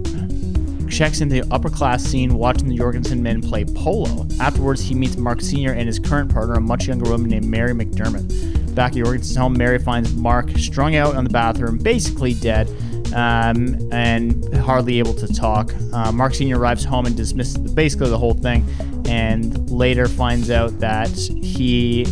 checks 0.90 1.22
into 1.22 1.42
the 1.42 1.54
upper 1.54 1.70
class 1.70 2.04
scene 2.04 2.34
watching 2.36 2.68
the 2.68 2.78
Jorgensen 2.78 3.24
men 3.24 3.42
play 3.42 3.64
polo. 3.66 4.28
Afterwards, 4.40 4.82
he 4.82 4.94
meets 4.94 5.18
Mark 5.18 5.42
Sr. 5.42 5.72
and 5.74 5.88
his 5.88 6.00
current 6.00 6.32
partner, 6.32 6.56
a 6.56 6.62
much 6.62 6.88
younger 6.88 7.10
woman 7.10 7.30
named 7.30 7.46
Mary 7.46 7.74
McDermott. 7.74 8.76
Back 8.76 8.92
at 8.92 9.04
Jorgensen's 9.04 9.36
home, 9.36 9.58
Mary 9.58 9.80
finds 9.80 10.14
Mark 10.14 10.50
strung 10.52 10.96
out 10.96 11.16
on 11.16 11.24
the 11.24 11.30
bathroom, 11.30 11.78
basically 11.78 12.34
dead, 12.34 12.70
um, 13.14 13.78
and 13.92 14.54
hardly 14.58 15.00
able 15.00 15.14
to 15.14 15.28
talk. 15.28 15.74
Uh, 15.94 16.12
Mark 16.12 16.34
Sr. 16.34 16.58
arrives 16.58 16.84
home 16.84 17.06
and 17.06 17.16
dismisses 17.16 17.58
basically 17.58 18.10
the 18.10 18.18
whole 18.18 18.34
thing, 18.34 18.66
and 19.08 19.70
later 19.70 20.08
finds 20.08 20.50
out 20.50 20.78
that 20.80 21.10
he 21.10 22.06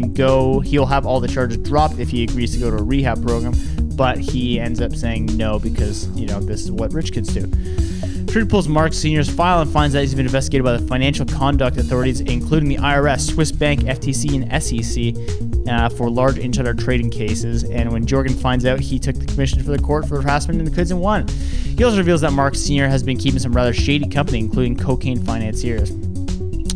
can 0.00 0.12
go, 0.12 0.60
he'll 0.60 0.86
have 0.86 1.06
all 1.06 1.20
the 1.20 1.28
charges 1.28 1.58
dropped 1.58 1.98
if 1.98 2.08
he 2.08 2.24
agrees 2.24 2.52
to 2.52 2.58
go 2.58 2.70
to 2.70 2.76
a 2.76 2.82
rehab 2.82 3.22
program, 3.22 3.54
but 3.96 4.18
he 4.18 4.60
ends 4.60 4.80
up 4.80 4.94
saying 4.94 5.26
no 5.36 5.58
because, 5.58 6.08
you 6.10 6.26
know, 6.26 6.40
this 6.40 6.62
is 6.62 6.70
what 6.70 6.92
rich 6.92 7.12
kids 7.12 7.32
do. 7.32 7.46
Trudy 8.34 8.48
pulls 8.48 8.66
Mark 8.66 8.92
Sr.'s 8.92 9.28
file 9.28 9.60
and 9.60 9.70
finds 9.70 9.92
that 9.92 10.00
he's 10.00 10.12
been 10.12 10.26
investigated 10.26 10.64
by 10.64 10.76
the 10.76 10.84
financial 10.88 11.24
conduct 11.24 11.76
authorities, 11.76 12.20
including 12.20 12.68
the 12.68 12.78
IRS, 12.78 13.32
Swiss 13.32 13.52
Bank, 13.52 13.82
FTC, 13.82 14.34
and 14.34 14.60
SEC, 14.60 15.72
uh, 15.72 15.88
for 15.88 16.10
large 16.10 16.38
insider 16.38 16.74
trading 16.74 17.10
cases. 17.10 17.62
And 17.62 17.92
when 17.92 18.04
Jorgen 18.04 18.34
finds 18.34 18.66
out, 18.66 18.80
he 18.80 18.98
took 18.98 19.14
the 19.14 19.26
commission 19.26 19.62
for 19.62 19.70
the 19.70 19.78
court 19.78 20.08
for 20.08 20.20
harassment 20.20 20.58
in 20.58 20.64
the 20.64 20.72
kids 20.72 20.90
and 20.90 21.00
won. 21.00 21.28
He 21.28 21.84
also 21.84 21.96
reveals 21.96 22.22
that 22.22 22.32
Mark 22.32 22.56
Sr. 22.56 22.88
has 22.88 23.04
been 23.04 23.18
keeping 23.18 23.38
some 23.38 23.52
rather 23.52 23.72
shady 23.72 24.08
company, 24.08 24.40
including 24.40 24.76
cocaine 24.76 25.22
financiers. 25.22 25.92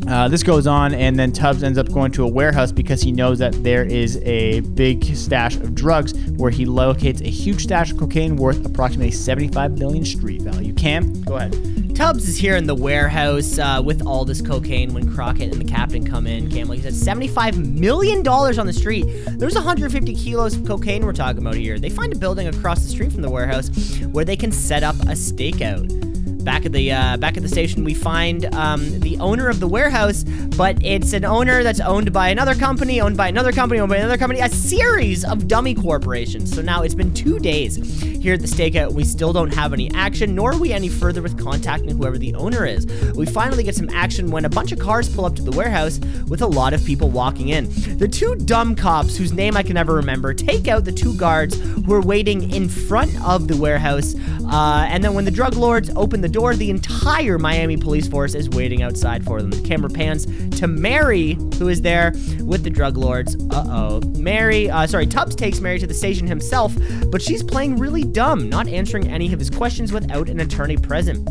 Uh, 0.08 0.26
this 0.26 0.42
goes 0.42 0.66
on, 0.66 0.94
and 0.94 1.18
then 1.18 1.30
Tubbs 1.32 1.62
ends 1.62 1.76
up 1.76 1.92
going 1.92 2.10
to 2.12 2.24
a 2.24 2.28
warehouse 2.28 2.72
because 2.72 3.02
he 3.02 3.12
knows 3.12 3.38
that 3.40 3.52
there 3.62 3.84
is 3.84 4.16
a 4.22 4.60
big 4.60 5.04
stash 5.14 5.56
of 5.56 5.74
drugs 5.74 6.14
where 6.36 6.50
he 6.50 6.64
locates 6.64 7.20
a 7.20 7.28
huge 7.28 7.64
stash 7.64 7.92
of 7.92 7.98
cocaine 7.98 8.36
worth 8.36 8.64
approximately 8.64 9.10
75 9.10 9.78
million 9.78 10.06
street 10.06 10.40
value. 10.40 10.72
Cam, 10.72 11.20
go 11.24 11.36
ahead. 11.36 11.94
Tubbs 11.94 12.26
is 12.26 12.38
here 12.38 12.56
in 12.56 12.66
the 12.66 12.74
warehouse 12.74 13.58
uh, 13.58 13.82
with 13.84 14.06
all 14.06 14.24
this 14.24 14.40
cocaine 14.40 14.94
when 14.94 15.12
Crockett 15.14 15.52
and 15.52 15.60
the 15.60 15.70
captain 15.70 16.06
come 16.06 16.26
in. 16.26 16.48
Cam, 16.48 16.68
like 16.68 16.78
he 16.78 16.90
said, 16.90 17.18
$75 17.18 17.78
million 17.78 18.26
on 18.26 18.66
the 18.66 18.72
street. 18.72 19.04
There's 19.32 19.56
150 19.56 20.14
kilos 20.14 20.56
of 20.56 20.64
cocaine 20.64 21.04
we're 21.04 21.12
talking 21.12 21.42
about 21.42 21.56
here. 21.56 21.78
They 21.78 21.90
find 21.90 22.12
a 22.14 22.16
building 22.16 22.46
across 22.46 22.82
the 22.82 22.88
street 22.88 23.12
from 23.12 23.22
the 23.22 23.30
warehouse 23.30 23.68
where 24.12 24.24
they 24.24 24.36
can 24.36 24.52
set 24.52 24.82
up 24.82 24.94
a 25.00 25.16
stakeout. 25.18 26.08
Back 26.48 26.64
at 26.64 26.72
the 26.72 26.90
uh, 26.90 27.18
back 27.18 27.36
at 27.36 27.42
the 27.42 27.48
station, 27.48 27.84
we 27.84 27.92
find 27.92 28.46
um, 28.54 29.00
the 29.00 29.18
owner 29.18 29.50
of 29.50 29.60
the 29.60 29.68
warehouse, 29.68 30.24
but 30.56 30.82
it's 30.82 31.12
an 31.12 31.26
owner 31.26 31.62
that's 31.62 31.78
owned 31.78 32.10
by 32.10 32.30
another 32.30 32.54
company, 32.54 33.02
owned 33.02 33.18
by 33.18 33.28
another 33.28 33.52
company, 33.52 33.80
owned 33.80 33.90
by 33.90 33.98
another 33.98 34.16
company, 34.16 34.40
a 34.40 34.48
series 34.48 35.26
of 35.26 35.46
dummy 35.46 35.74
corporations. 35.74 36.54
So 36.54 36.62
now 36.62 36.84
it's 36.84 36.94
been 36.94 37.12
two 37.12 37.38
days 37.38 37.76
here 38.00 38.32
at 38.32 38.40
the 38.40 38.46
stakeout. 38.46 38.92
We 38.92 39.04
still 39.04 39.34
don't 39.34 39.52
have 39.54 39.74
any 39.74 39.92
action, 39.92 40.34
nor 40.34 40.52
are 40.52 40.58
we 40.58 40.72
any 40.72 40.88
further 40.88 41.20
with 41.20 41.38
contacting 41.38 41.94
whoever 41.94 42.16
the 42.16 42.34
owner 42.34 42.64
is. 42.64 42.86
We 43.12 43.26
finally 43.26 43.62
get 43.62 43.74
some 43.74 43.90
action 43.90 44.30
when 44.30 44.46
a 44.46 44.48
bunch 44.48 44.72
of 44.72 44.78
cars 44.78 45.06
pull 45.14 45.26
up 45.26 45.36
to 45.36 45.42
the 45.42 45.52
warehouse 45.52 46.00
with 46.28 46.40
a 46.40 46.46
lot 46.46 46.72
of 46.72 46.82
people 46.82 47.10
walking 47.10 47.50
in. 47.50 47.68
The 47.98 48.08
two 48.08 48.34
dumb 48.36 48.74
cops, 48.74 49.18
whose 49.18 49.34
name 49.34 49.54
I 49.54 49.62
can 49.62 49.74
never 49.74 49.92
remember, 49.92 50.32
take 50.32 50.66
out 50.66 50.86
the 50.86 50.92
two 50.92 51.14
guards 51.14 51.60
who 51.60 51.92
are 51.92 52.00
waiting 52.00 52.50
in 52.52 52.70
front 52.70 53.14
of 53.22 53.48
the 53.48 53.56
warehouse. 53.58 54.14
Uh, 54.50 54.86
and 54.88 55.04
then 55.04 55.12
when 55.12 55.26
the 55.26 55.30
drug 55.30 55.54
lords 55.54 55.90
open 55.94 56.22
the 56.22 56.28
door, 56.28 56.37
the 56.38 56.70
entire 56.70 57.38
Miami 57.38 57.76
police 57.76 58.08
force 58.08 58.34
is 58.34 58.48
waiting 58.50 58.82
outside 58.82 59.24
for 59.24 59.40
them. 59.40 59.50
The 59.50 59.60
camera 59.62 59.90
pans 59.90 60.26
to 60.58 60.66
Mary, 60.66 61.34
who 61.58 61.68
is 61.68 61.82
there 61.82 62.12
with 62.40 62.64
the 62.64 62.70
drug 62.70 62.96
lords. 62.96 63.36
Uh 63.50 63.64
oh. 63.68 64.00
Mary, 64.16 64.70
uh, 64.70 64.86
sorry, 64.86 65.06
Tubbs 65.06 65.34
takes 65.34 65.60
Mary 65.60 65.78
to 65.78 65.86
the 65.86 65.94
station 65.94 66.26
himself, 66.26 66.74
but 67.10 67.20
she's 67.20 67.42
playing 67.42 67.76
really 67.76 68.04
dumb, 68.04 68.48
not 68.48 68.68
answering 68.68 69.08
any 69.08 69.32
of 69.32 69.38
his 69.38 69.50
questions 69.50 69.92
without 69.92 70.28
an 70.28 70.40
attorney 70.40 70.76
present 70.76 71.28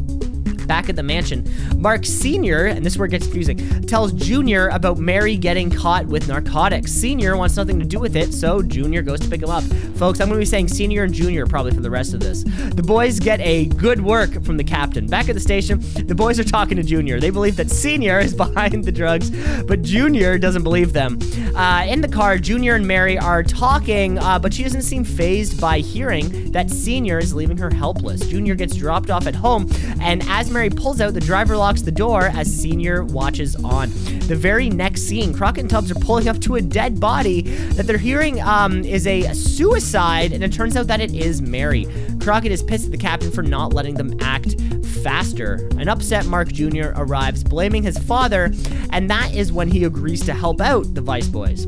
back 0.67 0.89
at 0.89 0.95
the 0.95 1.03
mansion, 1.03 1.47
Mark 1.77 2.05
Sr., 2.05 2.65
and 2.65 2.85
this 2.85 2.93
is 2.93 2.99
where 2.99 3.07
it 3.07 3.11
gets 3.11 3.25
confusing, 3.25 3.81
tells 3.83 4.11
Junior 4.13 4.67
about 4.69 4.97
Mary 4.97 5.37
getting 5.37 5.69
caught 5.69 6.05
with 6.05 6.27
narcotics. 6.27 6.91
Senior 6.91 7.37
wants 7.37 7.55
nothing 7.55 7.79
to 7.79 7.85
do 7.85 7.99
with 7.99 8.15
it, 8.15 8.33
so 8.33 8.61
Junior 8.61 9.01
goes 9.01 9.19
to 9.21 9.29
pick 9.29 9.41
him 9.41 9.49
up. 9.49 9.63
Folks, 9.97 10.19
I'm 10.19 10.27
going 10.27 10.39
to 10.39 10.41
be 10.41 10.45
saying 10.45 10.67
Senior 10.67 11.03
and 11.03 11.13
Junior 11.13 11.45
probably 11.45 11.71
for 11.71 11.81
the 11.81 11.89
rest 11.89 12.13
of 12.13 12.19
this. 12.19 12.43
The 12.43 12.83
boys 12.83 13.19
get 13.19 13.39
a 13.39 13.65
good 13.65 14.03
work 14.03 14.43
from 14.43 14.57
the 14.57 14.63
captain. 14.63 15.07
Back 15.07 15.29
at 15.29 15.33
the 15.33 15.39
station, 15.39 15.79
the 16.05 16.15
boys 16.15 16.39
are 16.39 16.43
talking 16.43 16.77
to 16.77 16.83
Junior. 16.83 17.19
They 17.19 17.29
believe 17.29 17.55
that 17.57 17.71
Senior 17.71 18.19
is 18.19 18.33
behind 18.37 18.83
the 18.83 18.91
drugs, 18.91 19.31
but 19.63 19.81
Junior 19.81 20.37
doesn't 20.37 20.63
believe 20.63 20.93
them. 20.93 21.19
Uh, 21.55 21.85
in 21.87 22.01
the 22.01 22.07
car, 22.07 22.37
Junior 22.37 22.75
and 22.75 22.87
Mary 22.87 23.17
are 23.17 23.43
talking, 23.43 24.17
uh, 24.19 24.37
but 24.37 24.53
she 24.53 24.63
doesn't 24.63 24.81
seem 24.81 25.03
phased 25.03 25.59
by 25.59 25.79
hearing 25.79 26.51
that 26.51 26.69
Senior 26.69 27.19
is 27.19 27.33
leaving 27.33 27.57
her 27.57 27.69
helpless. 27.69 28.21
Junior 28.27 28.55
gets 28.55 28.75
dropped 28.75 29.09
off 29.09 29.27
at 29.27 29.35
home, 29.35 29.69
and 30.01 30.23
as 30.27 30.49
Mary 30.49 30.56
pulls 30.75 30.99
out, 30.99 31.13
the 31.13 31.19
driver 31.19 31.55
locks 31.55 31.81
the 31.81 31.91
door 31.91 32.23
as 32.23 32.53
Senior 32.53 33.03
watches 33.03 33.55
on. 33.57 33.89
The 34.27 34.35
very 34.35 34.69
next 34.69 35.03
scene, 35.03 35.33
Crockett 35.33 35.61
and 35.61 35.69
Tubbs 35.69 35.91
are 35.91 35.95
pulling 35.95 36.27
up 36.27 36.39
to 36.41 36.55
a 36.55 36.61
dead 36.61 36.99
body 36.99 37.41
that 37.41 37.87
they're 37.87 37.97
hearing 37.97 38.41
um, 38.41 38.83
is 38.83 39.05
a 39.07 39.33
suicide, 39.33 40.33
and 40.33 40.43
it 40.43 40.51
turns 40.51 40.75
out 40.75 40.87
that 40.87 40.99
it 40.99 41.13
is 41.13 41.41
Mary. 41.41 41.87
Crockett 42.19 42.51
is 42.51 42.63
pissed 42.63 42.85
at 42.85 42.91
the 42.91 42.97
captain 42.97 43.31
for 43.31 43.43
not 43.43 43.73
letting 43.73 43.95
them 43.95 44.17
act 44.19 44.59
faster. 45.03 45.69
An 45.77 45.87
upset 45.87 46.25
Mark 46.25 46.51
Jr. 46.51 46.91
arrives, 46.95 47.43
blaming 47.43 47.83
his 47.83 47.97
father, 47.97 48.51
and 48.91 49.09
that 49.09 49.33
is 49.33 49.51
when 49.51 49.67
he 49.67 49.83
agrees 49.83 50.25
to 50.25 50.33
help 50.33 50.59
out 50.59 50.93
the 50.93 51.01
Vice 51.01 51.27
Boys. 51.27 51.65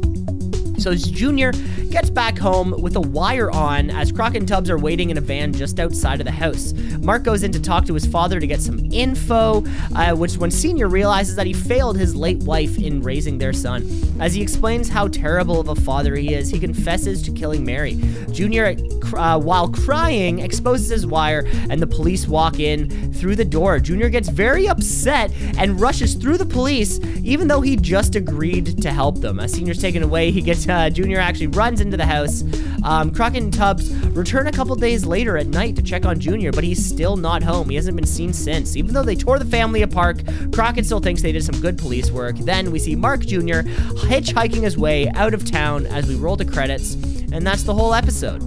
So 0.79 0.95
Junior 0.95 1.51
gets 1.89 2.09
back 2.09 2.37
home 2.37 2.73
with 2.81 2.95
a 2.95 3.01
wire 3.01 3.51
on 3.51 3.89
as 3.89 4.11
Crockett 4.11 4.37
and 4.37 4.47
Tubbs 4.47 4.69
are 4.69 4.77
waiting 4.77 5.09
in 5.09 5.17
a 5.17 5.21
van 5.21 5.51
just 5.51 5.79
outside 5.79 6.19
of 6.19 6.25
the 6.25 6.31
house. 6.31 6.73
Mark 7.01 7.23
goes 7.23 7.43
in 7.43 7.51
to 7.51 7.59
talk 7.59 7.85
to 7.85 7.93
his 7.93 8.05
father 8.05 8.39
to 8.39 8.47
get 8.47 8.61
some 8.61 8.79
info, 8.91 9.63
uh, 9.95 10.13
which 10.15 10.37
when 10.37 10.51
Senior 10.51 10.87
realizes 10.87 11.35
that 11.35 11.47
he 11.47 11.53
failed 11.53 11.97
his 11.97 12.15
late 12.15 12.37
wife 12.43 12.77
in 12.77 13.01
raising 13.01 13.37
their 13.37 13.53
son. 13.53 13.89
As 14.19 14.33
he 14.33 14.41
explains 14.41 14.87
how 14.89 15.07
terrible 15.07 15.59
of 15.59 15.69
a 15.69 15.75
father 15.75 16.15
he 16.15 16.33
is, 16.33 16.49
he 16.49 16.59
confesses 16.59 17.21
to 17.23 17.31
killing 17.31 17.65
Mary. 17.65 17.99
Junior, 18.31 18.75
uh, 19.13 19.39
while 19.39 19.69
crying, 19.69 20.39
exposes 20.39 20.89
his 20.89 21.05
wire, 21.05 21.45
and 21.69 21.81
the 21.81 21.87
police 21.87 22.27
walk 22.27 22.59
in 22.59 23.11
through 23.13 23.35
the 23.35 23.45
door. 23.45 23.79
Junior 23.79 24.09
gets 24.09 24.29
very 24.29 24.67
upset 24.67 25.31
and 25.57 25.79
rushes 25.79 26.15
through 26.15 26.37
the 26.37 26.45
police, 26.45 26.99
even 27.23 27.47
though 27.47 27.61
he 27.61 27.75
just 27.75 28.15
agreed 28.15 28.81
to 28.81 28.91
help 28.91 29.19
them. 29.19 29.39
As 29.39 29.51
Senior's 29.53 29.81
taken 29.81 30.03
away, 30.03 30.31
he 30.31 30.41
gets 30.41 30.65
uh, 30.69 30.89
Junior 30.89 31.19
actually 31.19 31.47
runs 31.47 31.81
into 31.81 31.97
the 31.97 32.05
house. 32.05 32.43
Um, 32.83 33.11
Crockett 33.11 33.43
and 33.43 33.53
Tubbs 33.53 33.93
return 34.07 34.47
a 34.47 34.51
couple 34.51 34.75
days 34.75 35.05
later 35.05 35.37
at 35.37 35.47
night 35.47 35.75
to 35.75 35.81
check 35.81 36.05
on 36.05 36.19
Junior, 36.19 36.51
but 36.51 36.63
he's 36.63 36.83
still 36.83 37.17
not 37.17 37.43
home. 37.43 37.69
He 37.69 37.75
hasn't 37.75 37.95
been 37.95 38.05
seen 38.05 38.33
since. 38.33 38.75
Even 38.75 38.93
though 38.93 39.03
they 39.03 39.15
tore 39.15 39.39
the 39.39 39.45
family 39.45 39.81
apart, 39.81 40.23
Crockett 40.53 40.85
still 40.85 40.99
thinks 40.99 41.21
they 41.21 41.31
did 41.31 41.43
some 41.43 41.59
good 41.61 41.77
police 41.77 42.11
work. 42.11 42.37
Then 42.37 42.71
we 42.71 42.79
see 42.79 42.95
Mark 42.95 43.21
Jr. 43.21 43.61
hitchhiking 44.07 44.63
his 44.63 44.77
way 44.77 45.09
out 45.09 45.33
of 45.33 45.49
town 45.49 45.85
as 45.87 46.07
we 46.07 46.15
roll 46.15 46.35
the 46.35 46.45
credits, 46.45 46.93
and 47.31 47.45
that's 47.45 47.63
the 47.63 47.73
whole 47.73 47.93
episode. 47.93 48.43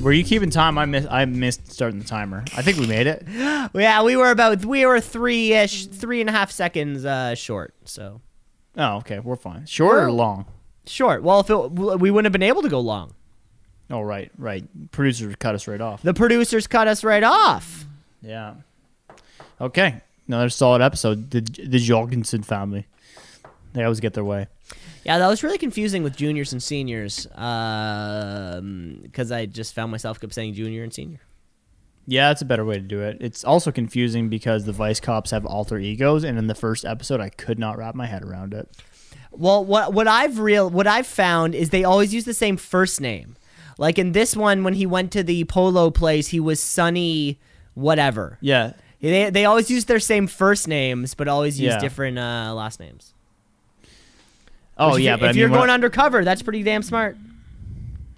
Were 0.00 0.12
you 0.12 0.24
keeping 0.24 0.48
time? 0.48 0.78
I 0.78 0.86
missed. 0.86 1.08
I 1.10 1.26
missed 1.26 1.70
starting 1.70 1.98
the 1.98 2.06
timer. 2.06 2.42
I 2.56 2.62
think 2.62 2.78
we 2.78 2.86
made 2.86 3.06
it. 3.06 3.26
Yeah, 3.74 4.02
we 4.02 4.16
were 4.16 4.30
about 4.30 4.64
we 4.64 4.84
were 4.86 5.00
three 5.00 5.52
ish, 5.52 5.86
three 5.86 6.20
and 6.20 6.28
a 6.28 6.32
half 6.32 6.50
seconds 6.50 7.04
uh, 7.04 7.34
short. 7.34 7.74
So 7.84 8.20
Oh, 8.80 8.96
okay. 8.96 9.18
We're 9.20 9.36
fine. 9.36 9.66
Short 9.66 9.96
or 9.98 10.06
Well- 10.06 10.14
long? 10.14 10.44
short. 10.86 11.22
Well, 11.22 11.38
if 11.40 11.50
it, 11.50 11.70
we 12.00 12.10
wouldn't 12.10 12.24
have 12.24 12.32
been 12.32 12.42
able 12.42 12.62
to 12.62 12.68
go 12.68 12.80
long. 12.80 13.12
Oh, 13.90 14.00
right, 14.00 14.30
right. 14.38 14.64
Producers 14.90 15.34
cut 15.38 15.54
us 15.54 15.68
right 15.68 15.80
off. 15.80 16.02
The 16.02 16.14
producers 16.14 16.66
cut 16.66 16.88
us 16.88 17.04
right 17.04 17.22
off. 17.22 17.84
Yeah. 18.22 18.54
Okay. 19.60 20.00
Another 20.26 20.48
solid 20.48 20.80
episode. 20.82 21.30
The 21.30 21.40
the 21.40 21.78
Jorgensen 21.78 22.42
family. 22.42 22.86
They 23.72 23.82
always 23.84 24.00
get 24.00 24.14
their 24.14 24.24
way. 24.24 24.46
Yeah, 25.04 25.18
that 25.18 25.28
was 25.28 25.42
really 25.42 25.58
confusing 25.58 26.02
with 26.02 26.16
juniors 26.16 26.52
and 26.52 26.62
seniors 26.62 27.26
um, 27.36 28.98
because 29.02 29.32
I 29.32 29.46
just 29.46 29.74
found 29.74 29.90
myself 29.90 30.20
kept 30.20 30.34
saying 30.34 30.54
junior 30.54 30.82
and 30.82 30.92
senior. 30.92 31.20
Yeah, 32.06 32.28
that's 32.28 32.42
a 32.42 32.44
better 32.46 32.64
way 32.64 32.74
to 32.74 32.80
do 32.80 33.00
it. 33.02 33.18
It's 33.20 33.44
also 33.44 33.70
confusing 33.70 34.28
because 34.28 34.64
the 34.64 34.72
Vice 34.72 34.98
cops 35.00 35.30
have 35.30 35.46
alter 35.46 35.78
egos, 35.78 36.24
and 36.24 36.38
in 36.38 36.46
the 36.48 36.54
first 36.54 36.84
episode, 36.84 37.20
I 37.20 37.28
could 37.28 37.58
not 37.58 37.78
wrap 37.78 37.94
my 37.94 38.06
head 38.06 38.24
around 38.24 38.52
it. 38.54 38.68
Well, 39.30 39.64
what 39.64 39.92
what 39.92 40.08
I've 40.08 40.38
real 40.40 40.68
what 40.68 40.86
I've 40.88 41.06
found 41.06 41.54
is 41.54 41.70
they 41.70 41.84
always 41.84 42.12
use 42.12 42.24
the 42.24 42.34
same 42.34 42.56
first 42.56 43.00
name. 43.00 43.36
Like 43.78 43.96
in 43.98 44.10
this 44.12 44.36
one, 44.36 44.64
when 44.64 44.74
he 44.74 44.86
went 44.86 45.12
to 45.12 45.22
the 45.22 45.44
polo 45.44 45.90
place, 45.90 46.28
he 46.28 46.40
was 46.40 46.60
Sonny, 46.60 47.38
whatever. 47.74 48.38
Yeah. 48.40 48.72
They 49.00 49.30
they 49.30 49.44
always 49.44 49.70
use 49.70 49.84
their 49.84 50.00
same 50.00 50.26
first 50.26 50.66
names, 50.66 51.14
but 51.14 51.28
always 51.28 51.60
use 51.60 51.74
Yeah. 51.74 51.78
different 51.78 52.18
uh, 52.18 52.52
last 52.54 52.80
names. 52.80 53.14
Oh 54.76 54.88
Which 54.92 54.98
if 54.98 55.04
yeah, 55.04 55.14
you- 55.14 55.20
but 55.20 55.24
if 55.26 55.28
I 55.28 55.32
mean, 55.32 55.38
you're 55.40 55.48
when 55.50 55.58
going 55.60 55.70
I- 55.70 55.74
undercover, 55.74 56.24
that's 56.24 56.42
pretty 56.42 56.62
damn 56.62 56.82
smart. 56.82 57.16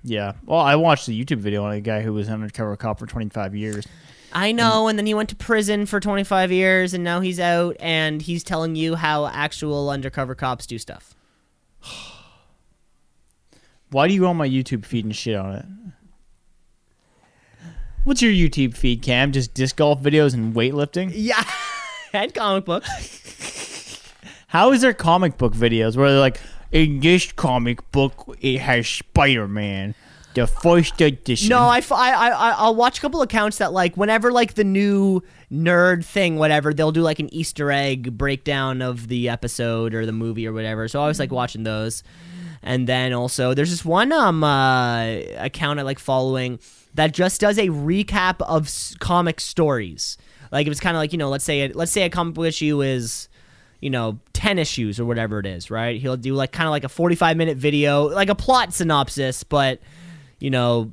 Yeah. 0.05 0.32
Well, 0.44 0.61
I 0.61 0.76
watched 0.76 1.07
the 1.07 1.24
YouTube 1.24 1.38
video 1.38 1.64
on 1.64 1.72
a 1.72 1.80
guy 1.80 2.03
who 2.03 2.12
was 2.12 2.28
an 2.28 2.34
undercover 2.34 2.76
cop 2.76 2.98
for 2.98 3.07
25 3.07 3.55
years. 3.55 3.86
I 4.32 4.53
know, 4.53 4.88
and 4.88 4.98
then 4.98 5.07
he 5.07 5.14
went 5.14 5.28
to 5.28 5.36
prison 5.36 5.84
for 5.86 6.00
25 6.00 6.50
years, 6.50 6.94
and 6.94 7.05
now 7.05 7.20
he's 7.20 7.38
out, 7.38 7.76
and 7.80 8.22
he's 8.22 8.42
telling 8.42 8.76
you 8.76 8.94
how 8.94 9.26
actual 9.26 9.90
undercover 9.90 10.34
cops 10.34 10.66
do 10.66 10.78
stuff. 10.78 11.14
Why 13.90 14.09
do 14.09 14.14
you 14.14 14.20
go 14.20 14.28
on 14.28 14.38
my 14.38 14.48
YouTube 14.48 14.86
feed 14.86 15.05
and 15.05 15.14
shit 15.14 15.36
on 15.36 15.55
it? 15.55 15.66
What's 18.05 18.22
your 18.22 18.32
YouTube 18.32 18.74
feed, 18.74 19.03
Cam? 19.03 19.32
Just 19.32 19.55
disc 19.55 19.76
golf 19.76 20.00
videos 20.00 20.34
and 20.34 20.55
weightlifting? 20.55 21.12
Yeah, 21.14 21.44
and 22.12 22.32
comic 22.34 22.64
books. 22.64 22.88
How 24.48 24.72
is 24.72 24.80
there 24.80 24.92
comic 24.92 25.38
book 25.38 25.55
videos 25.55 25.96
where 25.96 26.11
they're 26.11 26.20
like, 26.20 26.40
in 26.73 27.01
this 27.01 27.31
comic 27.33 27.91
book, 27.93 28.37
it 28.41 28.59
has 28.61 28.89
Spider 28.89 29.47
Man, 29.47 29.95
the 30.35 30.47
first 30.47 31.01
edition? 31.01 31.51
No, 31.51 31.59
I, 31.61 31.83
I, 31.91 32.11
I, 32.11 32.51
I'll 32.57 32.75
watch 32.75 32.99
a 32.99 33.01
couple 33.01 33.20
accounts 33.23 33.59
that 33.59 33.73
like 33.73 33.97
whenever 33.97 34.33
like 34.33 34.55
the 34.55 34.64
new 34.64 35.23
nerd 35.53 36.05
thing, 36.05 36.37
whatever, 36.37 36.73
they'll 36.73 36.93
do 36.93 37.03
like 37.03 37.18
an 37.18 37.33
Easter 37.33 37.70
egg 37.70 38.16
breakdown 38.16 38.81
of 38.81 39.09
the 39.09 39.29
episode 39.29 39.95
or 39.95 40.07
the 40.07 40.12
movie 40.12 40.47
or 40.47 40.53
whatever. 40.53 40.89
So 40.89 40.99
I 40.99 41.03
always 41.03 41.18
like 41.18 41.31
watching 41.31 41.64
those. 41.64 42.03
And 42.62 42.89
then 42.89 43.12
also 43.12 43.55
there's 43.55 43.70
this 43.70 43.85
one 43.85 44.12
um 44.12 44.45
uh, 44.45 45.16
account 45.37 45.81
I 45.81 45.83
like 45.83 45.99
following 45.99 46.61
that 46.95 47.12
just 47.12 47.41
does 47.41 47.59
a 47.59 47.68
recap 47.68 48.41
of 48.41 48.66
s- 48.66 48.95
comic 49.01 49.41
stories. 49.41 50.16
Like 50.53 50.66
it 50.66 50.70
was 50.70 50.79
kind 50.81 50.97
of 50.97 51.01
like 51.01 51.12
you 51.12 51.18
know 51.18 51.29
let's 51.29 51.45
say 51.45 51.68
let's 51.68 51.91
say 51.91 52.03
a 52.03 52.11
comic 52.11 52.39
issue 52.39 52.81
is 52.81 53.29
you 53.81 53.91
know 53.91 54.20
10 54.43 54.64
shoes 54.64 54.99
or 54.99 55.05
whatever 55.05 55.38
it 55.38 55.47
is 55.47 55.70
right? 55.70 56.01
He'll 56.01 56.16
do 56.16 56.34
like 56.34 56.51
kind 56.51 56.66
of 56.66 56.72
like 56.72 56.82
a 56.82 56.88
45 56.88 57.36
minute 57.36 57.57
video 57.57 58.09
like 58.09 58.28
a 58.28 58.34
plot 58.34 58.74
synopsis 58.74 59.45
but 59.45 59.78
you 60.40 60.51
know 60.51 60.90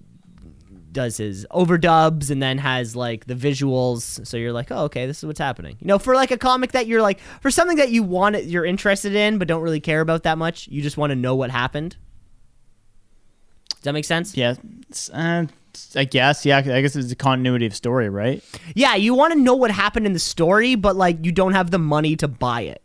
does 0.92 1.18
his 1.18 1.48
overdubs 1.50 2.30
and 2.30 2.44
then 2.44 2.60
has 2.60 2.96
like 2.96 3.26
the 3.26 3.34
visuals. 3.34 4.26
So 4.28 4.38
you're 4.38 4.54
like 4.54 4.70
oh 4.70 4.84
okay 4.84 5.08
this 5.08 5.18
is 5.18 5.26
what's 5.26 5.40
happening. 5.40 5.78
You 5.80 5.88
know 5.88 5.98
for 5.98 6.14
like 6.14 6.30
a 6.30 6.38
comic 6.38 6.74
that 6.74 6.86
you're 6.86 7.02
like 7.02 7.20
for 7.42 7.50
something 7.50 7.78
that 7.78 7.90
you 7.90 8.04
want 8.04 8.44
you're 8.44 8.66
interested 8.66 9.16
in 9.16 9.40
but 9.40 9.48
don't 9.48 9.64
really 9.64 9.80
care 9.80 10.02
about 10.02 10.22
that 10.24 10.38
much 10.38 10.68
you 10.68 10.84
just 10.84 10.98
want 10.98 11.10
to 11.10 11.16
know 11.16 11.36
what 11.36 11.50
happened? 11.50 11.96
Does 13.72 13.82
that 13.82 13.94
make 13.94 14.06
sense? 14.06 14.38
Yeah, 14.38 14.56
uh, 15.12 15.46
I 15.96 16.04
guess. 16.04 16.46
Yeah, 16.46 16.58
I 16.58 16.82
guess 16.82 16.96
it's 16.96 17.14
a 17.14 17.16
continuity 17.16 17.66
of 17.66 17.74
story, 17.74 18.10
right? 18.10 18.44
yeah 18.76 18.94
you 18.94 19.16
want 19.16 19.34
to 19.34 19.40
know 19.40 19.56
what 19.56 19.72
happened 19.72 20.06
in 20.06 20.14
the 20.14 20.20
story 20.20 20.76
but 20.76 20.96
like 20.96 21.26
you 21.26 21.32
don't 21.32 21.54
have 21.54 21.72
the 21.72 21.80
money 21.80 22.16
to 22.18 22.28
buy 22.28 22.62
it 22.62 22.84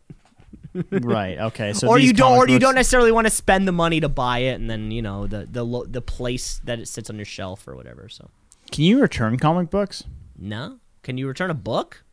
right. 0.91 1.37
Okay. 1.39 1.73
So 1.73 1.87
or 1.89 1.99
you 1.99 2.13
don't 2.13 2.37
or 2.37 2.47
you 2.47 2.55
books- 2.55 2.61
don't 2.61 2.75
necessarily 2.75 3.11
want 3.11 3.27
to 3.27 3.31
spend 3.31 3.67
the 3.67 3.71
money 3.71 3.99
to 3.99 4.09
buy 4.09 4.39
it 4.39 4.59
and 4.59 4.69
then 4.69 4.91
you 4.91 5.01
know 5.01 5.27
the 5.27 5.45
the 5.49 5.63
lo- 5.63 5.85
the 5.85 6.01
place 6.01 6.59
that 6.65 6.79
it 6.79 6.87
sits 6.87 7.09
on 7.09 7.15
your 7.17 7.25
shelf 7.25 7.67
or 7.67 7.75
whatever 7.75 8.09
so 8.09 8.29
Can 8.71 8.83
you 8.83 9.01
return 9.01 9.37
comic 9.37 9.69
books? 9.69 10.03
no 10.37 10.77
can 11.03 11.17
you 11.17 11.27
return 11.27 11.49
a 11.49 11.53
book 11.55 12.03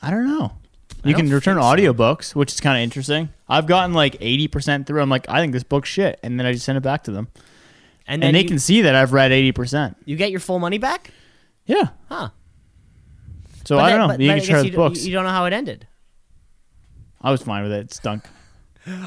I 0.00 0.10
don't 0.10 0.26
know. 0.26 0.52
I 1.04 1.08
You 1.08 1.14
don't 1.14 1.26
can 1.26 1.32
return 1.34 1.56
think 1.56 1.64
so. 1.64 1.92
audiobooks, 1.92 2.34
which 2.34 2.52
is 2.52 2.60
kind 2.60 2.76
of 2.76 2.82
interesting. 2.82 3.28
I've 3.48 3.66
gotten 3.66 3.92
like 3.94 4.18
80% 4.20 4.86
through. 4.86 5.00
I'm 5.00 5.08
like, 5.10 5.28
I 5.28 5.40
think 5.40 5.52
this 5.52 5.62
book's 5.62 5.88
shit. 5.88 6.18
And 6.24 6.38
then 6.40 6.46
I 6.46 6.52
just 6.52 6.64
send 6.64 6.76
it 6.76 6.80
back 6.82 7.04
to 7.04 7.12
them. 7.12 7.28
and 8.06 8.20
then 8.22 8.28
And 8.28 8.36
they 8.36 8.42
you, 8.42 8.48
can 8.48 8.58
see 8.58 8.82
that 8.82 8.94
I've 8.96 9.12
read 9.12 9.30
80%. 9.30 9.94
you 10.04 10.16
get 10.16 10.30
your 10.32 10.40
full 10.40 10.58
money 10.58 10.78
back 10.78 11.10
Yeah. 11.66 11.88
huh 12.08 12.30
So 13.64 13.76
But 13.76 13.84
I 13.84 13.90
don't 13.90 13.98
know. 14.00 14.08
but- 14.08 14.20
you 14.20 14.32
but 14.32 14.42
can 14.44 14.64
you, 14.64 14.72
books. 14.72 15.04
you 15.04 15.12
don't 15.12 15.24
know 15.24 15.30
how 15.30 15.44
it 15.44 15.52
ended 15.52 15.86
I 17.22 17.30
was 17.30 17.42
fine 17.42 17.62
with 17.62 17.72
it. 17.72 17.80
It 17.84 17.94
stunk. 17.94 18.24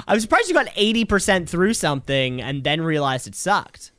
I 0.07 0.13
was 0.13 0.23
surprised 0.23 0.47
you 0.47 0.53
got 0.53 0.67
80% 0.67 1.49
through 1.49 1.73
something 1.73 2.41
and 2.41 2.63
then 2.63 2.81
realized 2.81 3.27
it 3.27 3.35
sucked 3.35 3.91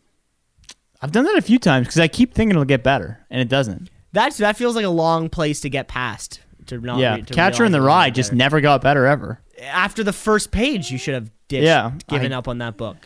I've 1.03 1.13
done 1.13 1.25
that 1.25 1.37
a 1.37 1.43
few 1.43 1.59
times 1.59 1.87
because 1.87 2.01
I 2.01 2.09
keep 2.09 2.33
thinking 2.33 2.53
it'll 2.53 2.65
get 2.65 2.83
better, 2.83 3.21
and 3.31 3.39
it 3.43 3.51
doesn't. 3.51 3.91
that's 4.13 4.39
that 4.39 4.57
feels 4.57 4.75
like 4.75 4.87
a 4.87 4.89
long 4.91 5.29
place 5.29 5.61
to 5.61 5.69
get 5.69 5.87
past 5.89 6.41
to 6.67 6.81
not 6.81 6.99
yeah. 6.99 7.17
re- 7.17 7.23
to 7.23 7.35
Catcher 7.35 7.67
in 7.67 7.73
the 7.73 7.83
Rye 7.83 8.09
just 8.09 8.33
never 8.33 8.63
got 8.63 8.81
better 8.81 9.05
ever. 9.05 9.39
after 9.63 10.03
the 10.03 10.15
first 10.15 10.51
page 10.51 10.91
you 10.91 10.97
should 10.97 11.13
have 11.15 11.31
ditched 11.49 11.65
Yeah, 11.65 11.93
given 12.09 12.33
I- 12.33 12.37
up 12.39 12.49
on 12.49 12.57
that 12.59 12.79
book 12.79 12.97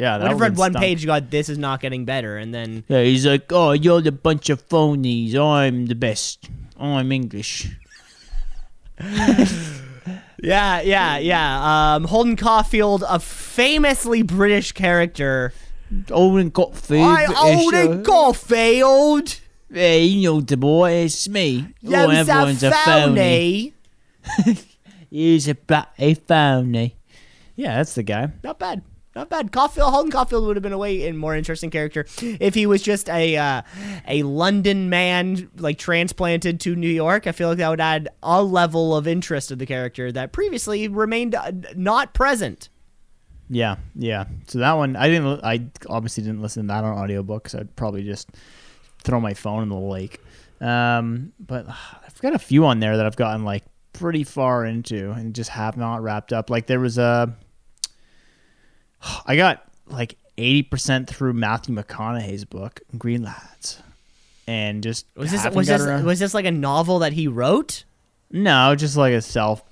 Yeah. 0.00 0.16
That 0.16 0.24
would 0.24 0.30
have 0.30 0.40
read 0.40 0.56
one 0.56 0.72
stunk. 0.72 0.82
page 0.82 1.02
you 1.02 1.06
got 1.08 1.30
this 1.30 1.50
is 1.50 1.58
not 1.58 1.80
getting 1.82 2.06
better 2.06 2.38
and 2.38 2.54
then 2.54 2.82
Yeah, 2.88 3.02
he's 3.02 3.26
like, 3.26 3.52
oh, 3.52 3.72
you're 3.72 4.00
the 4.00 4.10
bunch 4.12 4.48
of 4.48 4.66
phonies. 4.66 5.34
I'm 5.36 5.84
the 5.86 5.94
best. 5.94 6.48
I'm 6.80 7.12
English. 7.12 7.68
Yeah, 10.42 10.80
yeah, 10.80 11.18
yeah. 11.18 11.94
Um, 11.94 12.04
Holden 12.04 12.36
Caulfield, 12.36 13.04
a 13.08 13.18
famously 13.18 14.22
British 14.22 14.72
character. 14.72 15.52
Got 16.06 16.76
food. 16.76 17.00
I 17.00 17.24
Holden 17.24 18.04
Caulfield. 18.04 19.40
Yeah, 19.70 19.96
you 19.96 20.30
know 20.30 20.40
the 20.40 20.56
boy. 20.56 20.92
It's 20.92 21.28
me. 21.28 21.66
oh, 21.84 21.90
You're 21.90 22.12
everyone's 22.12 22.62
a 22.62 22.70
phony. 22.72 23.74
phony. 24.22 24.58
He's 25.10 25.48
a 25.48 25.54
bloody 25.54 26.14
phony. 26.14 26.96
Yeah, 27.56 27.76
that's 27.76 27.94
the 27.94 28.02
guy. 28.02 28.30
Not 28.42 28.58
bad. 28.58 28.82
Not 29.18 29.30
bad. 29.30 29.50
Caulfield, 29.50 29.92
Holden 29.92 30.12
Caulfield 30.12 30.46
would 30.46 30.54
have 30.54 30.62
been 30.62 30.72
a 30.72 30.78
way 30.78 31.04
in 31.04 31.16
more 31.16 31.34
interesting 31.34 31.70
character 31.70 32.06
if 32.22 32.54
he 32.54 32.66
was 32.66 32.82
just 32.82 33.08
a 33.08 33.36
uh, 33.36 33.62
a 34.06 34.22
London 34.22 34.90
man, 34.90 35.50
like 35.56 35.76
transplanted 35.76 36.60
to 36.60 36.76
New 36.76 36.88
York. 36.88 37.26
I 37.26 37.32
feel 37.32 37.48
like 37.48 37.58
that 37.58 37.68
would 37.68 37.80
add 37.80 38.10
a 38.22 38.40
level 38.44 38.96
of 38.96 39.08
interest 39.08 39.48
to 39.48 39.56
the 39.56 39.66
character 39.66 40.12
that 40.12 40.30
previously 40.30 40.86
remained 40.86 41.34
uh, 41.34 41.50
not 41.74 42.14
present. 42.14 42.68
Yeah, 43.50 43.78
yeah. 43.96 44.26
So 44.46 44.60
that 44.60 44.74
one, 44.74 44.94
I 44.94 45.08
didn't. 45.08 45.40
I 45.42 45.66
obviously 45.88 46.22
didn't 46.22 46.40
listen 46.40 46.62
to 46.62 46.68
that 46.68 46.84
on 46.84 46.96
audiobook, 46.96 47.48
so 47.48 47.58
I'd 47.58 47.74
probably 47.74 48.04
just 48.04 48.30
throw 49.02 49.18
my 49.20 49.34
phone 49.34 49.64
in 49.64 49.68
the 49.68 49.74
lake. 49.74 50.20
Um, 50.60 51.32
but 51.40 51.66
I've 51.68 52.20
got 52.20 52.36
a 52.36 52.38
few 52.38 52.66
on 52.66 52.78
there 52.78 52.96
that 52.96 53.04
I've 53.04 53.16
gotten 53.16 53.44
like 53.44 53.64
pretty 53.92 54.22
far 54.22 54.64
into 54.64 55.10
and 55.10 55.34
just 55.34 55.50
have 55.50 55.76
not 55.76 56.04
wrapped 56.04 56.32
up. 56.32 56.50
Like 56.50 56.68
there 56.68 56.78
was 56.78 56.98
a, 56.98 57.36
I 59.26 59.36
got 59.36 59.64
like 59.86 60.16
eighty 60.36 60.62
percent 60.62 61.08
through 61.08 61.32
Matthew 61.34 61.74
McConaughey's 61.74 62.44
book 62.44 62.80
Greenlights, 62.96 63.78
and 64.46 64.82
just 64.82 65.06
Was 65.16 65.30
this 65.30 65.44
was 65.54 65.66
this 65.66 65.82
around- 65.82 66.04
was 66.04 66.18
this 66.18 66.34
like 66.34 66.44
a 66.46 66.50
novel 66.50 67.00
that 67.00 67.12
he 67.12 67.28
wrote? 67.28 67.84
no 68.30 68.74
just 68.74 68.94
like 68.94 69.14
a 69.14 69.22
self 69.22 69.62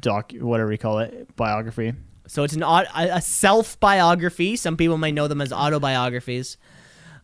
doc 0.00 0.32
whatever 0.32 0.72
you 0.72 0.78
call 0.78 0.98
it 1.00 1.34
biography. 1.36 1.92
So 2.26 2.42
it's 2.44 2.54
an 2.54 2.62
a 2.62 3.20
self 3.20 3.78
biography. 3.80 4.56
Some 4.56 4.76
people 4.78 4.96
might 4.96 5.12
know 5.12 5.28
them 5.28 5.42
as 5.42 5.52
autobiographies. 5.52 6.56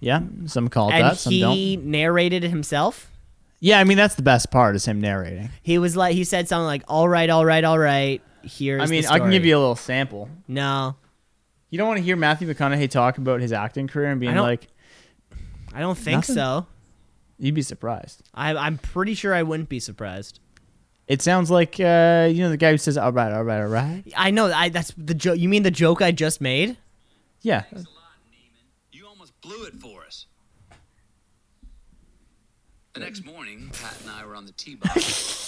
Yeah, 0.00 0.20
some 0.46 0.68
call 0.68 0.90
it 0.90 0.94
and 0.94 1.04
that, 1.04 1.16
some 1.16 1.38
don't. 1.38 1.54
he 1.54 1.76
narrated 1.76 2.44
it 2.44 2.50
himself. 2.50 3.10
Yeah, 3.60 3.80
I 3.80 3.84
mean 3.84 3.96
that's 3.96 4.14
the 4.14 4.22
best 4.22 4.50
part 4.50 4.76
is 4.76 4.84
him 4.84 5.00
narrating. 5.00 5.48
He 5.62 5.78
was 5.78 5.96
like, 5.96 6.14
he 6.14 6.22
said 6.24 6.46
something 6.48 6.66
like, 6.66 6.82
"All 6.86 7.08
right, 7.08 7.28
all 7.30 7.44
right, 7.44 7.64
all 7.64 7.78
right. 7.78 8.20
Here's." 8.42 8.82
I 8.82 8.86
mean, 8.86 9.04
I 9.06 9.18
can 9.18 9.30
give 9.30 9.44
you 9.44 9.56
a 9.56 9.58
little 9.58 9.74
sample. 9.74 10.28
No, 10.46 10.94
You 11.70 11.78
don't 11.78 11.86
want 11.88 11.98
to 11.98 12.04
hear 12.04 12.16
Matthew 12.16 12.48
McConaughey 12.52 12.90
talk 12.90 13.18
about 13.18 13.40
his 13.40 13.52
acting 13.52 13.88
career 13.88 14.10
and 14.10 14.20
being 14.20 14.36
I 14.36 14.40
like, 14.40 14.68
I 15.74 15.80
don't 15.80 15.98
think 15.98 16.16
Nothing? 16.16 16.34
so. 16.34 16.66
you'd 17.38 17.54
be 17.54 17.62
surprised. 17.62 18.22
I, 18.34 18.54
I'm 18.56 18.78
pretty 18.78 19.14
sure 19.14 19.34
I 19.34 19.42
wouldn't 19.42 19.68
be 19.68 19.78
surprised. 19.80 20.40
It 21.06 21.22
sounds 21.22 21.50
like 21.50 21.78
uh, 21.80 22.28
you 22.30 22.42
know 22.42 22.50
the 22.50 22.58
guy 22.58 22.70
who 22.70 22.76
says, 22.76 22.98
"All 22.98 23.12
right, 23.12 23.32
all 23.32 23.42
right, 23.42 23.60
all 23.62 23.66
right." 23.68 24.02
I 24.14 24.30
know. 24.30 24.52
I 24.52 24.68
that's 24.68 24.92
the 24.98 25.14
joke. 25.14 25.38
You 25.38 25.48
mean 25.48 25.62
the 25.62 25.70
joke 25.70 26.02
I 26.02 26.10
just 26.12 26.38
made? 26.42 26.76
Yeah, 27.40 27.62
Thanks 27.62 27.76
a 27.86 27.94
lot, 27.94 28.12
Neiman. 28.30 28.66
You 28.92 29.06
almost 29.06 29.32
blew 29.40 29.64
it 29.64 29.74
for 29.76 30.04
us. 30.04 30.26
The 32.92 33.00
next 33.00 33.24
morning, 33.24 33.70
Pat 33.80 33.96
and 34.02 34.10
I 34.10 34.26
were 34.26 34.34
on 34.36 34.44
the 34.44 34.52
tee 34.52 34.74
box. 34.74 35.46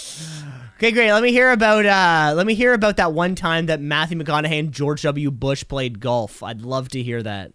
Okay, 0.77 0.91
great. 0.91 1.11
Let 1.11 1.21
me 1.21 1.31
hear 1.31 1.51
about 1.51 1.85
uh 1.85 2.33
let 2.35 2.47
me 2.47 2.55
hear 2.55 2.73
about 2.73 2.97
that 2.97 3.13
one 3.13 3.35
time 3.35 3.67
that 3.67 3.79
Matthew 3.79 4.17
McConaughey 4.17 4.59
and 4.59 4.71
George 4.71 5.03
W. 5.03 5.29
Bush 5.29 5.63
played 5.67 5.99
golf. 5.99 6.41
I'd 6.41 6.61
love 6.61 6.89
to 6.89 7.03
hear 7.03 7.21
that. 7.21 7.53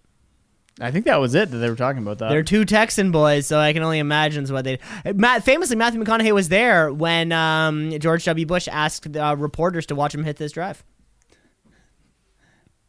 I 0.78 0.90
think 0.90 1.06
that 1.06 1.16
was 1.16 1.34
it 1.34 1.50
that 1.50 1.56
they 1.56 1.70
were 1.70 1.74
talking 1.76 2.02
about 2.02 2.18
that. 2.18 2.28
They're 2.28 2.42
two 2.42 2.66
Texan 2.66 3.10
boys, 3.10 3.46
so 3.46 3.58
I 3.58 3.72
can 3.72 3.82
only 3.82 3.98
imagine 3.98 4.44
what 4.52 4.64
they. 4.64 4.78
Matt, 5.14 5.42
famously, 5.42 5.74
Matthew 5.74 6.02
McConaughey 6.02 6.32
was 6.32 6.50
there 6.50 6.92
when 6.92 7.32
um, 7.32 7.98
George 7.98 8.24
W. 8.26 8.44
Bush 8.44 8.68
asked 8.70 9.16
uh, 9.16 9.34
reporters 9.38 9.86
to 9.86 9.94
watch 9.94 10.14
him 10.14 10.22
hit 10.22 10.36
this 10.36 10.52
drive. 10.52 10.84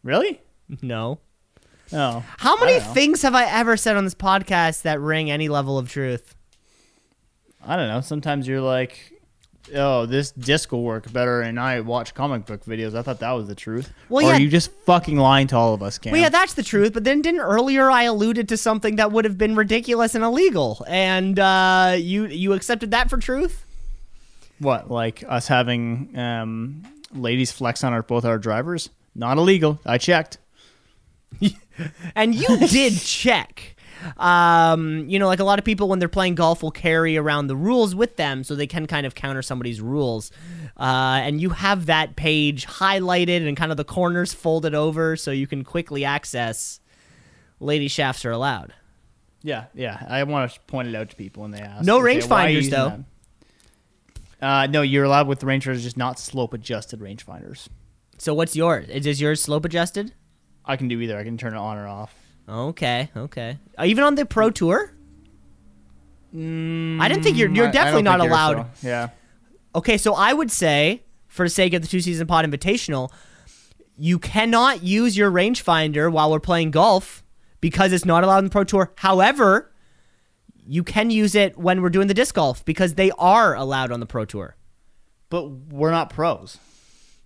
really? 0.04 0.42
No. 0.82 1.20
Oh, 1.94 2.26
How 2.40 2.58
many 2.60 2.82
things 2.82 3.22
have 3.22 3.34
I 3.34 3.46
ever 3.46 3.78
said 3.78 3.96
on 3.96 4.04
this 4.04 4.14
podcast 4.14 4.82
that 4.82 5.00
ring 5.00 5.32
any 5.32 5.48
level 5.48 5.78
of 5.78 5.90
truth? 5.90 6.36
I 7.66 7.78
don't 7.78 7.88
know. 7.88 8.02
Sometimes 8.02 8.46
you're 8.50 8.60
like, 8.60 9.14
"Oh, 9.76 10.06
this 10.06 10.32
disc 10.32 10.72
will 10.72 10.84
work 10.84 11.12
better," 11.12 11.42
and 11.42 11.60
I 11.60 11.82
watch 11.82 12.14
comic 12.14 12.46
book 12.46 12.66
videos. 12.66 12.96
I 12.96 13.02
thought 13.02 13.20
that 13.20 13.32
was 13.32 13.48
the 13.48 13.56
truth. 13.56 13.92
Well, 14.10 14.26
or 14.26 14.30
yeah. 14.30 14.38
are 14.38 14.42
you 14.42 14.50
just 14.50 14.72
fucking 14.86 15.18
lying 15.18 15.48
to 15.48 15.58
all 15.58 15.74
of 15.74 15.84
us, 15.84 15.98
Cam? 15.98 16.12
Well, 16.12 16.22
yeah, 16.22 16.30
that's 16.30 16.54
the 16.54 16.64
truth. 16.64 16.94
But 16.94 17.04
then, 17.04 17.22
didn't 17.22 17.42
earlier 17.42 17.90
I 17.92 18.04
alluded 18.04 18.50
to 18.50 18.58
something 18.58 18.96
that 18.98 19.12
would 19.12 19.26
have 19.26 19.38
been 19.38 19.56
ridiculous 19.56 20.16
and 20.16 20.24
illegal, 20.24 20.84
and 20.88 21.40
uh, 21.40 21.96
you 21.98 22.26
you 22.28 22.54
accepted 22.54 22.92
that 22.92 23.10
for 23.10 23.18
truth? 23.18 23.64
what 24.60 24.90
like 24.90 25.24
us 25.28 25.48
having 25.48 26.18
um, 26.18 26.84
ladies 27.14 27.52
flex 27.52 27.84
on 27.84 27.94
our 27.94 28.04
both 28.04 28.26
our 28.26 28.38
drivers? 28.38 28.90
Not 29.16 29.38
illegal. 29.38 29.80
I 29.86 29.98
checked. 29.98 30.38
And 32.16 32.34
you 32.34 32.58
did 32.68 32.94
check. 33.04 33.76
Um, 34.18 35.08
you 35.08 35.20
know, 35.20 35.28
like 35.28 35.40
a 35.40 35.44
lot 35.44 35.60
of 35.60 35.66
people 35.66 35.88
when 35.88 36.00
they're 36.00 36.08
playing 36.08 36.36
golf 36.36 36.64
will 36.64 36.72
carry 36.72 37.18
around 37.18 37.48
the 37.48 37.56
rules 37.56 37.96
with 37.96 38.16
them 38.18 38.44
so 38.44 38.56
they 38.56 38.68
can 38.68 38.86
kind 38.88 39.06
of 39.06 39.16
counter 39.16 39.42
somebody's 39.42 39.82
rules. 39.82 40.32
Uh, 40.78 41.20
and 41.24 41.42
you 41.42 41.50
have 41.50 41.88
that 41.88 42.16
page 42.16 42.66
highlighted 42.66 43.48
and 43.48 43.58
kind 43.58 43.72
of 43.72 43.78
the 43.78 43.86
corners 43.86 44.34
folded 44.34 44.76
over 44.76 45.16
so 45.16 45.32
you 45.32 45.48
can 45.48 45.64
quickly 45.64 46.06
access 46.06 46.80
lady 47.60 47.88
shafts 47.88 48.26
are 48.26 48.32
allowed. 48.32 48.74
Yeah, 49.44 49.66
yeah. 49.74 50.06
I 50.08 50.24
want 50.24 50.52
to 50.52 50.60
point 50.62 50.88
it 50.88 50.96
out 50.96 51.10
to 51.10 51.16
people 51.16 51.44
when 51.44 51.52
they 51.52 51.60
ask. 51.60 51.86
No 51.86 52.04
They 52.04 52.22
say, 52.22 52.28
"Why 52.28 52.46
are 52.46 52.50
you 52.50 52.62
rangefinders, 52.62 52.70
though. 52.70 53.04
Uh, 54.42 54.68
no, 54.68 54.82
you're 54.82 55.04
allowed 55.04 55.28
with 55.28 55.40
the 55.40 55.46
rangefinders, 55.46 55.82
just 55.82 55.98
not 55.98 56.20
slope 56.20 56.54
adjusted 56.54 57.00
rangefinders. 57.00 57.68
So 58.18 58.34
what's 58.34 58.56
yours? 58.56 58.90
Is 58.90 59.06
is 59.06 59.22
yours 59.22 59.42
slope 59.42 59.66
adjusted? 59.66 60.14
I 60.66 60.76
can 60.76 60.88
do 60.88 61.00
either. 61.00 61.18
I 61.18 61.24
can 61.24 61.38
turn 61.38 61.54
it 61.54 61.58
on 61.58 61.78
or 61.78 61.88
off. 61.88 62.14
Okay, 62.50 63.10
okay. 63.16 63.58
Uh, 63.78 63.84
even 63.86 64.04
on 64.04 64.16
the 64.16 64.26
pro 64.26 64.50
tour? 64.50 64.94
I 66.34 67.08
didn't 67.08 67.24
think 67.24 67.38
you're 67.38 67.50
you're 67.50 67.72
definitely 67.72 68.04
not 68.04 68.20
allowed. 68.22 68.68
so- 68.82 68.88
Yeah. 68.88 69.10
Okay, 69.76 69.98
so 69.98 70.14
I 70.14 70.34
would 70.34 70.52
say, 70.52 71.04
for 71.28 71.46
the 71.46 71.50
sake 71.50 71.74
of 71.74 71.82
the 71.82 71.88
two 71.88 72.00
C's 72.02 72.18
in 72.20 72.24
a 72.24 72.26
pod 72.26 72.46
invitational, 72.46 73.12
you 73.98 74.20
cannot 74.20 74.84
use 74.84 75.18
your 75.18 75.32
rangefinder 75.32 76.12
while 76.12 76.32
we're 76.32 76.40
playing 76.40 76.72
golf 76.72 77.24
because 77.62 77.92
it's 77.92 78.06
not 78.06 78.24
allowed 78.24 78.40
in 78.40 78.44
the 78.46 78.50
Pro 78.50 78.64
Tour. 78.64 78.92
However, 78.98 79.72
you 80.68 80.84
can 80.84 81.10
use 81.10 81.34
it 81.36 81.58
when 81.58 81.82
we're 81.82 81.90
doing 81.90 82.08
the 82.08 82.14
disc 82.14 82.36
golf 82.36 82.64
because 82.66 82.96
they 82.96 83.12
are 83.18 83.56
allowed 83.56 83.92
on 83.92 84.00
the 84.00 84.06
Pro 84.06 84.26
Tour. 84.26 84.56
But 85.30 85.50
we're 85.50 85.92
not 85.92 86.10
pros. 86.10 86.58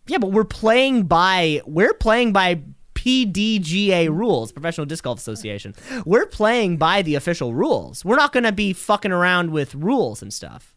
Yeah, 0.08 0.18
but 0.18 0.32
we're 0.32 0.44
playing 0.46 1.04
by 1.04 1.62
we're 1.66 1.94
playing 1.94 2.34
by 2.34 2.62
PDGA 3.02 4.10
rules, 4.16 4.52
Professional 4.52 4.86
Disc 4.86 5.04
Golf 5.04 5.18
Association. 5.18 5.74
We're 6.06 6.28
playing 6.28 6.78
by 6.78 7.02
the 7.02 7.16
official 7.16 7.52
rules. 7.52 8.06
We're 8.06 8.16
not 8.16 8.32
going 8.32 8.44
to 8.44 8.52
be 8.52 8.74
fucking 8.74 9.12
around 9.12 9.50
with 9.50 9.74
rules 9.74 10.22
and 10.22 10.32
stuff. 10.32 10.76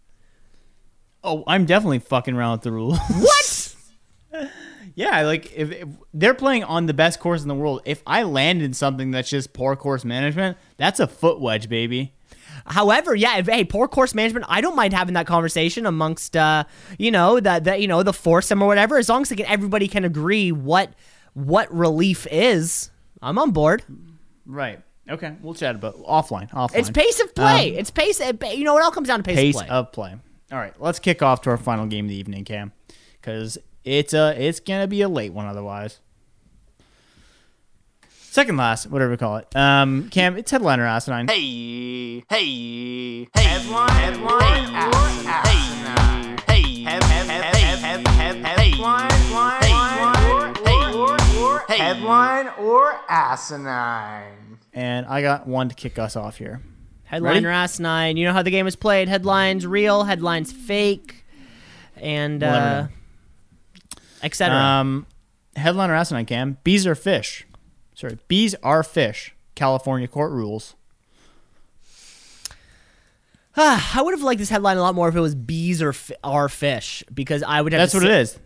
Oh, 1.22 1.45
I'm 1.47 1.66
definitely 1.66 1.99
fucking 1.99 2.35
around 2.35 2.53
with 2.53 2.62
the 2.62 2.72
rules. 2.72 2.99
What? 3.11 4.51
yeah, 4.95 5.20
like 5.20 5.53
if, 5.55 5.70
if 5.70 5.89
they're 6.14 6.33
playing 6.33 6.64
on 6.64 6.87
the 6.87 6.95
best 6.95 7.20
course 7.20 7.43
in 7.43 7.49
the 7.49 7.55
world, 7.55 7.83
if 7.85 8.03
I 8.07 8.22
land 8.22 8.62
in 8.62 8.72
something 8.72 9.11
that's 9.11 9.29
just 9.29 9.53
poor 9.53 9.77
course 9.77 10.03
management, 10.03 10.57
that's 10.79 11.01
a 11.01 11.07
foot 11.07 11.43
wedge, 11.43 11.68
baby. 11.68 12.14
However, 12.64 13.14
yeah, 13.14 13.37
if, 13.37 13.47
hey, 13.47 13.64
poor 13.64 13.87
course 13.87 14.14
management, 14.14 14.47
I 14.49 14.62
don't 14.62 14.77
mind 14.77 14.95
having 14.95 15.12
that 15.12 15.27
conversation 15.27 15.85
amongst, 15.85 16.39
uh, 16.39 16.64
you 16.99 17.11
know, 17.11 17.39
the, 17.39 17.61
the 17.62 17.79
you 17.79 17.87
know 17.87 18.03
the 18.03 18.14
foursome 18.14 18.62
or 18.62 18.66
whatever. 18.66 18.97
As 18.97 19.11
long 19.11 19.22
as 19.22 19.29
can, 19.29 19.45
everybody 19.45 19.89
can 19.89 20.05
agree 20.05 20.53
what 20.53 20.95
what 21.35 21.72
relief 21.74 22.26
is, 22.30 22.91
I'm 23.20 23.39
on 23.39 23.51
board. 23.51 23.82
Right. 24.47 24.80
Okay, 25.09 25.35
we'll 25.43 25.55
chat 25.55 25.74
about 25.74 25.99
offline. 25.99 26.51
Offline. 26.53 26.76
It's 26.76 26.91
pace 26.91 27.20
of 27.20 27.35
play. 27.35 27.72
Um, 27.72 27.78
it's 27.78 27.91
pace. 27.91 28.20
You 28.20 28.64
know, 28.64 28.78
it 28.78 28.82
all 28.82 28.91
comes 28.91 29.09
down 29.09 29.18
to 29.18 29.22
pace, 29.22 29.37
pace 29.37 29.57
of 29.57 29.66
play. 29.66 29.68
of 29.68 29.93
play. 29.93 30.14
All 30.53 30.59
right, 30.59 30.74
let's 30.80 30.99
kick 30.99 31.20
off 31.22 31.43
to 31.43 31.51
our 31.51 31.57
final 31.59 31.87
game 31.87 32.07
of 32.07 32.09
the 32.09 32.16
evening, 32.16 32.45
Cam, 32.45 32.72
because 33.20 33.59
it's 33.85 34.14
a 34.14 34.35
it's 34.41 34.61
gonna 34.61 34.87
be 34.87 35.03
a 35.03 35.09
late 35.09 35.32
one 35.32 35.47
otherwise. 35.47 36.01
Second 38.09 38.57
last, 38.57 38.87
whatever 38.87 39.11
we 39.11 39.16
call 39.16 39.37
it. 39.37 39.47
Um, 39.55 40.09
Cam, 40.11 40.37
it's 40.37 40.51
headliner 40.51 40.87
asinine. 40.87 41.28
Hey, 41.28 42.24
hey, 42.30 43.28
hey, 43.35 43.43
headline, 43.43 43.91
headline, 43.91 44.74
asinine. 44.74 45.84
Headline 52.09 52.49
or 52.59 52.99
asinine. 53.09 54.59
and 54.73 55.07
I 55.07 55.23
got 55.23 55.47
one 55.47 55.69
to 55.69 55.75
kick 55.75 55.99
us 55.99 56.17
off 56.17 56.37
here. 56.39 56.61
Headliner 57.05 57.51
asinine. 57.51 58.17
You 58.17 58.27
know 58.27 58.33
how 58.33 58.43
the 58.43 58.51
game 58.51 58.67
is 58.67 58.77
played. 58.77 59.09
Headlines 59.09 59.67
real. 59.67 60.05
Headlines 60.05 60.53
fake, 60.53 61.25
and 61.97 62.43
uh, 62.43 62.87
etc. 64.23 64.57
Um, 64.57 65.07
headliner 65.57 65.95
asinine, 65.95 66.27
Cam. 66.27 66.59
Bees 66.65 66.87
are 66.87 66.95
fish. 66.95 67.47
Sorry, 67.95 68.19
bees 68.27 68.55
are 68.63 68.83
fish. 68.83 69.35
California 69.55 70.09
court 70.09 70.33
rules. 70.33 70.75
I 73.57 74.01
would 74.03 74.15
have 74.15 74.23
liked 74.23 74.41
this 74.41 74.49
headline 74.49 74.79
a 74.79 74.81
lot 74.81 74.97
more 74.97 75.09
if 75.09 75.15
it 75.15 75.21
was 75.21 75.37
bees 75.37 75.81
or 75.81 75.93
fi- 75.93 76.17
are 76.25 76.49
fish 76.49 77.05
because 77.13 77.45
I 77.45 77.63
would 77.63 77.73
have. 77.73 77.83
That's 77.83 77.93
to 77.93 77.99
what 77.99 78.03
say- 78.07 78.19
it 78.19 78.23
is. 78.23 78.39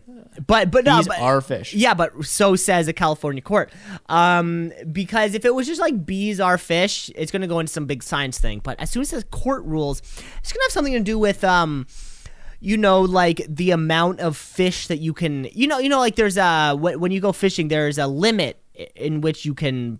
But 0.45 0.71
but 0.71 0.85
no, 0.85 0.97
Bees 0.97 1.07
but, 1.07 1.19
are 1.19 1.41
fish. 1.41 1.73
Yeah, 1.73 1.93
but 1.93 2.25
so 2.25 2.55
says 2.55 2.87
a 2.87 2.93
California 2.93 3.41
court. 3.41 3.71
Um, 4.07 4.71
because 4.91 5.33
if 5.33 5.45
it 5.45 5.53
was 5.53 5.67
just 5.67 5.81
like 5.81 6.05
bees 6.05 6.39
are 6.39 6.57
fish, 6.57 7.11
it's 7.15 7.31
gonna 7.31 7.47
go 7.47 7.59
into 7.59 7.71
some 7.71 7.85
big 7.85 8.03
science 8.03 8.39
thing. 8.39 8.59
But 8.63 8.79
as 8.79 8.89
soon 8.89 9.01
as 9.01 9.07
it 9.07 9.11
says 9.11 9.25
court 9.31 9.63
rules, 9.65 9.99
it's 10.39 10.51
gonna 10.51 10.63
have 10.63 10.71
something 10.71 10.93
to 10.93 10.99
do 10.99 11.19
with 11.19 11.43
um, 11.43 11.87
you 12.59 12.77
know, 12.77 13.01
like 13.01 13.45
the 13.47 13.71
amount 13.71 14.19
of 14.19 14.35
fish 14.35 14.87
that 14.87 14.99
you 14.99 15.13
can, 15.13 15.47
you 15.53 15.67
know, 15.67 15.79
you 15.79 15.89
know, 15.89 15.99
like 15.99 16.15
there's 16.15 16.37
a 16.37 16.75
when 16.75 17.11
you 17.11 17.21
go 17.21 17.31
fishing, 17.31 17.67
there's 17.67 17.97
a 17.97 18.07
limit 18.07 18.61
in 18.95 19.21
which 19.21 19.45
you 19.45 19.53
can 19.53 19.99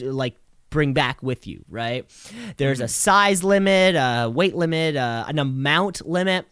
like 0.00 0.36
bring 0.70 0.92
back 0.92 1.22
with 1.22 1.46
you, 1.46 1.64
right? 1.68 2.04
There's 2.56 2.80
a 2.80 2.88
size 2.88 3.44
limit, 3.44 3.94
a 3.96 4.28
weight 4.28 4.54
limit, 4.54 4.96
uh, 4.96 5.24
an 5.28 5.38
amount 5.38 6.06
limit. 6.06 6.46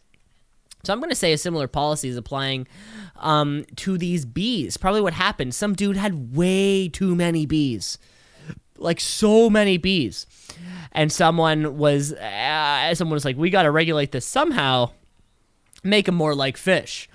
So 0.85 0.93
I'm 0.93 1.01
going 1.01 1.11
to 1.11 1.17
say 1.17 1.33
a 1.33 1.39
similar 1.39 1.69
policy 1.69 2.09
is 2.09 2.17
applying 2.17 2.67
um, 3.17 3.65
to 3.77 3.99
these 3.99 4.25
bees. 4.25 4.77
Probably 4.77 5.01
what 5.01 5.15
happened. 5.15 5.55
Some 5.55 5.75
dude 5.75 5.97
had 5.97 6.37
way 6.37 6.89
too 6.89 7.15
many 7.15 7.47
bees, 7.47 7.99
like 8.79 9.01
so 9.01 9.49
many 9.49 9.79
bees, 9.79 10.27
and 10.93 11.11
someone 11.11 11.79
was 11.79 12.13
uh, 12.13 12.95
someone 12.95 13.15
was 13.15 13.25
like, 13.25 13.37
"We 13.37 13.51
got 13.51 13.63
to 13.63 13.71
regulate 13.71 14.13
this 14.13 14.27
somehow." 14.27 14.91
Make 15.87 16.07
them 16.07 16.15
more 16.15 16.35
like 16.35 16.57
fish, 16.57 17.11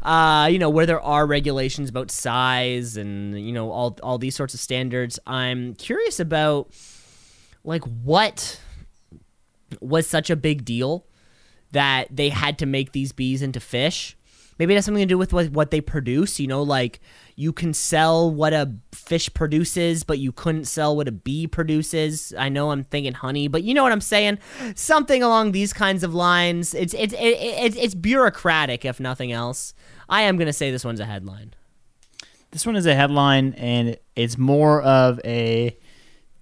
uh, 0.00 0.48
you 0.50 0.58
know, 0.58 0.70
where 0.70 0.86
there 0.86 1.02
are 1.02 1.26
regulations 1.26 1.90
about 1.90 2.10
size 2.10 2.96
and 2.96 3.38
you 3.38 3.52
know 3.52 3.70
all 3.70 3.98
all 4.02 4.16
these 4.16 4.34
sorts 4.34 4.54
of 4.54 4.60
standards. 4.60 5.18
I'm 5.26 5.74
curious 5.74 6.18
about 6.18 6.70
like 7.64 7.82
what 7.82 8.60
was 9.80 10.06
such 10.06 10.30
a 10.30 10.36
big 10.36 10.64
deal 10.64 11.04
that 11.74 12.08
they 12.10 12.30
had 12.30 12.58
to 12.58 12.66
make 12.66 12.92
these 12.92 13.12
bees 13.12 13.42
into 13.42 13.60
fish. 13.60 14.16
Maybe 14.58 14.72
it 14.72 14.76
has 14.76 14.84
something 14.84 15.02
to 15.02 15.06
do 15.06 15.18
with 15.18 15.32
what, 15.32 15.50
what 15.50 15.70
they 15.72 15.80
produce. 15.80 16.38
You 16.38 16.46
know, 16.46 16.62
like 16.62 17.00
you 17.34 17.52
can 17.52 17.74
sell 17.74 18.30
what 18.30 18.52
a 18.52 18.72
fish 18.92 19.32
produces, 19.34 20.04
but 20.04 20.20
you 20.20 20.30
couldn't 20.30 20.66
sell 20.66 20.96
what 20.96 21.08
a 21.08 21.12
bee 21.12 21.46
produces. 21.46 22.32
I 22.38 22.48
know 22.48 22.70
I'm 22.70 22.84
thinking 22.84 23.14
honey, 23.14 23.48
but 23.48 23.64
you 23.64 23.74
know 23.74 23.82
what 23.82 23.92
I'm 23.92 24.00
saying? 24.00 24.38
Something 24.76 25.22
along 25.22 25.52
these 25.52 25.72
kinds 25.72 26.04
of 26.04 26.14
lines. 26.14 26.74
It's 26.74 26.94
it's 26.94 27.12
it, 27.14 27.18
it, 27.18 27.76
it's 27.76 27.94
bureaucratic, 27.94 28.84
if 28.84 29.00
nothing 29.00 29.32
else. 29.32 29.74
I 30.08 30.22
am 30.22 30.36
gonna 30.36 30.52
say 30.52 30.70
this 30.70 30.84
one's 30.84 31.00
a 31.00 31.06
headline. 31.06 31.54
This 32.52 32.64
one 32.64 32.76
is 32.76 32.86
a 32.86 32.94
headline, 32.94 33.54
and 33.54 33.96
it's 34.14 34.38
more 34.38 34.80
of 34.82 35.20
a 35.24 35.76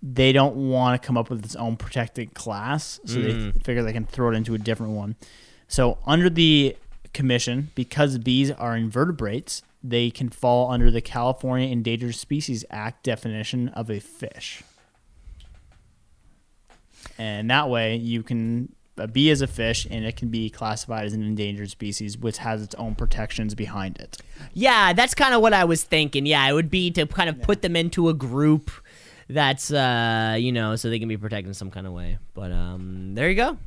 they 0.02 0.32
don't 0.32 0.56
want 0.56 1.00
to 1.00 1.06
come 1.06 1.16
up 1.16 1.30
with 1.30 1.44
its 1.44 1.54
own 1.54 1.76
protected 1.76 2.34
class, 2.34 2.98
so 3.04 3.20
they 3.20 3.32
mm. 3.32 3.62
figure 3.62 3.82
they 3.82 3.92
can 3.92 4.04
throw 4.04 4.30
it 4.30 4.34
into 4.34 4.54
a 4.54 4.58
different 4.58 4.92
one. 4.92 5.14
So 5.68 5.98
under 6.04 6.28
the 6.28 6.76
commission, 7.14 7.70
because 7.74 8.18
bees 8.18 8.50
are 8.50 8.76
invertebrates, 8.76 9.62
they 9.82 10.10
can 10.10 10.28
fall 10.28 10.70
under 10.70 10.90
the 10.90 11.00
California 11.00 11.68
Endangered 11.68 12.16
Species 12.16 12.64
Act 12.70 13.04
definition 13.04 13.68
of 13.70 13.90
a 13.90 14.00
fish. 14.00 14.62
And 17.18 17.50
that 17.50 17.68
way, 17.68 17.96
you 17.96 18.22
can 18.22 18.74
a 18.98 19.08
bee 19.08 19.30
is 19.30 19.40
a 19.40 19.46
fish, 19.46 19.86
and 19.90 20.04
it 20.04 20.16
can 20.16 20.28
be 20.28 20.50
classified 20.50 21.06
as 21.06 21.12
an 21.14 21.22
endangered 21.22 21.70
species, 21.70 22.18
which 22.18 22.38
has 22.38 22.62
its 22.62 22.74
own 22.74 22.94
protections 22.94 23.54
behind 23.54 23.96
it. 23.98 24.18
Yeah, 24.52 24.92
that's 24.92 25.14
kind 25.14 25.34
of 25.34 25.40
what 25.40 25.54
I 25.54 25.64
was 25.64 25.82
thinking. 25.82 26.26
Yeah, 26.26 26.46
it 26.48 26.52
would 26.52 26.70
be 26.70 26.90
to 26.92 27.06
kind 27.06 27.30
of 27.30 27.40
put 27.40 27.62
them 27.62 27.74
into 27.74 28.08
a 28.08 28.14
group 28.14 28.70
that's 29.32 29.72
uh, 29.72 30.36
you 30.38 30.52
know, 30.52 30.76
so 30.76 30.90
they 30.90 30.98
can 30.98 31.08
be 31.08 31.16
protected 31.16 31.48
in 31.48 31.54
some 31.54 31.70
kind 31.70 31.86
of 31.86 31.92
way. 31.92 32.18
But 32.34 32.52
um 32.52 33.14
there 33.14 33.28
you 33.28 33.36
go. 33.36 33.58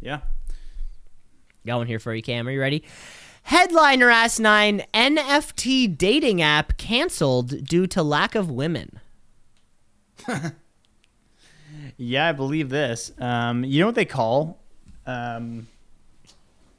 Yeah. 0.00 0.20
Got 1.66 1.78
one 1.78 1.86
here 1.86 2.00
for 2.00 2.12
you, 2.14 2.22
Cam. 2.22 2.48
Are 2.48 2.50
you 2.50 2.60
ready? 2.60 2.82
Headliner 3.44 4.10
Asinine 4.10 4.84
NFT 4.94 5.96
dating 5.96 6.42
app 6.42 6.76
canceled 6.76 7.64
due 7.64 7.86
to 7.88 8.02
lack 8.02 8.34
of 8.34 8.50
women. 8.50 9.00
Yeah, 11.96 12.28
I 12.28 12.32
believe 12.32 12.68
this. 12.68 13.12
Um, 13.18 13.64
you 13.64 13.80
know 13.80 13.86
what 13.86 13.94
they 13.94 14.04
call, 14.04 14.58
um, 15.06 15.66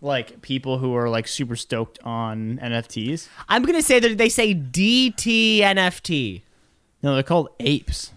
like 0.01 0.41
people 0.41 0.79
who 0.79 0.95
are 0.95 1.09
like 1.09 1.27
super 1.27 1.55
stoked 1.55 1.99
on 2.03 2.59
NFTs? 2.61 3.27
I'm 3.47 3.63
going 3.63 3.77
to 3.77 3.83
say 3.83 3.99
that 3.99 4.17
they 4.17 4.29
say 4.29 4.53
DT 4.53 5.59
NFT. 5.59 6.41
No, 7.03 7.13
they're 7.15 7.23
called 7.23 7.49
apes. 7.59 8.11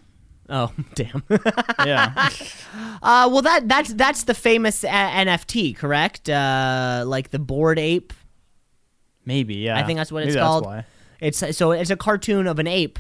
Oh, 0.49 0.72
damn. 0.95 1.24
Yeah, 1.84 2.12
uh, 3.03 3.28
well, 3.32 3.43
that 3.43 3.68
that's 3.68 3.93
that's 3.95 4.22
the 4.24 4.34
famous 4.34 4.84
uh, 4.84 4.89
NFT, 4.89 5.76
correct? 5.76 6.28
Uh, 6.30 7.03
like 7.07 7.30
the 7.30 7.41
Bored 7.41 7.78
Ape. 7.80 8.12
maybe. 9.24 9.57
Yeah, 9.57 9.76
I 9.76 9.82
think 9.82 9.97
that's 9.99 10.12
what 10.12 10.20
Maybe 10.20 10.28
it's 10.28 10.34
that's 10.37 10.47
called. 10.47 10.66
why. 10.66 10.84
It's 11.20 11.57
so 11.57 11.72
it's 11.72 11.91
a 11.91 11.97
cartoon 11.97 12.47
of 12.47 12.59
an 12.61 12.66
ape, 12.68 12.99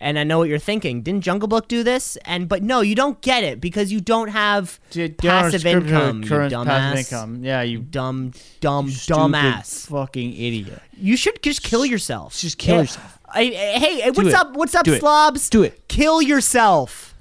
and 0.00 0.18
I 0.18 0.24
know 0.24 0.38
what 0.38 0.48
you're 0.48 0.58
thinking. 0.58 1.02
Didn't 1.02 1.22
Jungle 1.22 1.48
Book 1.48 1.68
do 1.68 1.82
this? 1.82 2.16
And 2.24 2.48
but 2.48 2.62
no, 2.62 2.80
you 2.80 2.94
don't 2.94 3.20
get 3.20 3.44
it 3.44 3.60
because 3.60 3.92
you 3.92 4.00
don't 4.00 4.28
have 4.28 4.78
passive 5.18 5.62
don't 5.62 5.82
income. 5.84 6.22
You 6.22 6.28
current 6.28 6.52
dumbass. 6.52 6.66
passive 6.66 6.98
income. 7.12 7.44
Yeah, 7.44 7.62
you 7.62 7.78
Dumb, 7.80 8.32
dumb, 8.60 8.88
dumbass. 8.88 9.88
fucking 9.88 10.32
idiot. 10.32 10.80
You 10.96 11.16
should 11.16 11.42
just 11.42 11.62
kill 11.62 11.84
yourself. 11.84 12.38
Just 12.38 12.58
kill 12.58 12.76
Yeah. 12.76 12.80
yourself. 12.82 13.18
I- 13.30 13.40
I- 13.40 13.78
hey, 13.78 14.10
what's 14.10 14.28
it. 14.30 14.34
up? 14.34 14.54
What's 14.54 14.74
up, 14.74 14.84
Do 14.84 14.94
it. 14.94 15.00
slobs? 15.00 15.50
Do 15.50 15.62
it. 15.62 15.86
Kill 15.88 16.22
yourself. 16.22 17.14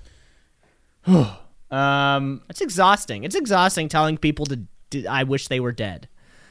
Um, 1.69 2.41
It's 2.49 2.61
exhausting. 2.61 3.23
It's 3.25 3.36
exhausting 3.36 3.89
telling 3.89 4.17
people 4.17 4.45
to. 4.45 4.59
to 4.91 5.05
I 5.05 5.23
wish 5.23 5.49
they 5.49 5.59
were 5.59 5.73
dead. 5.73 6.07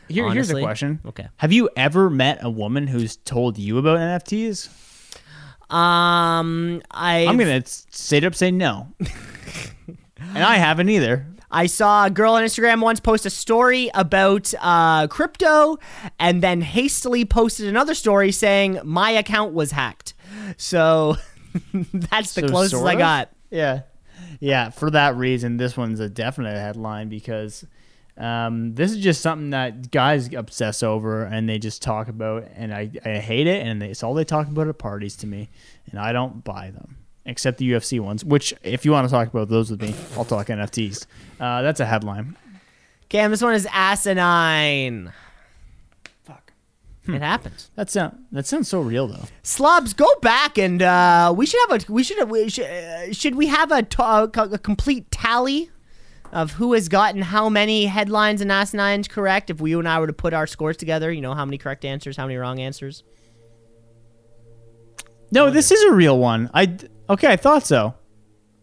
here, 0.09 0.31
here's 0.31 0.51
a 0.51 0.61
question. 0.61 1.01
Okay. 1.07 1.29
Have 1.39 1.55
you 1.55 1.70
ever 1.74 2.11
met 2.11 2.39
a 2.43 2.51
woman 2.51 2.87
who's 2.89 3.16
told 3.16 3.57
you 3.57 3.79
about 3.79 3.97
NFTs? 3.99 4.68
Um, 5.71 6.83
I 6.91 7.27
I'm 7.27 7.37
gonna 7.37 7.62
straight 7.67 8.25
up 8.25 8.35
say 8.35 8.51
no, 8.51 8.89
and 10.19 10.43
I 10.45 10.57
haven't 10.57 10.89
either. 10.89 11.27
I 11.51 11.67
saw 11.67 12.07
a 12.07 12.11
girl 12.11 12.35
on 12.35 12.43
Instagram 12.43 12.83
once 12.83 13.01
post 13.01 13.25
a 13.25 13.31
story 13.31 13.91
about 13.95 14.53
uh, 14.61 15.07
crypto 15.07 15.79
and 16.19 16.43
then 16.43 16.61
hastily 16.61 17.25
posted 17.25 17.69
another 17.69 17.95
story 17.95 18.33
saying 18.33 18.81
my 18.85 19.11
account 19.11 19.55
was 19.55 19.71
hacked. 19.71 20.14
So 20.57 21.17
that's 21.93 22.35
the 22.35 22.43
So 22.43 22.49
closest 22.49 22.85
I 22.85 22.97
got. 22.97 23.31
Yeah. 23.51 23.83
Yeah, 24.41 24.71
for 24.71 24.91
that 24.91 25.17
reason, 25.17 25.57
this 25.57 25.77
one's 25.77 26.01
a 26.01 26.09
definite 26.09 26.59
headline 26.59 27.09
because 27.09 27.64
Um, 28.19 28.75
this 28.75 28.93
is 28.93 28.99
just 28.99 29.21
something 29.21 29.51
that 29.51 29.91
guys 29.91 30.33
obsess 30.33 30.83
over 30.83 31.25
and 31.25 31.49
they 31.49 31.59
just 31.59 31.83
talk 31.83 32.09
about, 32.09 32.45
and 32.55 32.73
I, 32.73 32.91
I 33.05 33.19
hate 33.19 33.47
it. 33.47 33.67
And 33.67 33.83
they, 33.83 33.91
it's 33.91 34.03
all 34.03 34.14
they 34.14 34.25
talk 34.25 34.49
about 34.49 34.69
at 34.69 34.79
parties 34.79 35.17
to 35.17 35.27
me, 35.27 35.51
and 35.91 36.01
I 36.01 36.12
don't 36.12 36.43
buy 36.43 36.71
them 36.71 36.97
except 37.27 37.59
the 37.59 37.71
UFC 37.73 38.01
ones. 38.01 38.25
Which, 38.25 38.55
if 38.62 38.85
you 38.85 38.93
want 38.93 39.07
to 39.07 39.11
talk 39.12 39.29
about 39.29 39.49
those 39.49 39.71
with 39.71 39.83
me, 39.83 39.95
I'll 40.17 40.25
talk 40.25 40.47
NFTs. 40.47 41.07
Uh, 41.39 41.62
that's 41.62 41.81
a 41.81 41.87
headline. 41.87 42.37
Cam, 43.09 43.31
this 43.31 43.43
one 43.43 43.55
is 43.55 43.69
asinine. 43.71 45.12
Fuck. 46.25 46.53
It 47.07 47.23
happens. 47.23 47.71
That 47.77 47.91
sound 47.91 48.25
that 48.33 48.47
sounds 48.47 48.69
so 48.69 48.81
real 48.81 49.07
though. 49.07 49.25
Slobs, 49.43 49.93
go 49.93 50.09
back 50.23 50.59
and 50.59 50.83
uh, 50.83 51.33
we 51.37 51.47
should 51.47 51.61
have 51.69 51.83
a 51.89 51.93
we 51.93 52.03
should 52.03 52.19
have, 52.19 52.31
we 52.31 52.49
should, 52.49 52.64
uh, 52.64 53.12
should 53.12 53.37
we 53.37 53.47
have 53.47 53.71
a, 53.71 53.83
t- 53.83 53.97
a 54.01 54.27
co- 54.27 54.51
a 54.51 54.59
complete 54.59 55.11
tally 55.12 55.71
of 56.37 56.53
who 56.53 56.74
has 56.74 56.91
gotten 56.91 57.22
how 57.22 57.49
many 57.49 57.87
headlines 57.87 58.43
and 58.43 58.51
asinines 58.51 59.09
correct? 59.09 59.49
If 59.49 59.59
we 59.59 59.70
you 59.70 59.78
and 59.78 59.89
I 59.89 59.99
were 59.99 60.07
to 60.07 60.12
put 60.12 60.34
our 60.34 60.47
scores 60.47 60.76
together, 60.76 61.11
you 61.11 61.22
know 61.22 61.32
how 61.32 61.47
many 61.47 61.57
correct 61.57 61.82
answers, 61.87 62.14
how 62.14 62.26
many 62.26 62.37
wrong 62.37 62.61
answers. 62.61 63.05
No, 65.30 65.49
this 65.51 65.70
is 65.70 65.82
a 65.84 65.93
real 65.93 66.18
one. 66.18 66.51
I 66.53 66.76
okay, 67.09 67.32
I 67.32 67.37
thought 67.37 67.66
so. 67.66 67.95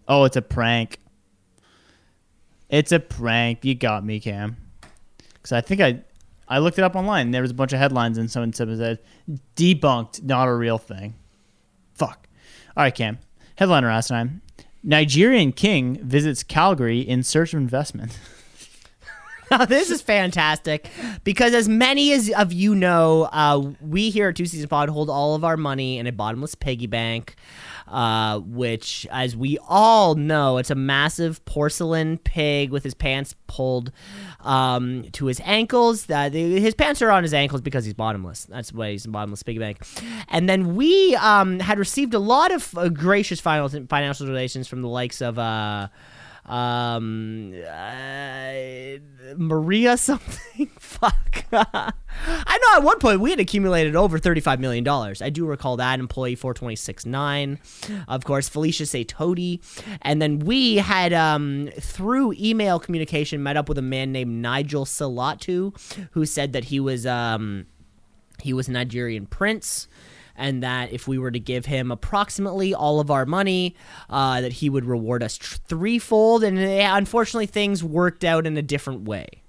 Oh, 0.07 0.24
it's 0.24 0.36
a 0.36 0.41
prank. 0.43 0.99
It's 2.69 2.91
a 2.91 2.99
prank. 2.99 3.65
You 3.65 3.74
got 3.74 4.05
me, 4.05 4.19
Cam. 4.19 4.55
Because 5.34 5.51
I 5.51 5.61
think 5.61 5.82
I, 5.82 6.03
I 6.47 6.59
looked 6.59 6.78
it 6.78 6.84
up 6.84 6.95
online. 6.95 7.28
And 7.28 7.34
there 7.34 7.41
was 7.41 7.51
a 7.51 7.55
bunch 7.55 7.74
of 7.74 7.80
headlines, 7.80 8.19
and 8.19 8.30
someone 8.30 8.53
said 8.53 8.99
debunked, 9.55 10.21
not 10.21 10.47
a 10.47 10.53
real 10.53 10.78
thing. 10.78 11.15
Fuck. 11.95 12.28
All 12.78 12.84
right, 12.84 12.93
Cam. 12.93 13.17
Headliner 13.55 13.88
last 13.88 14.09
time: 14.09 14.43
Nigerian 14.84 15.54
king 15.54 15.98
visits 16.04 16.44
Calgary 16.44 17.00
in 17.00 17.24
search 17.24 17.54
of 17.54 17.60
investment. 17.60 18.20
Now, 19.52 19.66
this 19.66 19.92
is 19.92 20.02
fantastic 20.02 20.90
because, 21.24 21.54
as 21.54 21.70
many 21.70 22.12
as 22.12 22.32
of 22.32 22.52
you 22.52 22.74
know, 22.74 23.30
uh, 23.32 23.74
we 23.82 24.10
here 24.10 24.30
at 24.30 24.36
Two 24.36 24.48
C's 24.48 24.62
in 24.62 24.66
a 24.66 24.68
Pod 24.68 24.90
hold 24.90 25.12
all 25.12 25.36
of 25.36 25.44
our 25.44 25.58
money 25.58 26.00
in 26.00 26.08
a 26.08 26.12
bottomless 26.12 26.56
piggy 26.56 26.88
bank, 26.88 27.36
uh, 27.88 28.40
which, 28.40 29.08
as 29.12 29.36
we 29.36 29.58
all 29.68 30.16
know, 30.16 30.58
it's 30.58 30.72
a 30.72 30.76
massive 30.76 31.44
porcelain 31.46 32.18
pig 32.18 32.72
with 32.72 32.84
his 32.84 32.94
pants 32.94 33.36
pulled 33.48 33.92
um, 34.42 35.04
to 35.12 35.26
his 35.26 35.42
ankles. 35.44 36.10
Uh, 36.10 36.30
the, 36.30 36.60
his 36.60 36.76
pants 36.76 37.02
are 37.02 37.12
on 37.12 37.24
his 37.24 37.34
ankles 37.34 37.62
because 37.62 37.86
he's 37.86 37.94
bottomless. 37.94 38.46
That's 38.46 38.74
why 38.74 38.92
he's 38.92 39.06
in 39.06 39.12
bottomless 39.12 39.44
piggy 39.44 39.60
bank. 39.60 39.86
And 40.30 40.50
then 40.50 40.76
we 40.76 41.16
um, 41.16 41.60
had 41.60 41.80
received 41.80 42.14
a 42.14 42.20
lot 42.20 42.52
of 42.52 42.78
uh, 42.78 42.90
gracious 42.90 43.40
financial 43.40 44.26
donations 44.26 44.68
from 44.68 44.82
the 44.82 44.90
likes 44.90 45.22
of. 45.22 45.38
Um 46.46 47.54
uh, 47.54 48.54
maria 49.38 49.98
something? 49.98 50.68
Fuck. 50.78 51.46
I 51.52 51.91
know 52.26 52.78
at 52.78 52.84
one 52.84 53.00
point 53.00 53.22
we 53.22 53.30
had 53.30 53.39
accumulated 53.39 53.96
over 53.96 54.20
35 54.20 54.60
million 54.60 54.84
dollars. 54.84 55.22
I 55.22 55.30
do 55.30 55.46
recall 55.46 55.78
that 55.78 56.00
employee 56.00 56.36
4269 56.36 57.60
of 58.08 58.24
course 58.26 58.50
felicia 58.50 58.86
say 58.86 59.04
toady. 59.04 59.62
And 60.02 60.22
then 60.22 60.39
we 60.39 60.78
had 60.78 61.14
um 61.14 61.70
through 61.80 62.34
email 62.34 62.80
communication 62.80 63.41
met 63.41 63.56
up 63.58 63.70
with 63.70 63.78
a 63.78 63.84
man 63.84 64.12
named 64.12 64.41
nigel 64.41 64.86
salatu 64.86 65.74
who 66.12 66.26
said 66.26 66.54
that 66.54 66.66
he 66.66 66.80
was 66.80 67.06
um 67.06 67.66
he 68.41 68.52
was 68.54 68.68
a 68.68 68.72
nigerian 68.72 69.26
prince 69.26 69.88
and 70.36 70.64
that 70.64 70.92
if 70.92 71.08
we 71.08 71.18
were 71.18 71.32
to 71.32 71.40
give 71.40 71.66
him 71.66 71.92
approximately 71.92 72.74
all 72.74 73.00
of 73.00 73.12
our 73.12 73.26
money, 73.26 73.76
uh, 74.10 74.42
that 74.42 74.54
he 74.54 74.70
would 74.70 74.86
reward 74.86 75.24
us 75.24 75.38
threefold. 75.38 76.44
And 76.44 76.58
eh, 76.58 76.90
unfortunately, 76.92 77.46
things 77.46 77.84
worked 77.84 78.24
out 78.24 78.48
in 78.48 78.58
a 78.58 78.62
different 78.62 79.04
way. 79.04 79.44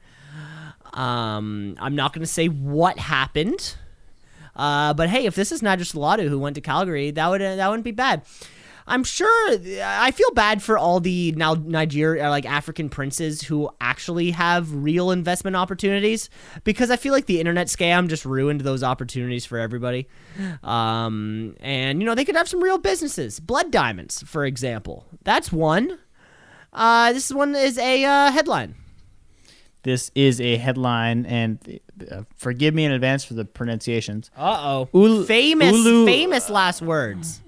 Um, 0.92 1.76
I'm 1.80 1.96
not 1.96 2.12
going 2.12 2.20
to 2.22 2.32
say 2.32 2.46
what 2.46 2.98
happened, 2.98 3.74
uh, 4.54 4.94
but 4.94 5.08
hey, 5.08 5.26
if 5.26 5.34
this 5.34 5.50
is 5.50 5.60
Nigel 5.60 5.84
Salatu 5.84 6.28
who 6.28 6.38
went 6.38 6.54
to 6.54 6.60
Calgary, 6.60 7.10
that 7.10 7.28
would 7.28 7.40
that 7.40 7.68
wouldn't 7.68 7.84
be 7.84 7.90
bad. 7.90 8.22
I'm 8.86 9.02
sure. 9.02 9.58
I 9.82 10.10
feel 10.10 10.30
bad 10.32 10.62
for 10.62 10.76
all 10.76 11.00
the 11.00 11.32
now 11.32 11.54
Nigeria, 11.54 12.28
like 12.28 12.44
African 12.44 12.90
princes 12.90 13.40
who 13.42 13.70
actually 13.80 14.30
have 14.32 14.72
real 14.74 15.10
investment 15.10 15.56
opportunities, 15.56 16.28
because 16.64 16.90
I 16.90 16.96
feel 16.96 17.12
like 17.12 17.26
the 17.26 17.40
internet 17.40 17.68
scam 17.68 18.08
just 18.08 18.24
ruined 18.26 18.60
those 18.60 18.82
opportunities 18.82 19.46
for 19.46 19.58
everybody. 19.58 20.06
Um, 20.62 21.56
and 21.60 22.00
you 22.00 22.06
know 22.06 22.14
they 22.14 22.24
could 22.26 22.36
have 22.36 22.48
some 22.48 22.62
real 22.62 22.78
businesses, 22.78 23.40
blood 23.40 23.70
diamonds, 23.70 24.22
for 24.26 24.44
example. 24.44 25.06
That's 25.22 25.50
one. 25.50 25.98
Uh, 26.72 27.12
this 27.12 27.32
one 27.32 27.54
is 27.54 27.78
a 27.78 28.04
uh, 28.04 28.30
headline. 28.32 28.74
This 29.84 30.10
is 30.14 30.40
a 30.40 30.56
headline, 30.56 31.26
and 31.26 31.80
uh, 32.10 32.22
forgive 32.36 32.74
me 32.74 32.84
in 32.86 32.92
advance 32.92 33.22
for 33.24 33.34
the 33.34 33.44
pronunciations. 33.44 34.30
Uh 34.36 34.86
oh. 34.92 35.24
Famous, 35.24 35.74
Ulu- 35.74 36.06
famous 36.06 36.48
last 36.50 36.80
words. 36.82 37.42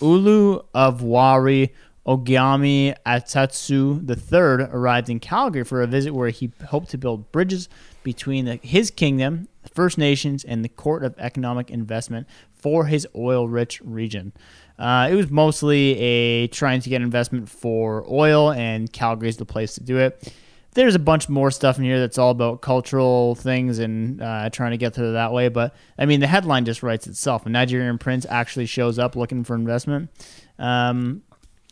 Ulu 0.00 0.60
of 0.74 1.02
Warri 1.02 1.72
Ogami 2.06 2.94
Atatsu 3.04 4.08
III 4.08 4.68
arrived 4.72 5.10
in 5.10 5.18
Calgary 5.18 5.64
for 5.64 5.82
a 5.82 5.86
visit 5.86 6.14
where 6.14 6.28
he 6.30 6.52
hoped 6.68 6.90
to 6.90 6.98
build 6.98 7.30
bridges 7.32 7.68
between 8.04 8.44
the, 8.44 8.56
his 8.62 8.92
kingdom, 8.92 9.48
the 9.64 9.68
First 9.70 9.98
Nations, 9.98 10.44
and 10.44 10.64
the 10.64 10.68
Court 10.68 11.02
of 11.02 11.18
Economic 11.18 11.70
Investment 11.70 12.28
for 12.54 12.86
his 12.86 13.06
oil-rich 13.16 13.80
region. 13.82 14.32
Uh, 14.78 15.08
it 15.10 15.16
was 15.16 15.30
mostly 15.30 15.98
a 15.98 16.46
trying 16.48 16.80
to 16.80 16.88
get 16.88 17.02
investment 17.02 17.48
for 17.48 18.04
oil, 18.08 18.52
and 18.52 18.92
Calgary 18.92 19.28
is 19.28 19.38
the 19.38 19.44
place 19.44 19.74
to 19.74 19.82
do 19.82 19.98
it. 19.98 20.32
There's 20.76 20.94
a 20.94 20.98
bunch 20.98 21.30
more 21.30 21.50
stuff 21.50 21.78
in 21.78 21.84
here 21.84 21.98
that's 21.98 22.18
all 22.18 22.30
about 22.30 22.60
cultural 22.60 23.34
things 23.34 23.78
and 23.78 24.20
uh, 24.20 24.50
trying 24.50 24.72
to 24.72 24.76
get 24.76 24.94
through 24.94 25.14
that 25.14 25.32
way. 25.32 25.48
But 25.48 25.74
I 25.98 26.04
mean, 26.04 26.20
the 26.20 26.26
headline 26.26 26.66
just 26.66 26.82
writes 26.82 27.06
itself. 27.06 27.46
A 27.46 27.48
Nigerian 27.48 27.96
prince 27.96 28.26
actually 28.28 28.66
shows 28.66 28.98
up 28.98 29.16
looking 29.16 29.42
for 29.42 29.54
investment. 29.54 30.10
Um, 30.58 31.22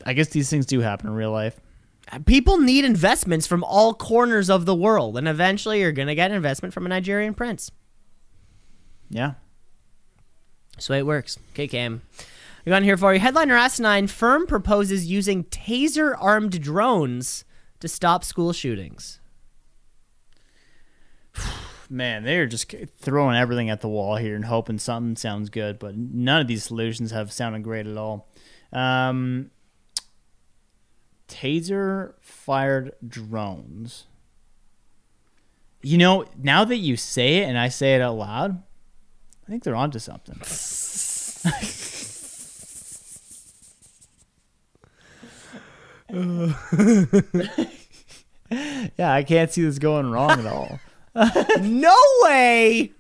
I 0.07 0.15
guess 0.15 0.29
these 0.29 0.49
things 0.49 0.65
do 0.65 0.81
happen 0.81 1.09
in 1.09 1.15
real 1.15 1.31
life. 1.31 1.61
People 2.25 2.59
need 2.59 2.87
investments 2.87 3.47
from 3.47 3.63
all 3.63 3.93
corners 3.93 4.49
of 4.49 4.65
the 4.65 4.75
world, 4.75 5.19
and 5.19 5.29
eventually 5.29 5.81
you're 5.81 5.93
going 5.93 6.09
to 6.09 6.15
get 6.15 6.31
an 6.31 6.37
investment 6.37 6.73
from 6.73 6.87
a 6.87 6.89
Nigerian 6.89 7.35
prince. 7.35 7.71
Yeah. 9.11 9.35
That's 10.75 10.87
the 10.87 10.95
way 10.95 10.99
it 11.01 11.07
works. 11.07 11.39
Okay, 11.53 11.69
Cam. 11.69 12.01
I 12.67 12.71
got 12.71 12.83
here 12.83 12.97
for 12.97 13.13
you. 13.13 13.21
Headliner 13.21 13.55
Asinine 13.55 14.07
firm 14.07 14.47
proposes 14.47 15.07
using 15.07 15.45
taser 15.45 16.17
armed 16.19 16.63
drones 16.63 17.45
to 17.85 17.89
stop 17.89 18.25
school 18.25 18.53
shootings. 18.55 19.21
Man, 21.91 22.25
they're 22.25 22.47
just 22.47 22.75
throwing 22.99 23.37
everything 23.37 23.69
at 23.69 23.83
the 23.83 23.89
wall 23.89 24.17
here 24.17 24.35
and 24.35 24.47
hoping 24.47 24.79
something 24.79 25.17
sounds 25.17 25.51
good, 25.51 25.79
but 25.79 25.95
none 25.95 26.41
of 26.41 26.47
these 26.49 26.65
solutions 26.65 27.11
have 27.11 27.31
sounded 27.31 27.63
great 27.63 27.87
at 27.87 27.99
all. 27.99 28.27
Um, 28.73 29.51
taser 31.29 32.15
fired 32.23 32.93
drones. 33.07 34.07
You 35.83 35.99
know, 35.99 36.25
now 36.43 36.65
that 36.65 36.77
you 36.77 36.97
say 36.97 37.37
it 37.37 37.45
and 37.45 37.59
I 37.59 37.69
say 37.69 37.95
it 37.95 38.01
out 38.01 38.17
loud, 38.17 38.63
I 39.47 39.51
think 39.51 39.63
they're 39.63 39.77
onto 39.77 39.99
something. 39.99 40.41
yeah, 48.99 49.13
I 49.13 49.23
can't 49.23 49.51
see 49.51 49.63
this 49.63 49.79
going 49.79 50.11
wrong 50.11 50.31
at 50.31 50.47
all. 50.47 50.81
no 51.61 51.97
way! 52.23 52.93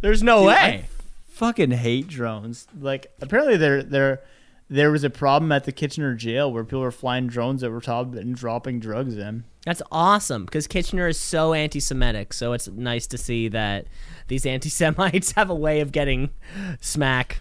There's 0.00 0.22
no 0.22 0.44
way. 0.44 0.54
I 0.54 0.84
fucking 1.28 1.72
hate 1.72 2.08
drones. 2.08 2.66
Like 2.78 3.12
apparently 3.20 3.56
there 3.56 3.82
there 3.82 4.20
there 4.68 4.90
was 4.90 5.04
a 5.04 5.10
problem 5.10 5.52
at 5.52 5.64
the 5.64 5.72
Kitchener 5.72 6.14
jail 6.14 6.52
where 6.52 6.64
people 6.64 6.80
were 6.80 6.90
flying 6.90 7.26
drones 7.26 7.62
over 7.62 7.80
top 7.80 8.14
and 8.14 8.34
dropping 8.34 8.80
drugs 8.80 9.16
in. 9.16 9.44
That's 9.64 9.82
awesome 9.92 10.44
because 10.44 10.66
Kitchener 10.66 11.08
is 11.08 11.18
so 11.18 11.52
anti 11.52 11.78
Semitic. 11.78 12.32
So 12.32 12.52
it's 12.52 12.68
nice 12.68 13.06
to 13.08 13.18
see 13.18 13.48
that 13.48 13.86
these 14.28 14.46
anti 14.46 14.68
Semites 14.68 15.32
have 15.36 15.50
a 15.50 15.54
way 15.54 15.80
of 15.80 15.92
getting 15.92 16.30
smack. 16.80 17.40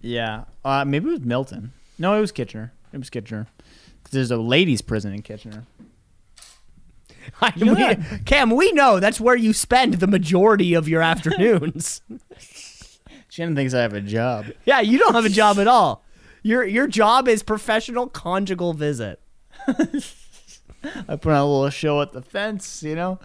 Yeah. 0.00 0.44
Uh, 0.64 0.84
maybe 0.84 1.08
it 1.08 1.12
was 1.12 1.20
Milton. 1.20 1.72
No, 1.98 2.14
it 2.14 2.20
was 2.20 2.32
Kitchener. 2.32 2.72
It 2.92 2.98
was 2.98 3.10
Kitchener. 3.10 3.46
There's 4.10 4.30
a 4.30 4.36
ladies' 4.36 4.82
prison 4.82 5.12
in 5.14 5.22
Kitchener. 5.22 5.64
Know 7.56 7.74
we- 7.74 8.18
Cam, 8.24 8.50
we 8.50 8.72
know 8.72 8.98
that's 8.98 9.20
where 9.20 9.36
you 9.36 9.52
spend 9.52 9.94
the 9.94 10.06
majority 10.06 10.74
of 10.74 10.88
your 10.88 11.02
afternoons. 11.02 12.00
Shannon 13.28 13.54
thinks 13.54 13.74
I 13.74 13.82
have 13.82 13.92
a 13.92 14.00
job. 14.00 14.46
yeah, 14.64 14.80
you 14.80 14.98
don't 14.98 15.14
have 15.14 15.24
a 15.26 15.28
job 15.30 15.58
at 15.58 15.68
all. 15.76 16.02
Your 16.42 16.64
your 16.64 16.86
job 16.86 17.28
is 17.28 17.42
professional 17.42 18.08
conjugal 18.08 18.72
visit. 18.72 19.20
I 19.68 21.16
put 21.16 21.26
on 21.32 21.36
a 21.40 21.44
little 21.46 21.70
show 21.70 22.00
at 22.00 22.12
the 22.12 22.22
fence, 22.22 22.82
you 22.82 22.94
know, 22.96 23.18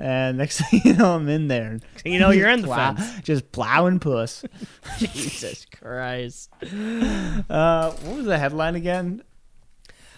and 0.00 0.38
next 0.38 0.60
thing 0.70 0.80
you 0.84 0.94
know, 0.94 1.14
I'm 1.14 1.28
in 1.28 1.48
there. 1.48 1.78
You 2.04 2.18
know 2.18 2.30
you're 2.30 2.48
in 2.48 2.62
the 2.62 2.68
Plow- 2.68 2.94
fence. 2.94 3.20
just 3.22 3.52
plowing 3.52 4.00
puss. 4.00 4.44
Jesus 4.98 5.66
Christ. 5.66 6.50
Uh, 6.62 7.90
what 7.90 8.16
was 8.16 8.26
the 8.26 8.38
headline 8.38 8.74
again? 8.74 9.22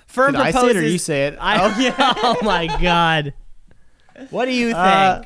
Firm 0.06 0.32
Did 0.32 0.42
I 0.42 0.50
say 0.50 0.70
it 0.70 0.76
or 0.76 0.82
you 0.82 0.98
say 0.98 1.26
it? 1.26 1.36
I, 1.40 1.64
oh, 1.64 1.80
yeah. 1.80 1.94
oh 1.98 2.36
my 2.42 2.66
god. 2.80 3.34
What 4.30 4.44
do 4.44 4.52
you 4.52 4.66
think? 4.66 4.76
Uh, 4.76 5.22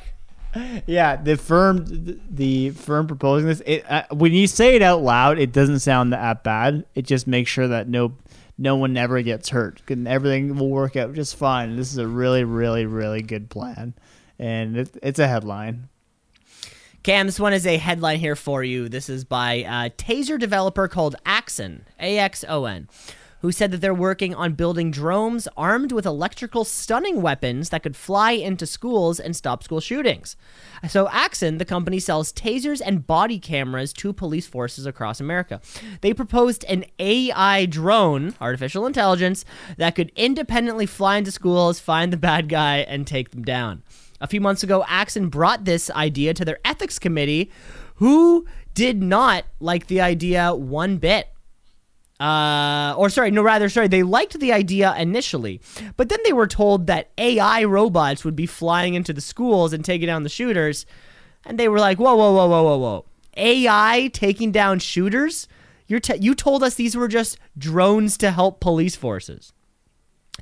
yeah, 0.85 1.17
the 1.17 1.35
firm, 1.35 1.85
the 2.29 2.71
firm 2.71 3.05
proposing 3.05 3.47
this. 3.47 3.61
It, 3.65 3.89
uh, 3.91 4.03
when 4.11 4.33
you 4.33 4.47
say 4.47 4.75
it 4.75 4.81
out 4.81 5.03
loud, 5.03 5.39
it 5.39 5.51
doesn't 5.51 5.79
sound 5.79 6.13
that 6.13 6.43
bad. 6.43 6.85
It 6.95 7.03
just 7.03 7.27
makes 7.27 7.51
sure 7.51 7.67
that 7.67 7.87
no, 7.89 8.13
no 8.57 8.75
one 8.77 8.95
ever 8.95 9.21
gets 9.21 9.49
hurt, 9.49 9.81
and 9.89 10.07
everything 10.07 10.55
will 10.55 10.69
work 10.69 10.95
out 10.95 11.13
just 11.13 11.35
fine. 11.35 11.75
This 11.75 11.91
is 11.91 11.97
a 11.97 12.07
really, 12.07 12.43
really, 12.45 12.85
really 12.85 13.21
good 13.21 13.49
plan, 13.49 13.93
and 14.39 14.77
it, 14.77 14.97
it's 15.01 15.19
a 15.19 15.27
headline. 15.27 15.89
Cam, 17.03 17.25
this 17.25 17.39
one 17.39 17.53
is 17.53 17.65
a 17.65 17.77
headline 17.77 18.19
here 18.19 18.35
for 18.35 18.63
you. 18.63 18.89
This 18.89 19.09
is 19.09 19.23
by 19.23 19.53
a 19.53 19.89
taser 19.89 20.37
developer 20.37 20.87
called 20.87 21.15
Axon, 21.25 21.85
A 22.01 22.17
X 22.17 22.43
O 22.49 22.65
N, 22.65 22.89
who 23.39 23.51
said 23.51 23.71
that 23.71 23.77
they're 23.77 23.93
working 23.93 24.35
on 24.35 24.53
building 24.53 24.91
drones 24.91 25.47
armed 25.55 25.93
with 25.93 26.05
electrical 26.05 26.65
stunning 26.65 27.21
weapons 27.21 27.69
that 27.69 27.83
could 27.83 27.95
fly 27.95 28.31
into 28.31 28.65
schools 28.65 29.21
and 29.21 29.37
stop 29.37 29.63
school 29.63 29.79
shootings. 29.79 30.35
So, 30.89 31.07
Axon, 31.09 31.59
the 31.59 31.65
company, 31.65 31.99
sells 31.99 32.33
tasers 32.33 32.81
and 32.83 33.07
body 33.07 33.39
cameras 33.39 33.93
to 33.93 34.11
police 34.11 34.47
forces 34.47 34.85
across 34.85 35.21
America. 35.21 35.61
They 36.01 36.13
proposed 36.13 36.65
an 36.65 36.83
AI 36.99 37.67
drone, 37.67 38.33
artificial 38.41 38.85
intelligence, 38.85 39.45
that 39.77 39.95
could 39.95 40.11
independently 40.17 40.87
fly 40.87 41.17
into 41.17 41.31
schools, 41.31 41.79
find 41.79 42.11
the 42.11 42.17
bad 42.17 42.49
guy, 42.49 42.79
and 42.79 43.07
take 43.07 43.31
them 43.31 43.43
down. 43.43 43.83
A 44.19 44.27
few 44.27 44.41
months 44.41 44.63
ago, 44.63 44.83
Axon 44.87 45.29
brought 45.29 45.65
this 45.65 45.89
idea 45.91 46.33
to 46.33 46.43
their 46.43 46.59
ethics 46.65 46.97
committee, 46.97 47.51
who 47.95 48.45
did 48.73 49.01
not 49.01 49.45
like 49.59 49.87
the 49.87 50.01
idea 50.01 50.53
one 50.53 50.97
bit. 50.97 51.29
Uh, 52.19 52.95
or 52.97 53.09
sorry, 53.09 53.29
no, 53.29 53.43
rather, 53.43 53.69
sorry, 53.69 53.87
they 53.87 54.01
liked 54.01 54.39
the 54.39 54.51
idea 54.51 54.95
initially, 54.97 55.61
but 55.97 56.09
then 56.09 56.17
they 56.25 56.33
were 56.33 56.47
told 56.47 56.87
that 56.87 57.11
AI 57.19 57.63
robots 57.63 58.25
would 58.25 58.35
be 58.35 58.47
flying 58.47 58.95
into 58.95 59.13
the 59.13 59.21
schools 59.21 59.71
and 59.71 59.85
taking 59.85 60.07
down 60.07 60.23
the 60.23 60.29
shooters, 60.29 60.87
and 61.45 61.59
they 61.59 61.67
were 61.69 61.79
like, 61.79 61.99
"Whoa, 61.99 62.15
whoa, 62.15 62.33
whoa, 62.33 62.47
whoa, 62.47 62.63
whoa, 62.63 62.77
whoa! 62.77 63.05
AI 63.35 64.09
taking 64.13 64.51
down 64.51 64.79
shooters? 64.79 65.47
Te- 65.87 66.17
you 66.17 66.33
told 66.33 66.63
us 66.63 66.73
these 66.73 66.97
were 66.97 67.07
just 67.07 67.37
drones 67.55 68.17
to 68.17 68.31
help 68.31 68.59
police 68.61 68.95
forces." 68.95 69.53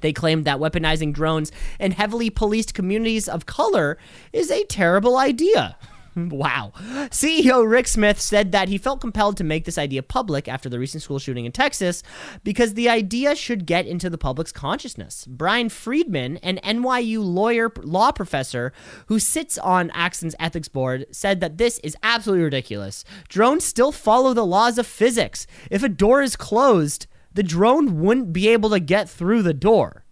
They 0.01 0.13
claimed 0.13 0.45
that 0.45 0.59
weaponizing 0.59 1.13
drones 1.13 1.51
in 1.79 1.91
heavily 1.91 2.29
policed 2.29 2.73
communities 2.73 3.27
of 3.27 3.45
color 3.45 3.97
is 4.33 4.51
a 4.51 4.63
terrible 4.65 5.17
idea. 5.17 5.77
wow. 6.15 6.71
CEO 7.09 7.69
Rick 7.69 7.87
Smith 7.87 8.21
said 8.21 8.53
that 8.53 8.69
he 8.69 8.77
felt 8.77 9.01
compelled 9.01 9.35
to 9.37 9.43
make 9.43 9.65
this 9.65 9.77
idea 9.77 10.01
public 10.01 10.47
after 10.47 10.69
the 10.69 10.79
recent 10.79 11.03
school 11.03 11.19
shooting 11.19 11.45
in 11.45 11.51
Texas 11.51 12.03
because 12.43 12.73
the 12.73 12.87
idea 12.87 13.35
should 13.35 13.65
get 13.65 13.85
into 13.85 14.09
the 14.09 14.17
public's 14.17 14.53
consciousness. 14.53 15.25
Brian 15.27 15.67
Friedman, 15.67 16.37
an 16.37 16.59
NYU 16.63 17.19
lawyer 17.21 17.69
law 17.83 18.11
professor 18.11 18.71
who 19.07 19.19
sits 19.19 19.57
on 19.57 19.89
Axon's 19.89 20.35
ethics 20.39 20.69
board, 20.69 21.05
said 21.11 21.41
that 21.41 21.57
this 21.57 21.79
is 21.79 21.97
absolutely 22.01 22.45
ridiculous. 22.45 23.03
Drones 23.27 23.65
still 23.65 23.91
follow 23.91 24.33
the 24.33 24.45
laws 24.45 24.77
of 24.77 24.87
physics. 24.87 25.45
If 25.69 25.83
a 25.83 25.89
door 25.89 26.21
is 26.21 26.37
closed, 26.37 27.07
the 27.35 27.43
drone 27.43 28.01
wouldn't 28.01 28.33
be 28.33 28.47
able 28.47 28.71
to 28.71 28.79
get 28.79 29.07
through 29.07 29.43
the 29.43 29.53
door. 29.53 30.05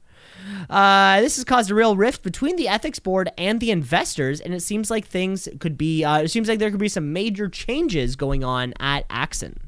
Uh, 0.69 1.21
this 1.21 1.37
has 1.37 1.45
caused 1.45 1.71
a 1.71 1.75
real 1.75 1.95
rift 1.95 2.21
between 2.21 2.55
the 2.57 2.67
ethics 2.67 2.99
board 2.99 3.31
and 3.37 3.59
the 3.59 3.71
investors, 3.71 4.39
and 4.39 4.53
it 4.53 4.61
seems 4.61 4.91
like 4.91 5.05
things 5.05 5.47
could 5.59 5.77
be. 5.77 6.03
Uh, 6.03 6.19
it 6.19 6.29
seems 6.29 6.47
like 6.47 6.59
there 6.59 6.69
could 6.69 6.79
be 6.79 6.89
some 6.89 7.13
major 7.13 7.49
changes 7.49 8.15
going 8.15 8.43
on 8.43 8.73
at 8.79 9.05
Axon. 9.09 9.59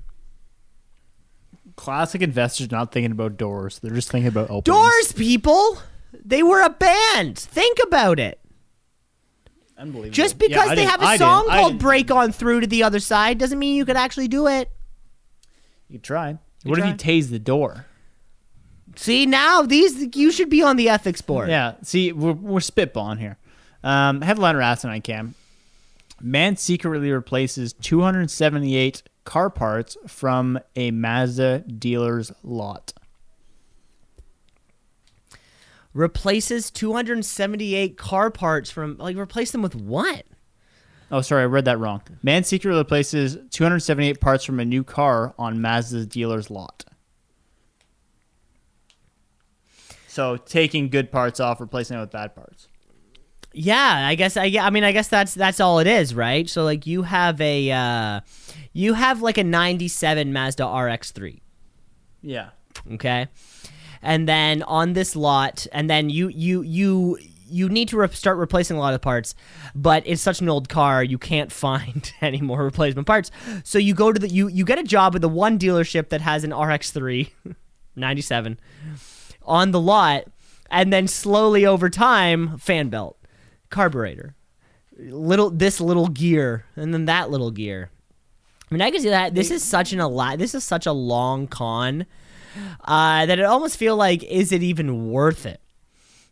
Classic 1.75 2.21
investors 2.21 2.71
not 2.71 2.91
thinking 2.91 3.11
about 3.11 3.37
doors; 3.37 3.79
they're 3.79 3.93
just 3.93 4.11
thinking 4.11 4.27
about 4.27 4.49
openings. 4.49 4.65
Doors, 4.65 5.11
people, 5.13 5.79
they 6.23 6.43
were 6.43 6.61
a 6.61 6.69
band. 6.69 7.37
Think 7.39 7.79
about 7.83 8.19
it. 8.19 8.39
Unbelievable. 9.77 10.13
Just 10.13 10.37
because 10.37 10.69
I 10.69 10.75
they 10.75 10.85
have 10.85 11.01
a 11.01 11.05
I 11.05 11.17
song 11.17 11.47
called 11.47 11.79
"Break 11.79 12.11
On 12.11 12.31
Through 12.31 12.61
to 12.61 12.67
the 12.67 12.83
Other 12.83 12.99
Side" 12.99 13.37
doesn't 13.37 13.59
mean 13.59 13.75
you 13.75 13.85
could 13.85 13.97
actually 13.97 14.27
do 14.27 14.47
it. 14.47 14.69
You 15.89 15.99
try. 15.99 16.37
What 16.65 16.79
if 16.79 16.85
you 16.85 16.93
try. 16.93 17.13
tase 17.13 17.29
the 17.29 17.39
door? 17.39 17.85
See, 18.95 19.25
now 19.25 19.61
these 19.61 20.15
you 20.15 20.31
should 20.31 20.49
be 20.49 20.63
on 20.63 20.77
the 20.77 20.89
ethics 20.89 21.21
board. 21.21 21.49
Yeah. 21.49 21.75
See, 21.83 22.11
we're, 22.11 22.31
we're 22.33 22.59
spitballing 22.59 23.19
here. 23.19 23.37
Um, 23.83 24.21
headliner 24.21 24.61
asinine 24.61 25.01
cam. 25.01 25.35
Man 26.21 26.55
secretly 26.55 27.11
replaces 27.11 27.73
278 27.73 29.03
car 29.25 29.49
parts 29.49 29.97
from 30.07 30.59
a 30.75 30.91
Mazda 30.91 31.59
dealer's 31.59 32.31
lot. 32.41 32.93
Replaces 35.93 36.71
278 36.71 37.97
car 37.97 38.31
parts 38.31 38.71
from 38.71 38.97
like 38.97 39.17
replace 39.17 39.51
them 39.51 39.61
with 39.61 39.75
what? 39.75 40.25
Oh, 41.11 41.21
sorry, 41.21 41.43
I 41.43 41.45
read 41.45 41.65
that 41.65 41.77
wrong. 41.79 42.01
Man 42.23 42.43
secretly 42.43 42.77
replaces 42.79 43.37
278 43.51 44.19
parts 44.19 44.43
from 44.43 44.59
a 44.59 44.65
new 44.65 44.83
car 44.83 45.33
on 45.37 45.61
Mazda's 45.61 46.07
dealer's 46.07 46.49
lot. 46.49 46.83
So 50.07 50.37
taking 50.37 50.89
good 50.89 51.11
parts 51.11 51.39
off, 51.39 51.59
replacing 51.59 51.97
it 51.97 51.99
with 52.01 52.11
bad 52.11 52.35
parts. 52.35 52.69
Yeah, 53.53 54.05
I 54.07 54.15
guess 54.15 54.35
I 54.35 54.45
yeah, 54.45 54.65
I 54.65 54.69
mean 54.69 54.83
I 54.83 54.91
guess 54.91 55.07
that's 55.07 55.33
that's 55.33 55.59
all 55.59 55.79
it 55.79 55.87
is, 55.87 56.13
right? 56.13 56.49
So 56.49 56.63
like 56.63 56.85
you 56.85 57.03
have 57.03 57.39
a 57.39 57.71
uh 57.71 58.19
you 58.73 58.93
have 58.93 59.21
like 59.21 59.37
a 59.37 59.43
97 59.43 60.33
Mazda 60.33 60.63
RX3, 60.63 61.39
Yeah. 62.21 62.49
okay? 62.93 63.27
And 64.01 64.27
then 64.27 64.61
on 64.63 64.93
this 64.93 65.15
lot 65.15 65.67
and 65.71 65.89
then 65.89 66.09
you 66.09 66.27
you 66.29 66.61
you 66.63 67.17
you 67.47 67.69
need 67.69 67.89
to 67.89 67.97
re- 67.97 68.07
start 68.09 68.37
replacing 68.37 68.77
a 68.77 68.79
lot 68.79 68.93
of 68.93 69.01
parts, 69.01 69.35
but 69.73 70.03
it's 70.05 70.21
such 70.21 70.41
an 70.41 70.49
old 70.49 70.69
car 70.69 71.03
you 71.03 71.17
can't 71.17 71.51
find 71.65 72.11
any 72.21 72.41
more 72.41 72.63
replacement 72.63 73.07
parts. 73.07 73.31
So 73.63 73.77
you 73.77 73.93
go 73.93 74.11
to 74.11 74.19
the 74.19 74.29
you 74.29 74.47
you 74.47 74.65
get 74.65 74.79
a 74.79 74.83
job 74.83 75.13
with 75.13 75.21
the 75.21 75.29
one 75.29 75.57
dealership 75.59 76.09
that 76.09 76.21
has 76.21 76.43
an 76.43 76.51
RX3 76.51 77.29
97 77.95 78.59
on 79.43 79.71
the 79.71 79.79
lot 79.79 80.25
and 80.69 80.91
then 80.91 81.07
slowly 81.07 81.65
over 81.65 81.89
time 81.89 82.57
fan 82.57 82.89
belt 82.89 83.17
carburetor 83.69 84.35
little 84.97 85.49
this 85.49 85.79
little 85.79 86.07
gear 86.07 86.65
and 86.75 86.93
then 86.93 87.05
that 87.05 87.29
little 87.29 87.51
gear. 87.51 87.89
I 88.69 88.73
mean 88.73 88.81
i 88.81 88.89
can 88.91 89.01
see 89.01 89.09
that. 89.09 89.35
This 89.35 89.51
is 89.51 89.63
such 89.63 89.93
an 89.93 89.99
a 89.99 90.07
lot 90.07 90.39
this 90.39 90.55
is 90.55 90.63
such 90.63 90.85
a 90.85 90.91
long 90.91 91.47
con 91.47 92.05
uh, 92.83 93.25
that 93.25 93.37
it 93.39 93.43
almost 93.43 93.77
feel 93.77 93.95
like 93.95 94.23
is 94.23 94.51
it 94.51 94.63
even 94.63 95.11
worth 95.11 95.45
it 95.45 95.61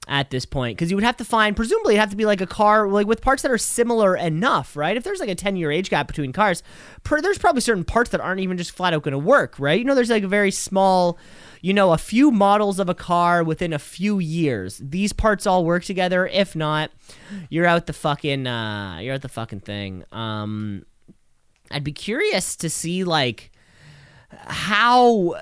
at 0.07 0.29
this 0.31 0.45
point 0.45 0.77
because 0.77 0.91
you 0.91 0.97
would 0.97 1.03
have 1.03 1.15
to 1.17 1.23
find 1.23 1.55
presumably 1.55 1.93
it'd 1.93 1.99
have 2.01 2.09
to 2.09 2.15
be 2.15 2.25
like 2.25 2.41
a 2.41 2.47
car 2.47 2.89
like 2.89 3.07
with 3.07 3.21
parts 3.21 3.41
that 3.41 3.51
are 3.51 3.57
similar 3.57 4.15
enough 4.15 4.75
right? 4.75 4.97
If 4.97 5.03
there's 5.03 5.19
like 5.19 5.29
a 5.29 5.35
10 5.35 5.55
year 5.55 5.71
age 5.71 5.89
gap 5.89 6.07
between 6.07 6.33
cars 6.33 6.61
per, 7.03 7.21
there's 7.21 7.37
probably 7.37 7.61
certain 7.61 7.85
parts 7.85 8.09
that 8.11 8.19
aren't 8.19 8.41
even 8.41 8.57
just 8.57 8.71
flat 8.71 8.93
out 8.93 9.03
going 9.03 9.13
to 9.13 9.17
work 9.17 9.57
right? 9.59 9.79
You 9.79 9.85
know 9.85 9.95
there's 9.95 10.09
like 10.09 10.23
a 10.23 10.27
very 10.27 10.51
small 10.51 11.17
you 11.61 11.73
know 11.73 11.93
a 11.93 11.97
few 11.97 12.31
models 12.31 12.79
of 12.79 12.89
a 12.89 12.93
car 12.93 13.43
within 13.43 13.71
a 13.71 13.79
few 13.79 14.19
years. 14.19 14.81
These 14.83 15.13
parts 15.13 15.47
all 15.47 15.63
work 15.63 15.83
together. 15.83 16.27
If 16.27 16.55
not 16.55 16.91
you're 17.49 17.65
out 17.65 17.85
the 17.85 17.93
fucking 17.93 18.45
uh 18.45 18.99
you're 19.01 19.13
out 19.13 19.21
the 19.21 19.29
fucking 19.29 19.61
thing. 19.61 20.03
Um 20.11 20.85
i'd 21.71 21.83
be 21.83 21.93
curious 21.93 22.55
to 22.57 22.69
see 22.69 23.03
like 23.03 23.51
how 24.45 25.35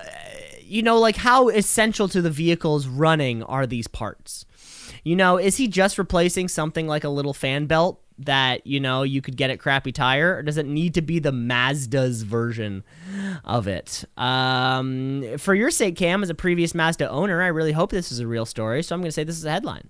you 0.60 0.82
know 0.82 0.98
like 0.98 1.16
how 1.16 1.48
essential 1.48 2.08
to 2.08 2.22
the 2.22 2.30
vehicle's 2.30 2.86
running 2.86 3.42
are 3.42 3.66
these 3.66 3.88
parts 3.88 4.46
you 5.04 5.16
know 5.16 5.36
is 5.38 5.56
he 5.56 5.68
just 5.68 5.98
replacing 5.98 6.48
something 6.48 6.86
like 6.86 7.04
a 7.04 7.08
little 7.08 7.34
fan 7.34 7.66
belt 7.66 8.00
that 8.18 8.66
you 8.66 8.78
know 8.78 9.02
you 9.02 9.20
could 9.22 9.36
get 9.36 9.50
at 9.50 9.58
crappy 9.58 9.90
tire 9.90 10.36
or 10.36 10.42
does 10.42 10.56
it 10.58 10.66
need 10.66 10.94
to 10.94 11.02
be 11.02 11.18
the 11.18 11.32
mazda's 11.32 12.22
version 12.22 12.84
of 13.44 13.66
it 13.66 14.04
um, 14.16 15.24
for 15.38 15.54
your 15.54 15.70
sake 15.70 15.96
cam 15.96 16.22
as 16.22 16.30
a 16.30 16.34
previous 16.34 16.74
mazda 16.74 17.08
owner 17.10 17.42
i 17.42 17.46
really 17.48 17.72
hope 17.72 17.90
this 17.90 18.12
is 18.12 18.20
a 18.20 18.26
real 18.26 18.46
story 18.46 18.82
so 18.82 18.94
i'm 18.94 19.00
going 19.00 19.08
to 19.08 19.12
say 19.12 19.24
this 19.24 19.36
is 19.38 19.44
a 19.44 19.50
headline 19.50 19.88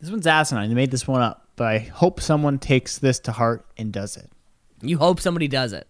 This 0.00 0.10
one's 0.10 0.26
asinine. 0.28 0.68
They 0.68 0.74
made 0.76 0.92
this 0.92 1.08
one 1.08 1.20
up, 1.22 1.48
but 1.56 1.66
I 1.66 1.78
hope 1.78 2.20
someone 2.20 2.58
takes 2.60 2.98
this 2.98 3.18
to 3.20 3.32
heart 3.32 3.66
and 3.76 3.92
does 3.92 4.16
it. 4.16 4.30
you 4.80 4.96
hope 4.98 5.20
somebody 5.20 5.48
does 5.48 5.72
it 5.72 5.86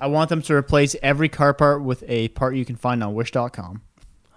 I 0.00 0.08
want 0.08 0.28
them 0.28 0.42
to 0.42 0.54
replace 0.54 0.96
every 1.04 1.28
car 1.28 1.54
part 1.54 1.82
with 1.82 2.02
a 2.08 2.28
part 2.30 2.56
you 2.56 2.64
can 2.64 2.74
find 2.76 3.02
on 3.02 3.14
Wish.com. 3.14 3.80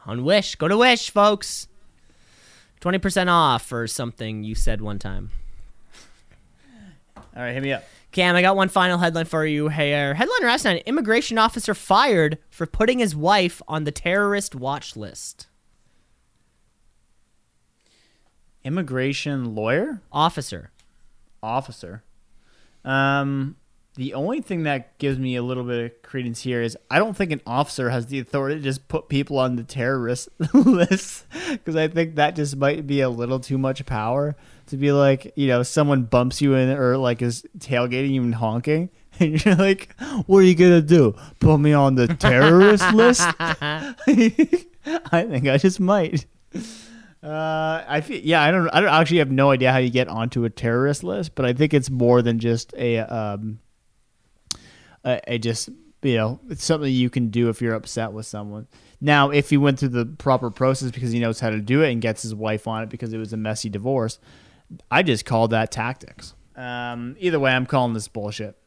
on 0.06 0.24
wish 0.24 0.56
go 0.56 0.68
to 0.68 0.78
wish 0.78 1.10
folks 1.10 1.68
20% 2.82 3.28
off 3.28 3.72
or 3.72 3.88
something 3.88 4.44
you 4.44 4.56
said 4.56 4.82
one 4.82 5.00
time 5.00 5.30
All 7.16 7.44
right, 7.44 7.54
hit 7.54 7.64
me 7.64 7.74
up. 7.74 7.84
Cam, 8.12 8.36
I 8.36 8.42
got 8.42 8.56
one 8.56 8.70
final 8.70 8.98
headline 8.98 9.26
for 9.26 9.46
you 9.46 9.68
here. 9.70 10.14
Headline 10.16 10.42
last 10.44 10.64
night: 10.66 10.82
Immigration 10.88 11.38
officer 11.38 11.76
fired 11.76 12.40
for 12.50 12.66
putting 12.66 12.98
his 12.98 13.16
wife 13.16 13.62
on 13.68 13.84
the 13.84 13.92
terrorist 13.92 14.56
watch 14.56 14.96
list. 14.96 15.46
Immigration 18.64 19.54
lawyer 19.56 20.02
Officer. 20.12 20.72
officer. 21.44 22.04
Um, 22.84 23.56
The 23.98 24.14
only 24.14 24.42
thing 24.42 24.64
that 24.64 25.00
gives 25.00 25.18
me 25.18 25.36
a 25.38 25.42
little 25.42 25.64
bit 25.64 25.84
of 25.84 26.02
credence 26.04 26.42
here 26.42 26.62
is 26.62 26.78
I 26.90 27.00
don't 27.00 27.18
think 27.18 27.32
an 27.32 27.42
officer 27.48 27.90
has 27.90 28.06
the 28.06 28.20
authority 28.20 28.58
to 28.58 28.62
just 28.62 28.88
put 28.88 29.10
people 29.10 29.40
on 29.40 29.56
the 29.56 29.64
terrorist 29.64 30.30
list 30.54 31.26
because 31.50 31.76
I 31.76 31.88
think 31.88 32.16
that 32.16 32.36
just 32.36 32.56
might 32.58 32.86
be 32.86 33.02
a 33.02 33.10
little 33.10 33.40
too 33.40 33.58
much 33.58 33.84
power 33.88 34.36
to 34.68 34.78
be 34.78 34.92
like, 34.92 35.34
you 35.36 35.48
know, 35.48 35.64
someone 35.64 36.04
bumps 36.04 36.42
you 36.42 36.54
in 36.54 36.70
or 36.78 36.96
like 36.98 37.24
is 37.24 37.44
tailgating 37.58 38.12
you 38.12 38.22
and 38.22 38.36
honking. 38.36 38.90
And 39.20 39.44
you're 39.44 39.56
like, 39.56 39.96
what 40.28 40.38
are 40.38 40.44
you 40.44 40.54
going 40.54 40.80
to 40.80 40.82
do? 40.84 41.16
Put 41.40 41.58
me 41.58 41.74
on 41.74 41.96
the 41.96 42.06
terrorist 42.06 42.94
list? 42.94 43.28
I 43.40 43.96
think 44.06 45.48
I 45.48 45.58
just 45.58 45.80
might. 45.80 46.28
Uh, 47.24 47.84
I 47.88 48.02
feel 48.02 48.22
yeah. 48.22 48.44
I 48.44 48.52
don't. 48.52 48.70
I 48.70 48.80
don't 48.80 48.94
actually 48.94 49.18
have 49.18 49.32
no 49.32 49.50
idea 49.50 49.72
how 49.72 49.80
you 49.80 49.90
get 49.90 50.08
onto 50.08 50.46
a 50.46 50.52
terrorist 50.52 51.04
list, 51.04 51.34
but 51.34 51.46
I 51.46 51.54
think 51.54 51.74
it's 51.74 51.90
more 51.90 52.22
than 52.22 52.38
just 52.38 52.76
a 52.78 53.00
um. 53.00 53.58
A 55.28 55.38
just 55.38 55.70
you 56.02 56.16
know 56.18 56.40
it's 56.50 56.64
something 56.64 56.92
you 56.92 57.10
can 57.10 57.30
do 57.30 57.50
if 57.50 57.62
you're 57.62 57.74
upset 57.74 58.12
with 58.12 58.26
someone. 58.26 58.68
Now, 59.00 59.30
if 59.30 59.50
he 59.50 59.58
went 59.58 59.80
through 59.80 59.90
the 59.90 60.06
proper 60.06 60.50
process 60.50 60.92
because 60.92 61.12
he 61.12 61.20
knows 61.20 61.40
how 61.40 61.52
to 61.52 61.60
do 61.60 61.84
it 61.84 61.92
and 61.92 62.02
gets 62.02 62.24
his 62.24 62.34
wife 62.34 62.68
on 62.68 62.84
it 62.84 62.90
because 62.90 63.14
it 63.14 63.18
was 63.18 63.32
a 63.32 63.38
messy 63.38 63.70
divorce, 63.70 64.20
I 64.90 65.04
just 65.04 65.26
call 65.26 65.48
that 65.50 65.72
tactics. 65.72 66.34
Um, 66.56 67.16
either 67.20 67.40
way, 67.40 67.52
I'm 67.52 67.68
calling 67.68 67.94
this 67.94 68.08
bullshit. 68.08 68.58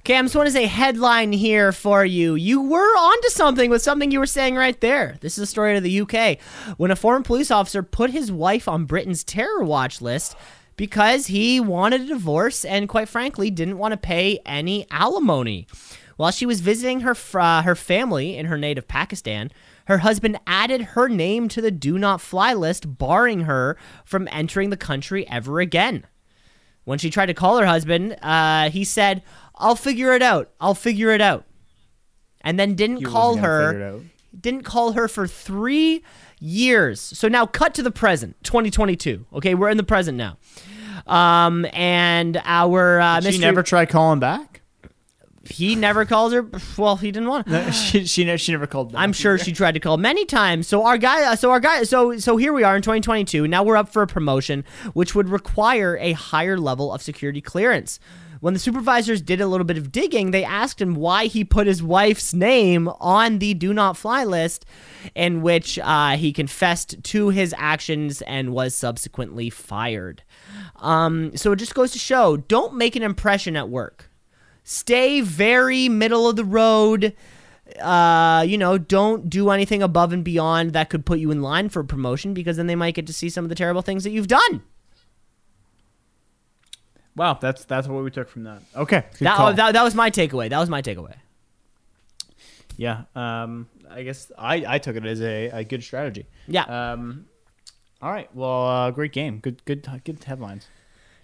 Okay, 0.00 0.16
I 0.16 0.22
just 0.22 0.34
want 0.34 0.46
to 0.46 0.52
say 0.52 0.64
headline 0.64 1.30
here 1.30 1.72
for 1.72 2.06
you. 2.06 2.34
You 2.34 2.62
were 2.62 2.78
onto 2.78 3.28
something 3.28 3.68
with 3.68 3.82
something 3.82 4.10
you 4.10 4.18
were 4.18 4.24
saying 4.24 4.54
right 4.54 4.80
there. 4.80 5.18
This 5.20 5.36
is 5.36 5.42
a 5.42 5.46
story 5.46 5.72
out 5.72 5.76
of 5.76 5.82
the 5.82 6.00
UK. 6.00 6.38
When 6.78 6.90
a 6.90 6.96
former 6.96 7.22
police 7.22 7.50
officer 7.50 7.82
put 7.82 8.10
his 8.10 8.32
wife 8.32 8.66
on 8.66 8.86
Britain's 8.86 9.24
terror 9.24 9.62
watch 9.62 10.00
list 10.00 10.36
because 10.80 11.26
he 11.26 11.60
wanted 11.60 12.00
a 12.00 12.06
divorce 12.06 12.64
and, 12.64 12.88
quite 12.88 13.06
frankly, 13.06 13.50
didn't 13.50 13.76
want 13.76 13.92
to 13.92 13.98
pay 13.98 14.38
any 14.46 14.86
alimony. 14.90 15.66
While 16.16 16.30
she 16.30 16.46
was 16.46 16.62
visiting 16.62 17.00
her 17.00 17.14
uh, 17.34 17.60
her 17.60 17.74
family 17.74 18.34
in 18.38 18.46
her 18.46 18.56
native 18.56 18.88
Pakistan, 18.88 19.50
her 19.88 19.98
husband 19.98 20.40
added 20.46 20.80
her 20.80 21.06
name 21.06 21.48
to 21.48 21.60
the 21.60 21.70
do 21.70 21.98
not 21.98 22.22
fly 22.22 22.54
list, 22.54 22.96
barring 22.96 23.40
her 23.40 23.76
from 24.06 24.26
entering 24.32 24.70
the 24.70 24.78
country 24.78 25.28
ever 25.28 25.60
again. 25.60 26.06
When 26.84 26.98
she 26.98 27.10
tried 27.10 27.26
to 27.26 27.34
call 27.34 27.58
her 27.58 27.66
husband, 27.66 28.16
uh, 28.22 28.70
he 28.70 28.84
said, 28.84 29.22
"I'll 29.56 29.76
figure 29.76 30.14
it 30.14 30.22
out. 30.22 30.50
I'll 30.62 30.74
figure 30.74 31.10
it 31.10 31.20
out," 31.20 31.44
and 32.40 32.58
then 32.58 32.74
didn't 32.74 32.98
He 32.98 33.04
call 33.04 33.36
wasn't 33.36 33.44
gonna 33.44 33.68
figure 33.72 33.86
it 33.86 33.92
her. 33.92 34.00
Didn't 34.40 34.62
call 34.62 34.92
her 34.92 35.08
for 35.08 35.26
three 35.26 36.02
years. 36.40 37.00
So 37.00 37.28
now, 37.28 37.44
cut 37.44 37.74
to 37.74 37.82
the 37.82 37.90
present, 37.90 38.36
2022. 38.44 39.26
Okay, 39.34 39.54
we're 39.54 39.68
in 39.68 39.76
the 39.76 39.82
present 39.82 40.16
now. 40.16 40.38
Um, 41.10 41.66
and 41.72 42.40
our 42.44 43.00
uh, 43.00 43.20
She 43.20 43.26
mystery- 43.28 43.40
never 43.44 43.62
tried 43.62 43.88
calling 43.88 44.20
back. 44.20 44.60
he 45.44 45.74
never 45.74 46.04
calls 46.04 46.32
her. 46.32 46.46
Well, 46.78 46.96
he 46.96 47.10
didn't 47.10 47.28
want. 47.28 47.48
to. 47.48 47.72
She 47.72 48.04
she, 48.06 48.24
ne- 48.24 48.36
she 48.36 48.52
never 48.52 48.66
called. 48.66 48.92
Back. 48.92 49.00
I'm 49.02 49.12
sure 49.12 49.36
she 49.38 49.52
tried 49.52 49.72
to 49.74 49.80
call 49.80 49.96
many 49.96 50.24
times. 50.24 50.68
So 50.68 50.84
our 50.84 50.96
guy, 50.98 51.34
so 51.34 51.50
our 51.50 51.60
guy, 51.60 51.82
so 51.82 52.16
so 52.18 52.36
here 52.36 52.52
we 52.52 52.62
are 52.62 52.76
in 52.76 52.82
2022. 52.82 53.48
Now 53.48 53.62
we're 53.64 53.76
up 53.76 53.88
for 53.88 54.02
a 54.02 54.06
promotion, 54.06 54.64
which 54.92 55.14
would 55.14 55.28
require 55.28 55.96
a 56.00 56.12
higher 56.12 56.56
level 56.58 56.92
of 56.92 57.02
security 57.02 57.40
clearance. 57.40 57.98
When 58.40 58.54
the 58.54 58.60
supervisors 58.60 59.20
did 59.20 59.42
a 59.42 59.46
little 59.46 59.66
bit 59.66 59.76
of 59.76 59.92
digging, 59.92 60.30
they 60.30 60.44
asked 60.44 60.80
him 60.80 60.94
why 60.94 61.26
he 61.26 61.44
put 61.44 61.66
his 61.66 61.82
wife's 61.82 62.32
name 62.32 62.88
on 62.98 63.38
the 63.38 63.52
do 63.52 63.74
not 63.74 63.98
fly 63.98 64.24
list, 64.24 64.64
in 65.14 65.42
which 65.42 65.78
uh, 65.78 66.16
he 66.16 66.32
confessed 66.32 67.02
to 67.04 67.28
his 67.28 67.54
actions 67.58 68.22
and 68.22 68.54
was 68.54 68.74
subsequently 68.74 69.50
fired. 69.50 70.22
Um, 70.80 71.36
so 71.36 71.52
it 71.52 71.56
just 71.56 71.74
goes 71.74 71.92
to 71.92 71.98
show: 71.98 72.36
don't 72.36 72.74
make 72.74 72.96
an 72.96 73.02
impression 73.02 73.56
at 73.56 73.68
work. 73.68 74.10
Stay 74.64 75.20
very 75.20 75.88
middle 75.88 76.28
of 76.28 76.36
the 76.36 76.44
road 76.44 77.14
uh, 77.80 78.44
you 78.46 78.58
know, 78.58 78.78
don't 78.78 79.28
do 79.30 79.50
anything 79.50 79.82
above 79.82 80.12
and 80.12 80.24
beyond 80.24 80.72
that 80.72 80.90
could 80.90 81.06
put 81.06 81.18
you 81.18 81.30
in 81.30 81.42
line 81.42 81.68
for 81.68 81.80
a 81.80 81.84
promotion 81.84 82.34
because 82.34 82.56
then 82.56 82.66
they 82.66 82.74
might 82.74 82.94
get 82.94 83.06
to 83.06 83.12
see 83.12 83.28
some 83.28 83.44
of 83.44 83.48
the 83.48 83.54
terrible 83.54 83.82
things 83.82 84.04
that 84.04 84.10
you've 84.10 84.28
done. 84.28 84.62
Wow, 87.16 87.34
that's 87.34 87.64
that's 87.64 87.86
what 87.88 88.02
we 88.02 88.10
took 88.10 88.28
from 88.28 88.44
that. 88.44 88.62
Okay, 88.74 89.04
That, 89.20 89.36
call. 89.36 89.52
that, 89.52 89.72
that 89.72 89.82
was 89.82 89.94
my 89.94 90.10
takeaway. 90.10 90.48
That 90.48 90.58
was 90.58 90.68
my 90.70 90.80
takeaway. 90.80 91.14
yeah. 92.76 93.02
Um, 93.14 93.68
I 93.90 94.04
guess 94.04 94.30
I, 94.38 94.64
I 94.66 94.78
took 94.78 94.96
it 94.96 95.04
as 95.04 95.20
a, 95.20 95.46
a 95.50 95.64
good 95.64 95.82
strategy. 95.82 96.26
Yeah. 96.46 96.62
Um, 96.64 97.26
all 98.02 98.10
right. 98.10 98.34
Well, 98.34 98.66
uh, 98.66 98.90
great 98.90 99.12
game. 99.12 99.38
Good 99.38 99.64
good 99.64 99.86
good 100.04 100.24
headlines. 100.24 100.66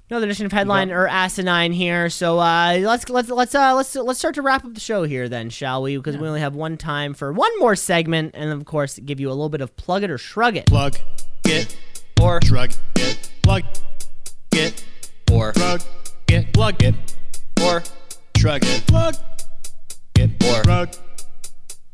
Another 0.08 0.26
edition 0.26 0.46
of 0.46 0.52
headline 0.52 0.92
or 0.92 1.08
asinine 1.08 1.72
here. 1.72 2.08
So 2.10 2.38
uh, 2.38 2.78
let's 2.80 3.08
let's 3.08 3.28
let's 3.28 3.54
uh, 3.54 3.74
let's 3.74 3.94
let's 3.96 4.18
start 4.18 4.36
to 4.36 4.42
wrap 4.42 4.64
up 4.64 4.74
the 4.74 4.80
show 4.80 5.02
here 5.02 5.28
then, 5.28 5.50
shall 5.50 5.82
we? 5.82 5.96
Because 5.96 6.16
we 6.16 6.28
only 6.28 6.40
have 6.40 6.54
one 6.54 6.76
time 6.76 7.12
for 7.12 7.32
one 7.32 7.50
more 7.58 7.74
segment, 7.74 8.32
and 8.34 8.52
of 8.52 8.64
course, 8.66 8.98
give 8.98 9.18
you 9.18 9.28
a 9.28 9.32
little 9.32 9.48
bit 9.48 9.60
of 9.60 9.74
plug 9.76 10.04
it 10.04 10.10
or 10.10 10.18
shrug 10.18 10.56
it. 10.56 10.66
Plug 10.66 10.96
it 11.44 11.76
or 12.22 12.40
shrug 12.44 12.72
it. 12.96 13.30
Plug 13.42 13.64
it 14.52 14.84
or 15.32 15.52
shrug 15.54 15.82
it. 16.28 16.52
Plug 16.52 16.82
it 16.82 17.16
or 17.60 17.82
shrug 18.36 18.64
it. 18.64 18.86
Plug 18.86 19.14
it 20.14 20.44
or 20.44 20.62
shrug 20.62 20.94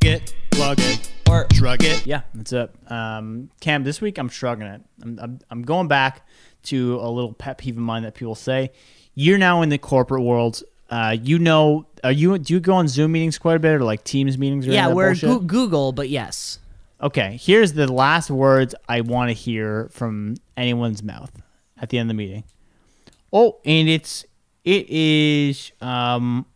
it. 0.02 0.34
Plug 0.50 0.78
it 0.80 1.11
or 1.32 1.46
shrug 1.54 1.82
it. 1.82 2.06
Yeah, 2.06 2.22
that's 2.34 2.52
it. 2.52 2.70
Um, 2.88 3.50
Cam, 3.60 3.84
this 3.84 4.00
week 4.00 4.18
I'm 4.18 4.28
shrugging 4.28 4.66
it. 4.66 4.82
I'm, 5.02 5.18
I'm, 5.20 5.38
I'm 5.50 5.62
going 5.62 5.88
back 5.88 6.26
to 6.64 6.96
a 7.00 7.08
little 7.10 7.32
pet 7.32 7.58
peeve 7.58 7.76
of 7.76 7.82
mine 7.82 8.02
that 8.02 8.14
people 8.14 8.34
say. 8.34 8.70
You're 9.14 9.38
now 9.38 9.62
in 9.62 9.68
the 9.68 9.78
corporate 9.78 10.22
world. 10.22 10.62
Uh, 10.90 11.16
you 11.20 11.38
know, 11.38 11.86
are 12.04 12.12
you 12.12 12.38
do 12.38 12.52
you 12.54 12.60
go 12.60 12.74
on 12.74 12.86
Zoom 12.86 13.12
meetings 13.12 13.38
quite 13.38 13.56
a 13.56 13.58
bit 13.58 13.72
or 13.72 13.80
like 13.84 14.04
Teams 14.04 14.36
meetings? 14.36 14.68
Or 14.68 14.72
Yeah, 14.72 14.88
of 14.88 14.94
we're 14.94 15.08
bullshit? 15.10 15.28
Goo- 15.30 15.40
Google, 15.40 15.92
but 15.92 16.08
yes. 16.10 16.58
Okay, 17.00 17.38
here's 17.40 17.72
the 17.72 17.90
last 17.90 18.30
words 18.30 18.74
I 18.88 19.00
want 19.00 19.30
to 19.30 19.32
hear 19.34 19.88
from 19.90 20.36
anyone's 20.56 21.02
mouth 21.02 21.32
at 21.80 21.88
the 21.88 21.98
end 21.98 22.10
of 22.10 22.16
the 22.16 22.18
meeting. 22.22 22.44
Oh, 23.32 23.58
and 23.64 23.88
it's 23.88 24.24
it 24.64 24.88
is 24.90 25.72
um 25.80 26.46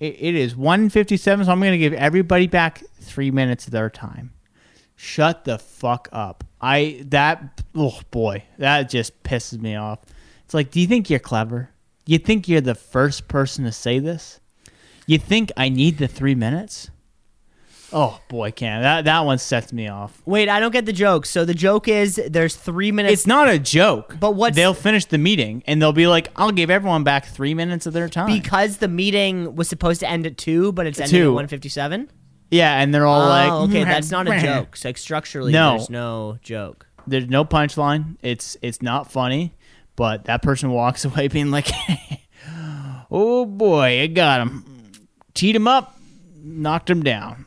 it, 0.00 0.16
it 0.18 0.34
is 0.34 0.56
157, 0.56 1.44
so 1.44 1.52
I'm 1.52 1.60
going 1.60 1.72
to 1.72 1.78
give 1.78 1.92
everybody 1.92 2.46
back 2.46 2.82
3 3.00 3.30
minutes 3.30 3.66
of 3.66 3.72
their 3.72 3.90
time. 3.90 4.32
Shut 4.96 5.44
the 5.44 5.58
fuck 5.58 6.08
up. 6.12 6.44
I 6.60 7.02
that 7.06 7.62
oh 7.74 8.00
boy, 8.10 8.44
that 8.58 8.90
just 8.90 9.22
pisses 9.22 9.60
me 9.60 9.74
off. 9.74 10.00
It's 10.44 10.52
like, 10.52 10.70
do 10.70 10.80
you 10.80 10.86
think 10.86 11.08
you're 11.08 11.18
clever? 11.18 11.70
You 12.04 12.18
think 12.18 12.48
you're 12.48 12.60
the 12.60 12.74
first 12.74 13.28
person 13.28 13.64
to 13.64 13.72
say 13.72 13.98
this? 13.98 14.40
You 15.06 15.18
think 15.18 15.52
I 15.56 15.68
need 15.68 15.98
the 15.98 16.08
3 16.08 16.34
minutes? 16.34 16.90
Oh 17.92 18.20
boy, 18.28 18.52
Cam, 18.52 18.82
that 18.82 19.04
that 19.06 19.20
one 19.24 19.38
sets 19.38 19.72
me 19.72 19.88
off. 19.88 20.22
Wait, 20.24 20.48
I 20.48 20.60
don't 20.60 20.70
get 20.72 20.86
the 20.86 20.92
joke. 20.92 21.26
So 21.26 21.44
the 21.44 21.54
joke 21.54 21.88
is 21.88 22.20
there's 22.28 22.54
three 22.54 22.92
minutes. 22.92 23.12
It's 23.12 23.26
not 23.26 23.48
a 23.48 23.58
joke. 23.58 24.16
But 24.20 24.32
what 24.36 24.54
they'll 24.54 24.74
finish 24.74 25.06
the 25.06 25.18
meeting 25.18 25.62
and 25.66 25.82
they'll 25.82 25.92
be 25.92 26.06
like, 26.06 26.28
"I'll 26.36 26.52
give 26.52 26.70
everyone 26.70 27.02
back 27.02 27.26
three 27.26 27.52
minutes 27.54 27.86
of 27.86 27.92
their 27.92 28.08
time." 28.08 28.32
because 28.32 28.76
the 28.76 28.88
meeting 28.88 29.56
was 29.56 29.68
supposed 29.68 30.00
to 30.00 30.08
end 30.08 30.24
at 30.26 30.36
two, 30.38 30.70
but 30.72 30.86
it's 30.86 31.00
ending 31.00 31.20
Two. 31.20 31.30
at 31.30 31.34
one 31.34 31.48
fifty 31.48 31.68
seven. 31.68 32.08
yeah, 32.50 32.80
and 32.80 32.94
they're 32.94 33.06
all 33.06 33.22
Oh, 33.22 33.28
like, 33.28 33.52
okay, 33.70 33.84
that's 33.84 34.10
not 34.10 34.28
a 34.28 34.40
joke. 34.40 34.76
So 34.76 34.88
like, 34.88 34.98
structurally, 34.98 35.52
No. 35.52 35.70
there's 35.78 35.90
no 35.90 36.38
joke. 36.42 36.86
There's 37.06 37.28
no 37.28 37.44
punchline. 37.44 38.16
It's 38.22 38.56
it's 38.62 38.82
not 38.82 39.10
funny, 39.10 39.54
but 39.96 40.26
that 40.26 40.42
person 40.42 40.70
walks 40.70 41.04
away 41.06 41.26
being 41.26 41.50
like, 41.50 41.66
"Oh 43.10 43.44
boy, 43.46 44.02
I 44.02 44.06
got 44.06 44.40
him, 44.42 44.92
teed 45.34 45.56
him 45.56 45.66
up, 45.66 45.98
knocked 46.36 46.88
him 46.88 47.02
down." 47.02 47.46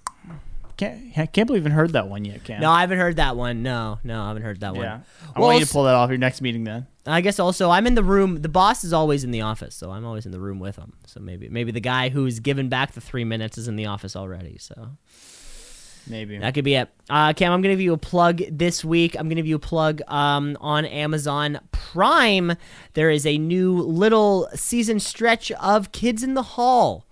Can't 0.77 1.17
I 1.17 1.25
can't 1.27 1.47
believe 1.47 1.61
I 1.61 1.69
haven't 1.69 1.77
heard 1.77 1.93
that 1.93 2.07
one 2.07 2.25
yet, 2.25 2.43
Cam. 2.43 2.61
No, 2.61 2.71
I 2.71 2.81
haven't 2.81 2.97
heard 2.99 3.17
that 3.17 3.35
one. 3.37 3.61
No, 3.63 3.99
no, 4.03 4.23
I 4.23 4.27
haven't 4.29 4.43
heard 4.43 4.59
that 4.61 4.73
one. 4.73 4.83
yeah. 4.85 4.99
I 5.35 5.39
Well, 5.39 5.49
want 5.49 5.59
you 5.59 5.65
to 5.65 5.71
pull 5.71 5.83
that 5.83 5.93
off 5.95 6.09
your 6.09 6.17
next 6.17 6.41
meeting 6.41 6.63
then. 6.63 6.87
I 7.05 7.21
guess 7.21 7.37
also 7.39 7.69
I'm 7.69 7.85
in 7.85 7.95
the 7.95 8.03
room. 8.03 8.41
The 8.41 8.49
boss 8.49 8.83
is 8.83 8.93
always 8.93 9.23
in 9.23 9.31
the 9.31 9.41
office, 9.41 9.75
so 9.75 9.91
I'm 9.91 10.05
always 10.05 10.25
in 10.25 10.31
the 10.31 10.39
room 10.39 10.59
with 10.59 10.77
him. 10.77 10.93
So 11.05 11.19
maybe 11.19 11.49
maybe 11.49 11.71
the 11.71 11.79
guy 11.81 12.09
who's 12.09 12.39
given 12.39 12.69
back 12.69 12.93
the 12.93 13.01
three 13.01 13.23
minutes 13.25 13.57
is 13.57 13.67
in 13.67 13.75
the 13.75 13.85
office 13.87 14.15
already. 14.15 14.57
So 14.57 14.89
Maybe. 16.07 16.37
that 16.37 16.53
could 16.53 16.65
be 16.65 16.75
it. 16.75 16.89
Uh, 17.09 17.31
Cam, 17.33 17.51
I'm 17.53 17.61
gonna 17.61 17.73
give 17.73 17.81
you 17.81 17.93
a 17.93 17.97
plug 17.97 18.41
this 18.51 18.83
week. 18.83 19.15
I'm 19.15 19.23
gonna 19.27 19.35
give 19.35 19.47
you 19.47 19.55
a 19.55 19.59
plug 19.59 20.01
um, 20.09 20.57
on 20.59 20.85
Amazon 20.85 21.59
Prime. 21.71 22.53
There 22.93 23.09
is 23.09 23.25
a 23.25 23.37
new 23.37 23.77
little 23.77 24.49
season 24.53 24.99
stretch 24.99 25.51
of 25.53 25.91
Kids 25.93 26.21
in 26.23 26.33
the 26.33 26.43
Hall. 26.43 27.05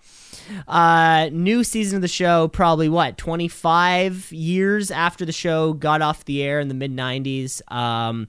Uh, 0.67 1.29
new 1.31 1.63
season 1.63 1.97
of 1.97 2.01
the 2.01 2.07
show, 2.07 2.47
probably 2.47 2.89
what, 2.89 3.17
25 3.17 4.31
years 4.31 4.91
after 4.91 5.25
the 5.25 5.31
show 5.31 5.73
got 5.73 6.01
off 6.01 6.25
the 6.25 6.43
air 6.43 6.59
in 6.59 6.67
the 6.67 6.73
mid 6.73 6.91
90s. 6.95 7.61
Um, 7.71 8.27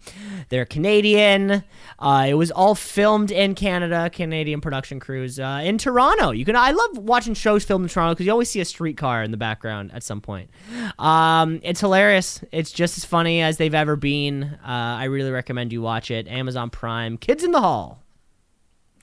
they're 0.48 0.64
Canadian. 0.64 1.64
Uh, 1.98 2.26
it 2.28 2.34
was 2.34 2.50
all 2.50 2.74
filmed 2.74 3.30
in 3.30 3.54
Canada, 3.54 4.10
Canadian 4.10 4.60
production 4.60 5.00
crews 5.00 5.38
uh, 5.38 5.60
in 5.62 5.78
Toronto. 5.78 6.30
You 6.30 6.44
can, 6.44 6.56
I 6.56 6.70
love 6.72 6.98
watching 6.98 7.34
shows 7.34 7.64
filmed 7.64 7.84
in 7.84 7.88
Toronto 7.88 8.14
because 8.14 8.26
you 8.26 8.32
always 8.32 8.50
see 8.50 8.60
a 8.60 8.64
streetcar 8.64 9.22
in 9.22 9.30
the 9.30 9.36
background 9.36 9.92
at 9.92 10.02
some 10.02 10.20
point. 10.20 10.50
Um, 10.98 11.60
it's 11.62 11.80
hilarious. 11.80 12.42
It's 12.52 12.72
just 12.72 12.96
as 12.98 13.04
funny 13.04 13.40
as 13.42 13.56
they've 13.56 13.74
ever 13.74 13.96
been. 13.96 14.44
Uh, 14.44 14.58
I 14.64 15.04
really 15.04 15.30
recommend 15.30 15.72
you 15.72 15.82
watch 15.82 16.10
it. 16.10 16.26
Amazon 16.28 16.70
Prime, 16.70 17.16
Kids 17.18 17.44
in 17.44 17.52
the 17.52 17.60
Hall. 17.60 18.01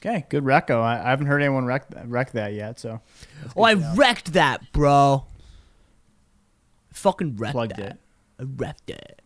Okay, 0.02 0.26
good 0.30 0.44
reco. 0.46 0.82
I, 0.82 1.00
I 1.06 1.10
haven't 1.10 1.28
heard 1.28 1.42
anyone 1.42 1.66
wreck 1.66 1.86
wreck 2.06 2.32
that 2.32 2.54
yet, 2.54 2.80
so 2.80 3.02
Oh, 3.56 3.64
I 3.64 3.74
wrecked 3.74 4.34
that, 4.34 4.72
bro. 4.72 5.26
Fucking 6.94 7.36
wrecked 7.38 7.52
plugged 7.54 7.76
that. 7.78 7.80
it. 7.92 7.98
I 8.40 8.44
wrecked 8.44 8.90
it. 8.90 9.19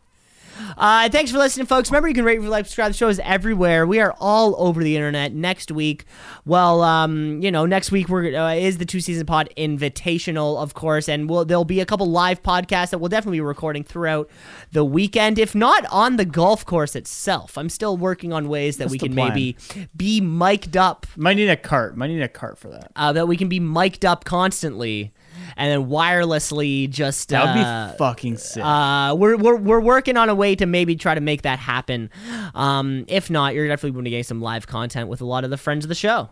Uh, 0.78 1.10
thanks 1.10 1.32
for 1.32 1.38
listening, 1.38 1.66
folks. 1.66 1.90
Remember, 1.90 2.08
you 2.08 2.14
can 2.14 2.26
rate, 2.26 2.38
review, 2.38 2.50
like, 2.50 2.66
subscribe. 2.66 2.92
The 2.92 2.98
show 2.98 3.10
is 3.10 3.20
everywhere. 3.24 3.86
We 3.86 4.00
are 4.00 4.16
all 4.20 4.56
over 4.58 4.84
the 4.84 4.96
internet. 4.96 5.34
Next 5.34 5.72
week, 5.72 6.06
well, 6.46 6.82
um, 6.82 7.42
you 7.42 7.52
know, 7.52 7.66
next 7.66 7.92
week 7.92 8.10
we're 8.10 8.36
uh, 8.36 8.54
is 8.54 8.78
the 8.78 8.86
two 8.86 9.00
season 9.00 9.26
pod 9.26 9.50
invitational, 9.58 10.58
of 10.62 10.74
course, 10.74 11.08
and 11.10 11.30
we'll, 11.30 11.46
there'll 11.46 11.66
be 11.66 11.80
a 11.80 11.86
couple 11.86 12.10
live 12.10 12.42
podcasts 12.44 12.90
that 12.92 13.00
we'll 13.00 13.10
definitely 13.10 13.38
be 13.38 13.42
recording 13.42 13.84
throughout 13.84 14.30
the 14.72 14.84
weekend, 14.86 15.38
if 15.40 15.54
not 15.56 15.86
on 15.92 16.18
the 16.18 16.26
golf 16.26 16.66
course 16.66 16.96
itself. 16.96 17.58
I'm 17.58 17.70
still 17.70 17.98
working 17.98 18.34
on 18.34 18.48
ways 18.50 18.78
that 18.78 18.86
That's 18.86 18.92
we 18.94 19.00
can 19.00 19.14
plan. 19.14 19.30
maybe 19.30 19.58
be 19.96 20.22
mic'd 20.22 20.78
up 20.78 21.06
Might 21.16 21.36
need 21.38 21.50
a 21.50 21.58
cart. 21.58 21.96
Might 21.98 22.08
need 22.08 22.22
a 22.22 22.28
cart 22.28 22.58
for 22.58 22.70
that. 22.70 22.92
uh, 22.96 23.12
that 23.14 23.28
we 23.28 23.38
can 23.38 23.50
be 23.50 23.60
mic'd 23.60 24.06
up 24.06 24.24
constantly 24.26 25.14
and 25.58 25.72
then 25.72 25.90
wirelessly 25.90 26.90
just 26.90 27.30
That 27.30 27.56
would 27.56 27.64
uh, 27.64 27.92
be 27.92 27.98
fucking 27.98 28.38
sick. 28.38 28.64
uh, 28.64 29.16
we're, 29.18 29.38
we're, 29.38 29.58
we're 29.58 29.80
working 29.82 30.18
on 30.18 30.30
a 30.30 30.36
way 30.36 30.56
to 30.56 30.66
maybe 30.66 30.96
try 30.96 31.16
to 31.16 31.22
make 31.22 31.44
that 31.44 31.60
happen. 31.60 32.10
Um, 32.56 33.06
if 33.08 33.30
not, 33.30 33.54
you're 33.54 33.68
definitely 33.68 33.92
going 33.92 34.06
to 34.06 34.12
get 34.12 34.26
some 34.26 34.42
live 34.42 34.68
content 34.68 35.10
with 35.10 35.22
a 35.22 35.26
lot 35.26 35.44
of 35.44 35.50
the 35.50 35.58
friends 35.58 35.86
of 35.86 35.90
the 35.90 35.96
show. 35.96 36.30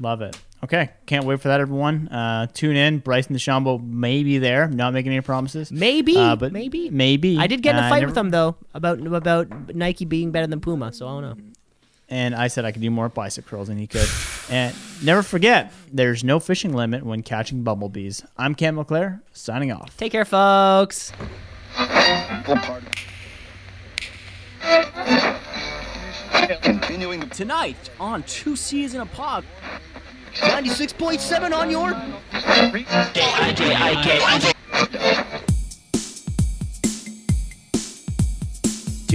Love 0.00 0.22
it. 0.22 0.36
Okay, 0.64 0.90
can't 1.06 1.24
wait 1.24 1.40
for 1.40 1.48
that, 1.48 1.60
everyone. 1.60 2.08
Uh, 2.08 2.46
tune 2.52 2.74
in. 2.74 2.98
Bryson 2.98 3.36
DeChambeau 3.36 3.80
may 3.86 4.22
be 4.24 4.38
there. 4.38 4.66
Not 4.66 4.92
making 4.94 5.12
any 5.12 5.20
promises. 5.20 5.70
Maybe, 5.70 6.16
Uh, 6.16 6.36
but 6.36 6.52
maybe, 6.52 6.88
maybe. 6.90 7.38
I 7.38 7.46
did 7.46 7.62
get 7.62 7.76
in 7.76 7.82
Uh, 7.82 7.86
a 7.86 7.90
fight 7.90 7.96
never- 8.00 8.06
with 8.06 8.14
them 8.14 8.30
though 8.30 8.56
about 8.72 8.98
about 9.06 9.74
Nike 9.74 10.04
being 10.06 10.30
better 10.32 10.46
than 10.46 10.60
Puma, 10.60 10.92
so 10.92 11.06
I 11.06 11.20
don't 11.20 11.22
know. 11.22 11.36
And 12.14 12.32
I 12.32 12.46
said 12.46 12.64
I 12.64 12.70
could 12.70 12.80
do 12.80 12.92
more 12.92 13.08
bicep 13.08 13.44
curls 13.44 13.66
than 13.66 13.76
he 13.76 13.88
could. 13.88 14.08
and 14.48 14.72
never 15.02 15.20
forget, 15.20 15.72
there's 15.92 16.22
no 16.22 16.38
fishing 16.38 16.72
limit 16.72 17.04
when 17.04 17.24
catching 17.24 17.64
bumblebees. 17.64 18.24
I'm 18.38 18.54
Cam 18.54 18.78
LeClaire, 18.78 19.20
signing 19.32 19.72
off. 19.72 19.96
Take 19.96 20.12
care, 20.12 20.24
folks. 20.24 21.12
Continuing 26.62 27.28
tonight 27.30 27.90
on 27.98 28.22
Two 28.22 28.54
C's 28.54 28.94
in 28.94 29.00
a 29.00 29.06
Pod. 29.06 29.44
96.7 30.34 31.52
on 31.52 31.68
your. 31.68 31.94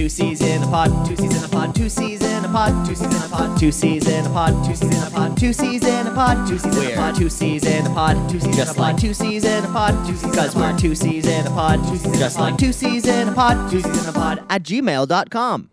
Two 0.00 0.08
C's 0.08 0.40
in 0.40 0.62
a 0.62 0.66
pod, 0.66 1.06
two 1.06 1.14
C's 1.14 1.36
in 1.36 1.44
a 1.44 1.48
pod, 1.48 1.74
two 1.74 1.90
C's 1.90 2.22
in 2.22 2.42
a 2.42 2.48
pod, 2.48 2.86
two 2.86 2.94
C's 2.94 3.12
in 3.12 3.22
a 3.22 3.28
pod, 3.28 3.58
two 3.60 3.70
C's 3.70 4.08
in 4.08 4.24
a 4.24 4.30
pod, 4.30 4.66
two 4.66 4.72
C's 4.72 4.94
in 4.96 5.06
a 5.06 5.10
pod, 5.10 5.36
two 5.36 5.52
C's 5.52 5.84
in 5.84 6.06
a 6.06 6.10
pod, 6.10 6.38
two 6.38 6.56
C's 6.58 6.72
in 6.72 6.86
a 6.86 6.96
pod, 6.96 7.18
two 7.18 7.28
C's 7.28 7.64
in 7.66 7.86
a 7.86 7.90
pod, 7.90 8.30
two 8.30 8.40
C's 8.40 8.56
just 8.56 8.78
like 8.78 8.96
two 8.96 9.12
C's 9.12 9.44
in 9.44 9.62
a 9.62 9.68
pod, 9.68 10.06
two 10.06 10.16
C's 10.16 10.34
cause 10.34 10.56
we're 10.56 10.78
two 10.78 10.94
C's 10.94 11.26
in 11.26 11.46
a 11.46 11.50
pod, 11.50 11.86
two 11.86 11.98
C's 11.98 12.18
just 12.18 12.38
like 12.38 12.56
two 12.56 12.72
C's 12.72 13.06
in 13.06 13.28
a 13.28 13.32
pod, 13.34 13.70
two 13.70 13.82
C's 13.82 14.02
in 14.02 14.08
a 14.08 14.12
pod 14.12 14.42
At 14.48 14.62
gmail.com. 14.62 15.68